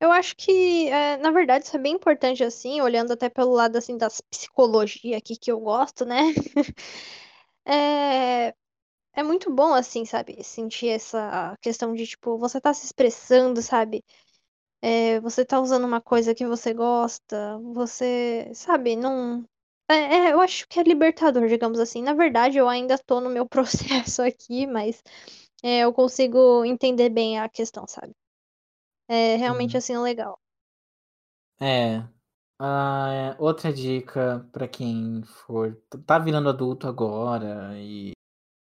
Eu 0.00 0.10
acho 0.10 0.34
que, 0.36 0.88
é, 0.88 1.16
na 1.18 1.30
verdade, 1.30 1.64
isso 1.64 1.76
é 1.76 1.78
bem 1.78 1.94
importante, 1.94 2.42
assim, 2.42 2.80
olhando 2.80 3.12
até 3.12 3.28
pelo 3.28 3.52
lado, 3.52 3.76
assim, 3.76 3.96
da 3.96 4.08
psicologia 4.30 5.16
aqui 5.16 5.36
que 5.36 5.50
eu 5.50 5.60
gosto, 5.60 6.04
né? 6.04 6.34
É, 7.64 8.52
é 9.14 9.22
muito 9.22 9.50
bom, 9.52 9.74
assim, 9.74 10.04
sabe? 10.04 10.42
Sentir 10.44 10.88
essa 10.88 11.56
questão 11.60 11.94
de, 11.94 12.06
tipo, 12.06 12.38
você 12.38 12.60
tá 12.60 12.72
se 12.74 12.86
expressando, 12.86 13.62
sabe? 13.62 14.02
É, 14.82 15.20
você 15.20 15.44
tá 15.44 15.60
usando 15.60 15.84
uma 15.84 16.00
coisa 16.00 16.34
que 16.34 16.46
você 16.46 16.74
gosta, 16.74 17.58
você, 17.74 18.50
sabe, 18.54 18.96
não. 18.96 19.44
É, 19.88 19.94
é, 19.94 20.32
eu 20.32 20.40
acho 20.40 20.66
que 20.68 20.80
é 20.80 20.82
libertador, 20.82 21.48
digamos 21.48 21.78
assim. 21.80 22.02
Na 22.02 22.14
verdade, 22.14 22.58
eu 22.58 22.68
ainda 22.68 22.98
tô 22.98 23.20
no 23.20 23.30
meu 23.30 23.46
processo 23.48 24.22
aqui, 24.22 24.66
mas 24.66 25.02
é, 25.62 25.80
eu 25.80 25.92
consigo 25.92 26.64
entender 26.64 27.10
bem 27.10 27.38
a 27.40 27.48
questão, 27.48 27.86
sabe? 27.86 28.12
É 29.08 29.36
realmente 29.36 29.72
Sim. 29.72 29.78
assim 29.78 29.98
legal. 29.98 30.38
É. 31.60 32.02
Ah, 32.58 33.36
outra 33.38 33.72
dica 33.72 34.48
pra 34.52 34.68
quem 34.68 35.22
for. 35.24 35.76
Tá 36.06 36.18
virando 36.18 36.48
adulto 36.48 36.86
agora 36.88 37.72
e. 37.78 38.12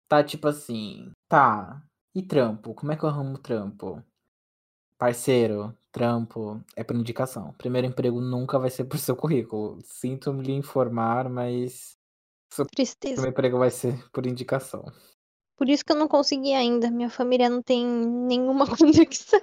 Tá 0.08 0.22
tipo 0.22 0.48
assim. 0.48 1.10
Tá. 1.28 1.82
E 2.14 2.22
trampo? 2.22 2.74
Como 2.74 2.92
é 2.92 2.96
que 2.96 3.04
eu 3.04 3.08
arrumo 3.08 3.38
trampo? 3.38 4.02
Parceiro, 4.98 5.76
trampo 5.92 6.62
é 6.74 6.82
por 6.82 6.96
indicação. 6.96 7.52
Primeiro 7.54 7.86
emprego 7.86 8.20
nunca 8.20 8.58
vai 8.58 8.70
ser 8.70 8.84
por 8.84 8.98
seu 8.98 9.14
currículo. 9.14 9.78
Sinto 9.82 10.32
me 10.32 10.42
lhe 10.42 10.52
informar, 10.52 11.28
mas 11.28 11.96
seu 12.52 12.64
Tristeza. 12.66 13.14
primeiro 13.16 13.32
emprego 13.32 13.58
vai 13.58 13.70
ser 13.70 14.10
por 14.10 14.26
indicação. 14.26 14.84
Por 15.56 15.68
isso 15.68 15.84
que 15.84 15.92
eu 15.92 15.96
não 15.96 16.08
consegui 16.08 16.54
ainda. 16.54 16.90
Minha 16.90 17.10
família 17.10 17.50
não 17.50 17.62
tem 17.62 17.84
nenhuma 17.86 18.64
conexão. 18.78 19.40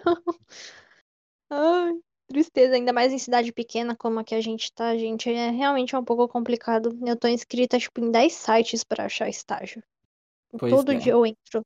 Ai, 1.52 1.94
tristeza. 2.28 2.74
Ainda 2.76 2.94
mais 2.94 3.12
em 3.14 3.20
cidade 3.20 3.52
pequena 3.52 3.96
como 3.96 4.20
a 4.20 4.24
que 4.24 4.34
a 4.34 4.42
gente 4.42 4.72
tá, 4.74 4.98
gente. 4.98 5.30
É 5.30 5.52
realmente 5.52 5.96
um 5.96 6.04
pouco 6.04 6.28
complicado. 6.28 6.98
Eu 7.06 7.16
tô 7.16 7.28
inscrita, 7.28 7.78
tipo, 7.78 8.00
em 8.00 8.10
10 8.10 8.34
sites 8.34 8.84
pra 8.84 9.06
achar 9.06 9.30
estágio. 9.30 9.84
Pois 10.58 10.72
Todo 10.72 10.92
é. 10.92 10.98
dia 10.98 11.14
eu 11.14 11.26
entro. 11.26 11.66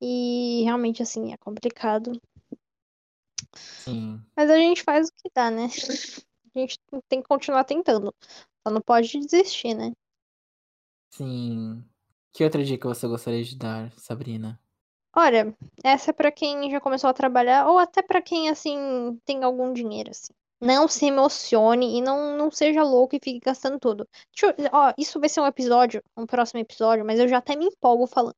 E 0.00 0.62
realmente, 0.64 1.02
assim, 1.02 1.32
é 1.32 1.36
complicado. 1.36 2.20
Sim. 3.54 4.20
Mas 4.36 4.50
a 4.50 4.56
gente 4.56 4.82
faz 4.82 5.08
o 5.08 5.12
que 5.12 5.30
dá, 5.34 5.50
né? 5.50 5.68
A 6.54 6.58
gente 6.58 6.78
tem 7.08 7.20
que 7.22 7.28
continuar 7.28 7.64
tentando. 7.64 8.14
Só 8.66 8.72
não 8.72 8.80
pode 8.80 9.18
desistir, 9.20 9.74
né? 9.74 9.92
Sim. 11.10 11.84
Que 12.32 12.44
outra 12.44 12.64
dica 12.64 12.88
você 12.88 13.06
gostaria 13.06 13.44
de 13.44 13.56
dar, 13.56 13.92
Sabrina? 13.92 14.60
Olha, 15.16 15.56
essa 15.82 16.10
é 16.10 16.12
pra 16.12 16.30
quem 16.30 16.70
já 16.70 16.80
começou 16.80 17.10
a 17.10 17.14
trabalhar 17.14 17.66
ou 17.66 17.78
até 17.78 18.02
pra 18.02 18.22
quem, 18.22 18.48
assim, 18.48 19.18
tem 19.24 19.42
algum 19.42 19.72
dinheiro, 19.72 20.10
assim. 20.10 20.32
Não 20.60 20.88
se 20.88 21.06
emocione 21.06 21.96
e 21.98 22.02
não, 22.02 22.36
não 22.36 22.50
seja 22.50 22.82
louco 22.82 23.14
e 23.16 23.20
fique 23.22 23.40
gastando 23.40 23.78
tudo. 23.78 24.08
Eu- 24.42 24.54
ó, 24.72 24.92
isso 24.98 25.20
vai 25.20 25.28
ser 25.28 25.40
um 25.40 25.46
episódio, 25.46 26.02
um 26.16 26.26
próximo 26.26 26.60
episódio, 26.60 27.04
mas 27.04 27.18
eu 27.20 27.28
já 27.28 27.38
até 27.38 27.54
me 27.56 27.66
empolgo 27.66 28.06
falando. 28.06 28.36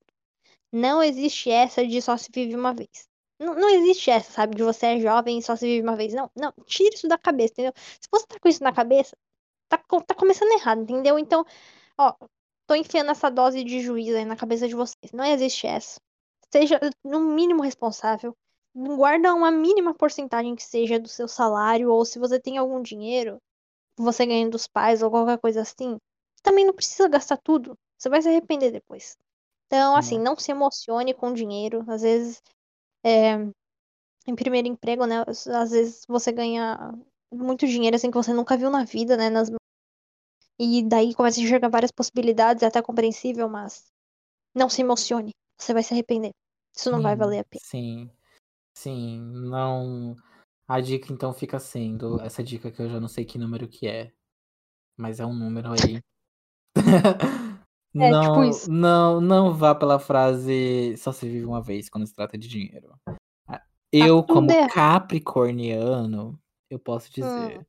Não 0.72 1.02
existe 1.02 1.50
essa 1.50 1.86
de 1.86 2.00
só 2.02 2.16
se 2.16 2.28
vive 2.32 2.54
uma 2.54 2.74
vez. 2.74 3.08
Não, 3.38 3.54
não 3.54 3.68
existe 3.70 4.10
essa, 4.10 4.30
sabe? 4.32 4.56
De 4.56 4.62
você 4.62 4.86
é 4.86 5.00
jovem 5.00 5.38
e 5.38 5.42
só 5.42 5.56
se 5.56 5.66
vive 5.66 5.82
uma 5.82 5.96
vez. 5.96 6.12
Não, 6.14 6.30
não. 6.36 6.52
Tira 6.66 6.94
isso 6.94 7.08
da 7.08 7.18
cabeça, 7.18 7.52
entendeu? 7.54 7.72
Se 7.76 8.08
você 8.10 8.26
tá 8.26 8.38
com 8.40 8.48
isso 8.48 8.62
na 8.62 8.72
cabeça, 8.72 9.16
tá, 9.68 9.78
tá 9.78 10.14
começando 10.14 10.52
errado, 10.52 10.82
entendeu? 10.82 11.18
Então, 11.18 11.44
ó, 11.98 12.14
tô 12.66 12.74
enfiando 12.74 13.10
essa 13.10 13.30
dose 13.30 13.64
de 13.64 13.80
juízo 13.80 14.16
aí 14.16 14.24
na 14.24 14.36
cabeça 14.36 14.68
de 14.68 14.74
vocês. 14.74 15.12
Não 15.12 15.24
existe 15.24 15.66
essa. 15.66 16.00
Seja 16.52 16.80
no 17.04 17.20
mínimo 17.20 17.62
responsável. 17.62 18.36
Guarda 18.74 19.34
uma 19.34 19.50
mínima 19.50 19.94
porcentagem 19.94 20.54
que 20.54 20.62
seja 20.62 20.98
do 20.98 21.08
seu 21.08 21.26
salário, 21.26 21.90
ou 21.90 22.04
se 22.04 22.18
você 22.18 22.38
tem 22.38 22.56
algum 22.56 22.80
dinheiro, 22.80 23.38
você 23.96 24.24
ganha 24.24 24.48
dos 24.48 24.66
pais 24.66 25.02
ou 25.02 25.10
qualquer 25.10 25.38
coisa 25.38 25.62
assim, 25.62 25.98
também 26.42 26.64
não 26.64 26.74
precisa 26.74 27.08
gastar 27.08 27.36
tudo. 27.36 27.76
Você 27.98 28.08
vai 28.08 28.22
se 28.22 28.28
arrepender 28.28 28.70
depois. 28.70 29.16
Então, 29.66 29.94
assim, 29.94 30.18
Né? 30.18 30.24
não 30.24 30.36
se 30.36 30.50
emocione 30.50 31.12
com 31.14 31.32
dinheiro. 31.32 31.84
Às 31.86 32.02
vezes, 32.02 32.42
é, 33.04 33.34
em 34.26 34.34
primeiro 34.34 34.68
emprego, 34.68 35.04
né? 35.04 35.24
Às 35.26 35.70
vezes 35.70 36.04
você 36.08 36.32
ganha 36.32 36.92
muito 37.32 37.66
dinheiro 37.66 37.96
assim 37.96 38.10
que 38.10 38.16
você 38.16 38.32
nunca 38.32 38.56
viu 38.56 38.70
na 38.70 38.84
vida, 38.84 39.16
né? 39.16 39.30
Nas... 39.30 39.50
E 40.58 40.82
daí 40.82 41.14
começa 41.14 41.40
a 41.40 41.42
enxergar 41.42 41.68
várias 41.68 41.92
possibilidades, 41.92 42.62
é 42.62 42.66
até 42.66 42.82
compreensível, 42.82 43.48
mas 43.48 43.86
não 44.54 44.68
se 44.68 44.80
emocione. 44.80 45.32
Você 45.58 45.72
vai 45.72 45.82
se 45.82 45.92
arrepender. 45.92 46.32
Isso 46.74 46.90
não 46.90 47.02
vai 47.02 47.14
valer 47.16 47.40
a 47.40 47.44
pena. 47.44 47.62
Sim. 47.64 48.10
Sim. 48.74 49.20
Não. 49.48 50.16
A 50.68 50.80
dica 50.80 51.12
então 51.12 51.32
fica 51.32 51.58
sendo 51.58 52.20
essa 52.20 52.42
dica 52.44 52.70
que 52.70 52.80
eu 52.80 52.88
já 52.88 53.00
não 53.00 53.08
sei 53.08 53.24
que 53.24 53.38
número 53.38 53.66
que 53.68 53.88
é, 53.88 54.12
mas 54.96 55.20
é 55.20 55.26
um 55.26 55.34
número 55.34 55.72
aí. 55.72 56.00
É, 57.98 58.08
tipo 58.20 58.44
Não, 58.44 58.44
isso. 58.44 58.70
não, 58.70 59.20
não 59.20 59.52
vá 59.52 59.74
pela 59.74 59.98
frase 59.98 60.96
só 60.96 61.10
se 61.10 61.28
vive 61.28 61.44
uma 61.44 61.60
vez 61.60 61.90
quando 61.90 62.06
se 62.06 62.14
trata 62.14 62.38
de 62.38 62.46
dinheiro. 62.46 62.94
Ah, 63.48 63.60
Eu, 63.92 64.22
como 64.22 64.46
capricorniano, 64.68 66.38
eu 66.70 66.78
posso 66.78 67.08
Hum, 67.08 67.14
dizer, 67.14 67.66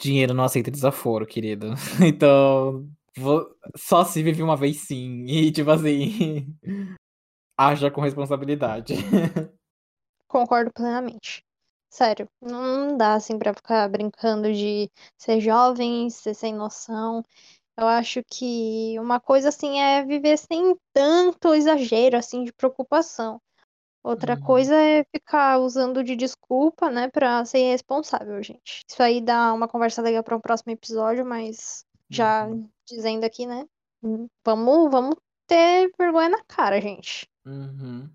dinheiro 0.00 0.32
não 0.34 0.44
aceita 0.44 0.70
desaforo, 0.70 1.26
querido. 1.26 1.74
Então, 2.06 2.88
vou- 3.16 3.56
só 3.76 4.04
se 4.04 4.22
vive 4.22 4.42
uma 4.42 4.56
vez 4.56 4.78
sim. 4.82 5.24
E 5.26 5.50
tipo 5.50 5.70
assim, 5.70 6.56
haja 7.58 7.90
com 7.90 8.00
responsabilidade. 8.00 8.94
Concordo 10.34 10.72
plenamente. 10.72 11.44
Sério, 11.90 12.28
não 12.42 12.96
dá 12.96 13.14
assim 13.14 13.38
pra 13.38 13.54
ficar 13.54 13.88
brincando 13.88 14.52
de 14.52 14.90
ser 15.16 15.40
jovem, 15.40 16.10
ser 16.10 16.34
sem 16.34 16.52
noção. 16.54 17.22
Eu 17.78 17.86
acho 17.88 18.22
que 18.30 18.98
uma 19.00 19.20
coisa 19.20 19.50
assim 19.50 19.80
é 19.80 20.04
viver 20.04 20.38
sem 20.38 20.76
tanto 20.94 21.54
exagero 21.54 22.16
assim 22.18 22.44
de 22.44 22.52
preocupação. 22.52 23.40
Outra 24.04 24.36
Uhum, 24.36 24.38
coisa 24.38 24.76
é 24.76 25.04
ficar 25.04 25.58
usando 25.58 26.04
de 26.04 26.16
desculpa, 26.16 26.90
né, 26.90 27.08
pra 27.10 27.44
ser 27.44 27.58
irresponsável, 27.60 28.42
gente. 28.42 28.84
Isso 28.88 29.02
aí 29.02 29.20
dá 29.20 29.52
uma 29.54 29.68
conversa 29.68 30.02
legal 30.02 30.22
para 30.24 30.36
um 30.36 30.40
próximo 30.40 30.72
episódio, 30.72 31.24
mas 31.26 31.84
já 32.10 32.46
uhum, 32.46 32.70
dizendo 32.88 33.24
aqui, 33.24 33.46
né, 33.46 33.66
vamos, 34.44 34.90
vamos 34.90 35.16
ter 35.46 35.90
vergonha 35.98 36.28
na 36.30 36.44
cara, 36.44 36.80
gente. 36.80 37.26
uhum. 37.46 38.14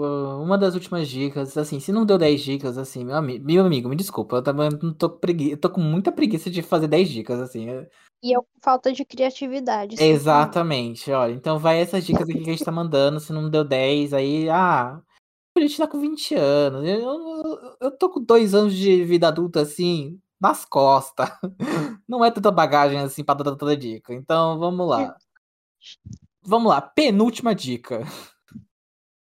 Uma 0.00 0.56
das 0.58 0.74
últimas 0.74 1.08
dicas, 1.08 1.56
assim, 1.56 1.80
se 1.80 1.92
não 1.92 2.04
deu 2.06 2.18
10 2.18 2.40
dicas, 2.40 2.78
assim, 2.78 3.04
meu, 3.04 3.16
ami 3.16 3.38
meu 3.38 3.64
amigo, 3.64 3.88
me 3.88 3.96
desculpa, 3.96 4.36
eu 4.36 4.42
também 4.42 4.68
não 4.82 4.92
tô 4.92 5.10
com 5.10 5.18
preguiça, 5.18 5.52
eu 5.52 5.58
tô 5.58 5.70
com 5.70 5.80
muita 5.80 6.12
preguiça 6.12 6.50
de 6.50 6.62
fazer 6.62 6.88
10 6.88 7.08
dicas, 7.08 7.40
assim. 7.40 7.68
é- 7.68 7.88
E 8.22 8.32
eu 8.32 8.42
com 8.42 8.60
falta 8.62 8.92
de 8.92 9.04
criatividade, 9.04 9.96
muito. 9.96 10.02
Exatamente, 10.02 11.10
olha, 11.12 11.32
então 11.32 11.58
vai 11.58 11.80
essas 11.80 12.04
dicas 12.04 12.28
aqui 12.28 12.40
que 12.42 12.50
a 12.50 12.52
gente 12.52 12.64
tá 12.64 12.72
mandando, 12.72 13.20
se 13.20 13.32
não 13.32 13.48
deu 13.48 13.64
10, 13.64 14.12
aí, 14.12 14.48
ah, 14.48 15.00
a 15.56 15.60
gente 15.60 15.76
tá 15.78 15.86
com 15.86 16.00
20 16.00 16.34
anos, 16.34 16.84
eu, 16.84 17.00
eu, 17.00 17.76
eu 17.80 17.90
tô 17.96 18.08
com 18.10 18.22
dois 18.22 18.54
anos 18.54 18.74
de 18.74 19.04
vida 19.04 19.28
adulta, 19.28 19.60
assim, 19.62 20.20
nas 20.40 20.64
costas. 20.64 21.28
Não 22.08 22.24
é 22.24 22.30
tanta 22.30 22.50
bagagem, 22.50 22.98
assim, 23.00 23.24
pra 23.24 23.34
dar 23.34 23.44
tanta 23.56 23.76
dica. 23.76 24.14
Então, 24.14 24.58
vamos 24.58 24.88
lá. 24.88 25.16
Vamos 26.42 26.70
lá, 26.70 26.80
penúltima 26.80 27.54
dica. 27.54 28.02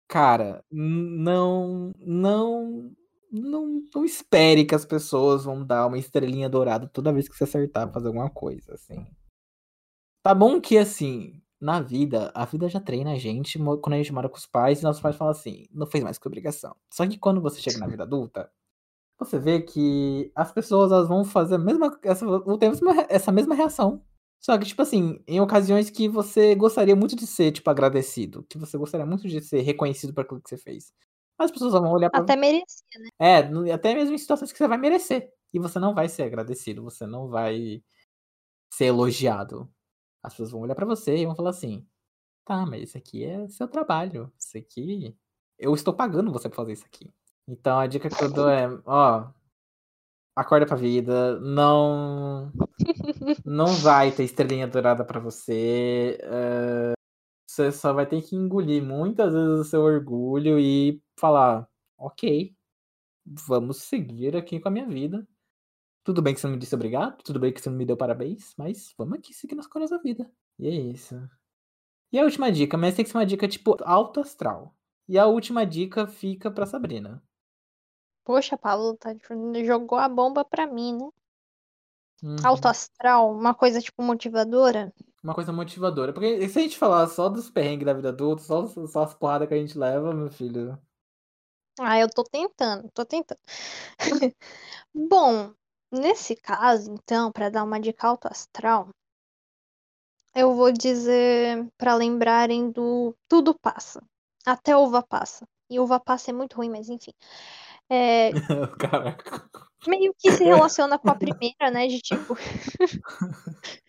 Cara, 0.09 0.65
não, 0.71 1.93
não, 1.99 2.93
não, 3.33 3.83
não 3.95 4.05
espere 4.05 4.65
que 4.65 4.75
as 4.75 4.85
pessoas 4.85 5.45
vão 5.45 5.65
dar 5.65 5.87
uma 5.87 5.99
estrelinha 5.99 6.49
dourada 6.49 6.87
toda 6.89 7.13
vez 7.13 7.29
que 7.29 7.37
você 7.37 7.45
acertar 7.45 7.93
fazer 7.93 8.07
alguma 8.07 8.31
coisa, 8.31 8.75
assim. 8.75 9.05
Tá 10.23 10.35
bom 10.35 10.61
que, 10.61 10.79
assim, 10.79 11.41
na 11.61 11.81
vida, 11.81 12.31
a 12.35 12.45
vida 12.45 12.69
já 12.69 12.81
treina 12.81 13.13
a 13.13 13.19
gente 13.19 13.59
quando 13.59 13.95
a 13.95 13.97
gente 13.97 14.13
mora 14.13 14.29
com 14.29 14.37
os 14.37 14.47
pais 14.47 14.81
e 14.81 14.85
nossos 14.85 15.03
pais 15.03 15.17
falam 15.17 15.33
assim, 15.33 15.67
não 15.73 15.87
fez 15.87 16.05
mais 16.05 16.19
que 16.19 16.27
obrigação. 16.27 16.77
Só 16.93 17.07
que 17.07 17.19
quando 17.19 17.41
você 17.41 17.61
chega 17.61 17.79
na 17.79 17.87
vida 17.87 18.03
adulta, 18.03 18.51
você 19.19 19.39
vê 19.39 19.63
que 19.63 20.31
as 20.35 20.53
pessoas 20.53 20.93
elas 20.93 21.09
vão 21.09 21.25
fazer 21.25 21.55
a 21.57 21.59
mesma, 21.59 21.99
essa, 22.03 22.27
essa 23.09 23.33
mesma 23.33 23.55
reação. 23.55 24.03
Só 24.41 24.57
que, 24.59 24.67
tipo 24.67 24.83
assim, 24.83 25.23
em 25.27 25.41
ocasiões 25.41 25.91
que 25.91 26.09
você 26.09 26.55
gostaria 26.55 26.95
muito 26.95 27.17
de 27.17 27.27
ser, 27.27 27.53
tipo, 27.53 27.69
agradecido, 27.71 28.45
que 28.49 28.59
você 28.59 28.79
gostaria 28.79 29.07
muito 29.07 29.27
de 29.29 29.41
ser 29.41 29.61
reconhecido 29.63 30.15
por 30.15 30.23
aquilo 30.23 30.41
que 30.41 30.49
você 30.49 30.57
fez. 30.57 30.93
Mas 31.39 31.47
as 31.47 31.53
pessoas 31.53 31.73
vão 31.73 31.91
olhar 31.91 32.11
pra 32.11 32.21
Até 32.21 32.37
merecia, 32.37 32.87
né? 32.99 33.09
É, 33.21 33.73
até 33.73 33.95
mesmo 33.95 34.15
em 34.15 34.19
situações 34.19 34.53
que 34.53 34.59
você 34.59 34.69
vai 34.69 34.79
merecer. 34.79 35.31
E 35.53 35.59
você 35.59 35.79
não 35.79 35.95
vai 35.95 36.09
ser 36.09 36.23
agradecido, 36.25 36.83
você 36.83 37.07
não 37.07 37.29
vai 37.29 37.83
ser 38.73 38.87
elogiado. 38.87 39.69
As 40.23 40.33
pessoas 40.35 40.51
vão 40.53 40.61
olhar 40.63 40.75
pra 40.75 40.87
você 40.87 41.17
e 41.17 41.27
vão 41.27 41.37
falar 41.37 41.51
assim: 41.51 41.87
tá, 42.45 42.67
mas 42.67 42.85
isso 42.85 42.99
aqui 42.99 43.25
é 43.25 43.49
seu 43.49 43.69
trabalho. 43.69 44.33
Isso 44.39 44.59
aqui. 44.59 45.17
Eu 45.59 45.75
estou 45.75 45.95
pagando 45.95 46.33
você 46.33 46.49
pra 46.49 46.57
fazer 46.57 46.73
isso 46.75 46.87
aqui. 46.87 47.13
Então 47.49 47.79
a 47.79 47.87
dica 47.87 48.09
que 48.11 48.25
eu 48.25 48.33
dou 48.33 48.49
é: 48.51 48.69
ó, 48.87 49.29
acorda 50.37 50.67
pra 50.67 50.77
vida, 50.77 51.41
não. 51.41 52.53
Não 53.45 53.67
vai 53.83 54.13
ter 54.13 54.25
estrelinha 54.25 54.67
dourada 54.69 55.05
pra 55.05 55.21
você. 55.21 56.19
é, 56.23 56.95
Você 57.49 57.73
só 57.73 57.93
vai 57.93 58.07
ter 58.07 58.23
que 58.23 58.37
engolir 58.37 58.83
muitas 58.85 59.33
vezes 59.35 59.61
o 59.61 59.65
seu 59.65 59.83
orgulho 59.83 60.59
e 60.59 61.03
falar: 61.19 61.69
ok, 61.99 62.55
vamos 63.27 63.79
seguir 63.83 64.37
aqui 64.37 64.61
com 64.61 64.69
a 64.69 64.71
minha 64.73 64.87
vida. 64.89 65.27
Tudo 66.05 66.23
bem 66.23 66.35
que 66.35 66.41
você 66.41 66.47
não 66.49 66.55
me 66.55 66.61
disse 66.61 66.75
obrigado, 66.75 67.23
tudo 67.25 67.41
bem 67.41 67.53
que 67.53 67.61
você 67.61 67.71
não 67.71 67.77
me 67.79 67.87
deu 67.87 67.97
parabéns, 67.97 68.55
mas 68.59 68.95
vamos 68.99 69.19
aqui 69.19 69.35
seguir 69.35 69.57
nas 69.57 69.67
coisas 69.69 69.91
da 69.91 69.99
vida. 69.99 70.31
E 70.59 70.69
é 70.69 70.73
isso. 70.73 71.17
E 72.13 72.19
a 72.19 72.25
última 72.25 72.51
dica, 72.53 72.77
mas 72.77 72.95
tem 72.97 73.05
que 73.05 73.11
ser 73.13 73.19
uma 73.19 73.27
dica 73.27 73.49
tipo 73.49 73.77
alto 73.85 74.21
astral. 74.21 74.77
E 75.09 75.19
a 75.19 75.27
última 75.27 75.67
dica 75.67 76.07
fica 76.09 76.51
pra 76.51 76.67
Sabrina. 76.67 77.23
Poxa, 78.27 78.59
Paulo 78.59 78.97
tá, 78.97 79.15
jogou 79.65 79.97
a 79.97 80.09
bomba 80.09 80.45
pra 80.45 80.67
mim, 80.67 80.99
né? 80.99 81.09
Uhum. 82.25 82.37
alto 82.43 82.67
astral, 82.67 83.33
uma 83.33 83.55
coisa 83.55 83.81
tipo 83.81 84.03
motivadora. 84.03 84.93
Uma 85.23 85.33
coisa 85.33 85.53
motivadora. 85.53 86.13
Porque 86.13 86.49
se 86.49 86.59
a 86.59 86.63
gente 86.63 86.77
falar 86.77 87.07
só 87.07 87.29
dos 87.29 87.49
perrengues 87.49 87.87
da 87.87 87.93
vida 87.93 88.09
adulta, 88.09 88.43
só, 88.43 88.67
só 88.67 89.05
as 89.05 89.15
porradas 89.15 89.47
que 89.47 89.55
a 89.55 89.59
gente 89.59 89.79
leva, 89.79 90.13
meu 90.13 90.29
filho. 90.29 90.77
Ah, 91.79 92.01
eu 92.01 92.09
tô 92.11 92.25
tentando, 92.25 92.91
tô 92.93 93.05
tentando. 93.05 93.39
Bom, 94.93 95.55
nesse 95.93 96.35
caso, 96.35 96.91
então, 96.91 97.31
pra 97.31 97.49
dar 97.49 97.63
uma 97.63 97.79
dica 97.79 98.09
alto 98.09 98.27
astral, 98.27 98.89
eu 100.35 100.53
vou 100.53 100.73
dizer 100.73 101.69
pra 101.79 101.95
lembrarem 101.95 102.73
do 102.73 103.15
tudo 103.29 103.55
passa. 103.57 104.03
Até 104.45 104.77
uva 104.77 105.01
passa. 105.01 105.47
E 105.71 105.79
uva 105.79 106.01
passa 106.01 106.31
é 106.31 106.35
muito 106.35 106.57
ruim, 106.57 106.71
mas 106.71 106.89
enfim. 106.89 107.13
É, 107.89 108.31
Caraca. 108.79 109.49
meio 109.87 110.15
que 110.19 110.33
se 110.33 110.45
relaciona 110.45 110.99
com 110.99 111.11
a 111.11 111.15
primeira, 111.19 111.71
né? 111.71 111.87
De 111.87 112.01
tipo. 112.01 112.37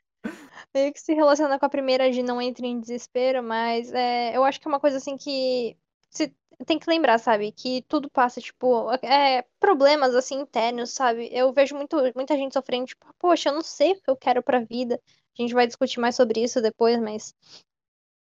meio 0.73 0.93
que 0.93 0.99
se 0.99 1.13
relaciona 1.13 1.57
com 1.57 1.65
a 1.65 1.69
primeira 1.69 2.11
de 2.11 2.21
não 2.21 2.41
entre 2.41 2.67
em 2.67 2.79
desespero, 2.79 3.41
mas 3.41 3.91
é, 3.91 4.35
eu 4.35 4.43
acho 4.43 4.59
que 4.59 4.67
é 4.67 4.69
uma 4.69 4.79
coisa 4.79 4.97
assim 4.97 5.17
que 5.17 5.75
se 6.09 6.33
tem 6.65 6.79
que 6.79 6.89
lembrar, 6.89 7.19
sabe? 7.19 7.51
Que 7.51 7.83
tudo 7.87 8.09
passa, 8.09 8.41
tipo, 8.41 8.91
é, 9.03 9.43
problemas 9.59 10.15
assim 10.15 10.39
internos, 10.41 10.91
sabe? 10.91 11.29
Eu 11.31 11.53
vejo 11.53 11.75
muito, 11.75 11.95
muita 12.15 12.35
gente 12.35 12.53
sofrendo, 12.53 12.87
tipo, 12.87 13.05
poxa, 13.19 13.49
eu 13.49 13.53
não 13.53 13.61
sei 13.61 13.91
o 13.93 14.01
que 14.01 14.09
eu 14.09 14.15
quero 14.15 14.41
pra 14.41 14.59
vida. 14.59 14.99
A 15.37 15.41
gente 15.41 15.53
vai 15.53 15.67
discutir 15.67 15.99
mais 15.99 16.15
sobre 16.15 16.41
isso 16.43 16.61
depois, 16.61 16.99
mas 16.99 17.35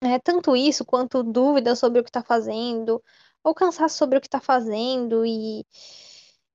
é 0.04 0.20
tanto 0.20 0.56
isso 0.56 0.84
quanto 0.84 1.24
dúvida 1.24 1.76
sobre 1.76 2.00
o 2.00 2.04
que 2.04 2.12
tá 2.12 2.22
fazendo, 2.22 3.02
ou 3.46 3.54
cansaço 3.54 3.98
sobre 3.98 4.18
o 4.18 4.22
que 4.22 4.28
tá 4.28 4.42
fazendo 4.42 5.24
e 5.26 5.64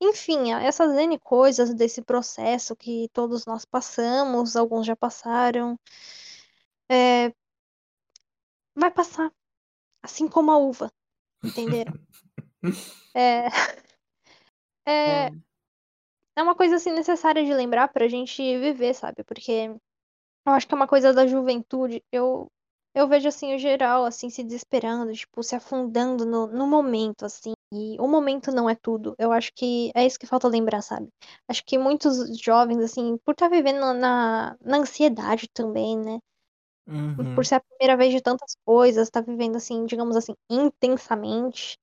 enfim, 0.03 0.53
essas 0.53 0.93
N 0.97 1.18
coisas 1.18 1.72
desse 1.74 2.03
processo 2.03 2.74
que 2.74 3.09
todos 3.12 3.47
nós 3.47 3.64
passamos, 3.64 4.57
alguns 4.57 4.86
já 4.86 4.97
passaram, 4.97 5.78
é, 6.91 7.32
vai 8.74 8.91
passar, 8.91 9.30
assim 10.03 10.26
como 10.26 10.51
a 10.51 10.59
uva, 10.59 10.93
entenderam? 11.45 11.93
É, 13.12 13.49
é, 14.86 15.30
é 16.36 16.43
uma 16.43 16.55
coisa 16.55 16.76
assim 16.76 16.93
necessária 16.93 17.45
de 17.45 17.53
lembrar 17.53 17.88
pra 17.88 18.07
gente 18.07 18.41
viver, 18.59 18.95
sabe? 18.95 19.24
Porque 19.24 19.74
eu 20.47 20.53
acho 20.53 20.66
que 20.66 20.72
é 20.72 20.76
uma 20.76 20.86
coisa 20.86 21.12
da 21.12 21.26
juventude. 21.26 22.05
Eu, 22.12 22.51
eu 22.95 23.07
vejo 23.09 23.28
assim 23.28 23.55
o 23.55 23.59
geral 23.59 24.05
assim 24.05 24.30
se 24.30 24.43
desesperando, 24.43 25.12
tipo, 25.12 25.43
se 25.43 25.55
afundando 25.55 26.24
no, 26.26 26.47
no 26.47 26.66
momento, 26.66 27.24
assim. 27.24 27.53
E 27.72 27.97
o 28.01 28.09
momento 28.09 28.51
não 28.51 28.68
é 28.68 28.74
tudo. 28.74 29.14
Eu 29.18 29.30
acho 29.30 29.53
que 29.55 29.93
é 29.95 30.05
isso 30.05 30.18
que 30.18 30.26
falta 30.26 30.49
lembrar, 30.49 30.82
sabe? 30.82 31.09
Acho 31.49 31.64
que 31.64 31.78
muitos 31.78 32.36
jovens, 32.41 32.78
assim, 32.78 33.16
por 33.24 33.32
estar 33.32 33.49
vivendo 33.49 33.95
na, 33.95 34.57
na 34.61 34.78
ansiedade 34.78 35.49
também, 35.53 35.97
né? 35.97 36.18
Uhum. 36.88 37.34
Por 37.36 37.47
ser 37.47 37.57
a 37.57 37.61
primeira 37.61 37.97
vez 37.97 38.12
de 38.12 38.20
tantas 38.20 38.57
coisas, 38.64 39.09
tá 39.09 39.20
vivendo 39.20 39.57
assim, 39.57 39.86
digamos 39.86 40.16
assim, 40.16 40.34
intensamente. 40.51 41.78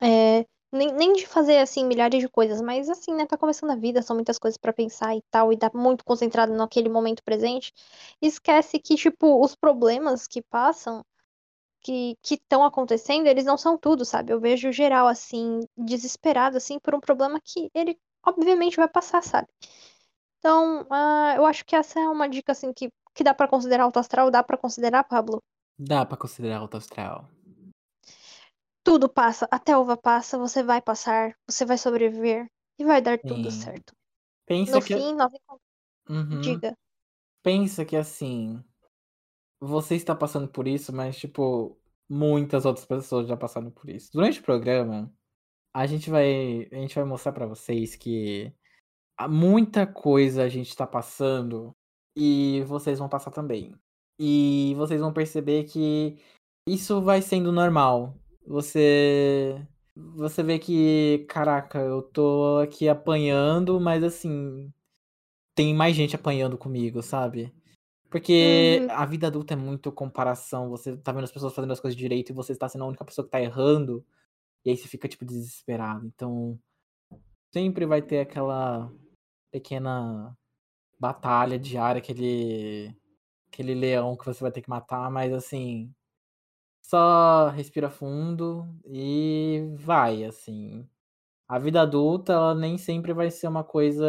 É, 0.00 0.46
nem, 0.74 0.92
nem 0.92 1.12
de 1.12 1.26
fazer 1.26 1.58
assim 1.58 1.84
milhares 1.84 2.20
de 2.20 2.28
coisas, 2.28 2.60
mas 2.60 2.88
assim, 2.88 3.14
né, 3.14 3.26
tá 3.26 3.36
começando 3.38 3.70
a 3.70 3.76
vida, 3.76 4.02
são 4.02 4.16
muitas 4.16 4.38
coisas 4.38 4.58
pra 4.58 4.72
pensar 4.72 5.16
e 5.16 5.22
tal, 5.30 5.52
e 5.52 5.56
tá 5.56 5.70
muito 5.72 6.04
concentrado 6.04 6.52
naquele 6.52 6.88
momento 6.88 7.22
presente. 7.22 7.72
Esquece 8.20 8.78
que, 8.78 8.94
tipo, 8.96 9.42
os 9.42 9.54
problemas 9.54 10.26
que 10.26 10.42
passam, 10.42 11.04
que 11.80 12.16
estão 12.24 12.64
acontecendo, 12.64 13.26
eles 13.26 13.44
não 13.44 13.56
são 13.56 13.78
tudo, 13.78 14.04
sabe? 14.04 14.32
Eu 14.32 14.40
vejo 14.40 14.72
geral 14.72 15.06
assim, 15.06 15.60
desesperado 15.76 16.56
assim 16.56 16.78
por 16.78 16.94
um 16.94 17.00
problema 17.00 17.40
que 17.42 17.70
ele 17.74 17.98
obviamente 18.26 18.76
vai 18.76 18.88
passar, 18.88 19.22
sabe? 19.22 19.48
Então, 20.38 20.86
ah, 20.90 21.34
eu 21.36 21.46
acho 21.46 21.64
que 21.64 21.76
essa 21.76 22.00
é 22.00 22.08
uma 22.08 22.28
dica 22.28 22.52
assim 22.52 22.72
que 22.72 22.90
que 23.14 23.22
dá 23.22 23.32
pra 23.32 23.46
considerar 23.46 23.84
alto 23.84 23.98
astral, 23.98 24.30
dá 24.30 24.42
pra 24.42 24.56
considerar, 24.56 25.04
Pablo. 25.04 25.40
Dá 25.78 26.04
pra 26.04 26.16
considerar 26.16 26.58
alto 26.58 26.76
astral. 26.76 27.28
Tudo 28.84 29.08
passa, 29.08 29.48
até 29.50 29.72
a 29.72 29.78
uva 29.78 29.96
passa, 29.96 30.38
você 30.38 30.62
vai 30.62 30.80
passar, 30.80 31.34
você 31.48 31.64
vai 31.64 31.78
sobreviver 31.78 32.46
e 32.78 32.84
vai 32.84 33.00
dar 33.00 33.18
tudo 33.18 33.50
Sim. 33.50 33.62
certo. 33.62 33.94
Pensa 34.46 34.76
No 34.76 34.82
que. 34.82 34.94
fim, 34.94 35.14
nós. 35.14 35.32
Uhum. 36.08 36.40
Diga. 36.42 36.76
Pensa 37.42 37.84
que 37.84 37.96
assim. 37.96 38.62
Você 39.58 39.94
está 39.94 40.14
passando 40.14 40.46
por 40.46 40.68
isso, 40.68 40.92
mas, 40.92 41.16
tipo, 41.16 41.78
muitas 42.08 42.66
outras 42.66 42.84
pessoas 42.84 43.26
já 43.26 43.36
passaram 43.36 43.70
por 43.70 43.88
isso. 43.88 44.10
Durante 44.12 44.38
o 44.40 44.42
programa, 44.42 45.10
a 45.72 45.86
gente 45.86 46.10
vai. 46.10 46.68
A 46.70 46.76
gente 46.76 46.94
vai 46.94 47.04
mostrar 47.04 47.32
pra 47.32 47.46
vocês 47.46 47.96
que 47.96 48.52
muita 49.28 49.86
coisa 49.86 50.42
a 50.42 50.48
gente 50.48 50.76
tá 50.76 50.86
passando 50.86 51.74
e 52.16 52.62
vocês 52.66 52.98
vão 52.98 53.08
passar 53.08 53.30
também. 53.30 53.74
E 54.18 54.74
vocês 54.76 55.00
vão 55.00 55.12
perceber 55.12 55.64
que 55.64 56.18
isso 56.68 57.00
vai 57.00 57.22
sendo 57.22 57.50
normal. 57.50 58.14
Você. 58.46 59.66
Você 59.96 60.42
vê 60.42 60.58
que, 60.58 61.24
caraca, 61.28 61.78
eu 61.78 62.02
tô 62.02 62.58
aqui 62.62 62.88
apanhando, 62.88 63.80
mas 63.80 64.02
assim. 64.04 64.72
Tem 65.54 65.74
mais 65.74 65.94
gente 65.96 66.16
apanhando 66.16 66.58
comigo, 66.58 67.02
sabe? 67.02 67.54
Porque 68.10 68.80
Uhum. 68.82 68.90
a 68.90 69.06
vida 69.06 69.26
adulta 69.28 69.54
é 69.54 69.56
muito 69.56 69.92
comparação. 69.92 70.70
Você 70.70 70.96
tá 70.96 71.12
vendo 71.12 71.24
as 71.24 71.32
pessoas 71.32 71.54
fazendo 71.54 71.72
as 71.72 71.80
coisas 71.80 71.96
direito 71.98 72.30
e 72.30 72.34
você 72.34 72.52
está 72.52 72.68
sendo 72.68 72.84
a 72.84 72.88
única 72.88 73.04
pessoa 73.04 73.24
que 73.24 73.30
tá 73.30 73.40
errando. 73.40 74.04
E 74.64 74.70
aí 74.70 74.76
você 74.76 74.88
fica, 74.88 75.08
tipo, 75.08 75.24
desesperado. 75.24 76.06
Então. 76.06 76.58
Sempre 77.52 77.86
vai 77.86 78.02
ter 78.02 78.20
aquela 78.20 78.92
pequena 79.52 80.36
batalha 80.98 81.58
diária, 81.58 82.00
aquele. 82.00 82.94
aquele 83.48 83.74
leão 83.74 84.16
que 84.16 84.26
você 84.26 84.40
vai 84.42 84.52
ter 84.52 84.62
que 84.62 84.70
matar, 84.70 85.10
mas 85.10 85.32
assim. 85.32 85.92
Só 86.86 87.48
respira 87.48 87.88
fundo 87.90 88.68
e 88.86 89.72
vai, 89.76 90.22
assim. 90.24 90.86
A 91.48 91.58
vida 91.58 91.82
adulta, 91.82 92.32
ela 92.34 92.54
nem 92.54 92.78
sempre 92.78 93.12
vai 93.14 93.30
ser 93.30 93.48
uma 93.48 93.64
coisa. 93.64 94.06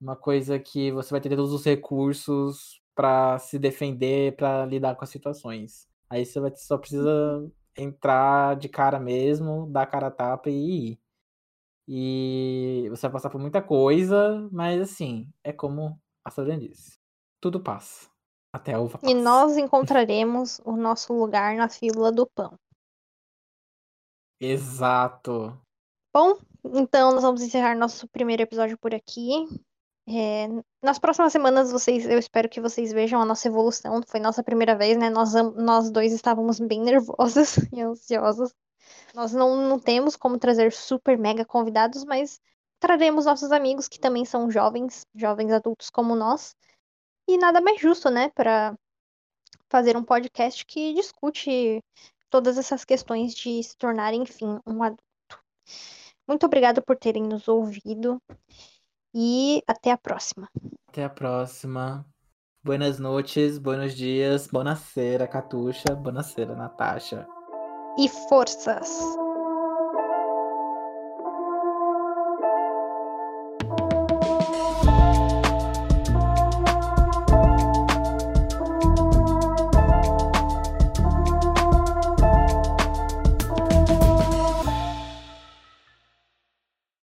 Uma 0.00 0.16
coisa 0.16 0.58
que 0.58 0.90
você 0.92 1.10
vai 1.12 1.20
ter 1.20 1.30
todos 1.30 1.52
os 1.52 1.64
recursos 1.64 2.82
pra 2.94 3.38
se 3.38 3.58
defender, 3.58 4.36
pra 4.36 4.66
lidar 4.66 4.96
com 4.96 5.04
as 5.04 5.10
situações. 5.10 5.88
Aí 6.10 6.26
você 6.26 6.40
vai, 6.40 6.52
só 6.56 6.76
precisa 6.78 7.50
entrar 7.76 8.56
de 8.56 8.68
cara 8.68 8.98
mesmo, 9.00 9.66
dar 9.70 9.86
cara 9.86 10.08
a 10.08 10.10
tapa 10.10 10.50
e 10.50 10.90
ir. 10.92 11.00
E 11.88 12.88
você 12.90 13.02
vai 13.02 13.12
passar 13.12 13.30
por 13.30 13.40
muita 13.40 13.62
coisa, 13.62 14.48
mas 14.52 14.80
assim, 14.82 15.32
é 15.44 15.52
como 15.52 16.00
a 16.24 16.30
Sabrina 16.30 16.60
disse. 16.60 16.98
Tudo 17.40 17.60
passa. 17.60 18.11
Até 18.52 18.74
a 18.74 18.80
uva 18.80 18.98
passa. 18.98 19.10
E 19.10 19.14
nós 19.14 19.56
encontraremos 19.56 20.60
o 20.64 20.76
nosso 20.76 21.12
lugar 21.12 21.56
na 21.56 21.68
fila 21.68 22.12
do 22.12 22.26
pão. 22.26 22.58
Exato. 24.38 25.58
Bom, 26.12 26.36
então 26.64 27.12
nós 27.12 27.22
vamos 27.22 27.42
encerrar 27.42 27.76
nosso 27.76 28.06
primeiro 28.08 28.42
episódio 28.42 28.76
por 28.76 28.94
aqui. 28.94 29.46
É, 30.06 30.48
nas 30.82 30.98
próximas 30.98 31.32
semanas, 31.32 31.70
vocês, 31.70 32.04
eu 32.06 32.18
espero 32.18 32.48
que 32.48 32.60
vocês 32.60 32.92
vejam 32.92 33.22
a 33.22 33.24
nossa 33.24 33.48
evolução. 33.48 34.00
Foi 34.06 34.20
nossa 34.20 34.42
primeira 34.42 34.76
vez, 34.76 34.98
né? 34.98 35.08
Nós, 35.08 35.32
nós 35.54 35.90
dois 35.90 36.12
estávamos 36.12 36.60
bem 36.60 36.80
nervosos 36.80 37.56
e 37.72 37.80
ansiosos. 37.80 38.52
Nós 39.14 39.32
não, 39.32 39.56
não 39.68 39.78
temos 39.78 40.16
como 40.16 40.38
trazer 40.38 40.72
super 40.72 41.16
mega 41.16 41.44
convidados, 41.44 42.04
mas 42.04 42.40
traremos 42.80 43.24
nossos 43.24 43.52
amigos 43.52 43.88
que 43.88 44.00
também 44.00 44.24
são 44.24 44.50
jovens, 44.50 45.06
jovens 45.14 45.52
adultos 45.52 45.88
como 45.88 46.16
nós. 46.16 46.54
E 47.28 47.38
nada 47.38 47.60
mais 47.60 47.80
justo, 47.80 48.10
né, 48.10 48.28
para 48.30 48.76
fazer 49.68 49.96
um 49.96 50.04
podcast 50.04 50.64
que 50.66 50.92
discute 50.94 51.82
todas 52.28 52.58
essas 52.58 52.84
questões 52.84 53.34
de 53.34 53.62
se 53.62 53.76
tornar, 53.76 54.12
enfim, 54.14 54.58
um 54.66 54.82
adulto. 54.82 55.02
Muito 56.26 56.46
obrigada 56.46 56.80
por 56.80 56.96
terem 56.96 57.22
nos 57.22 57.48
ouvido 57.48 58.20
e 59.14 59.62
até 59.66 59.90
a 59.90 59.98
próxima. 59.98 60.48
Até 60.88 61.04
a 61.04 61.10
próxima. 61.10 62.06
Buenas 62.64 62.98
noches, 62.98 63.58
buenos 63.58 63.94
dias, 63.94 64.46
buonasera, 64.46 65.26
Catuxa, 65.26 65.94
buonasera, 65.96 66.54
Natasha. 66.54 67.26
E 67.98 68.08
forças! 68.08 68.88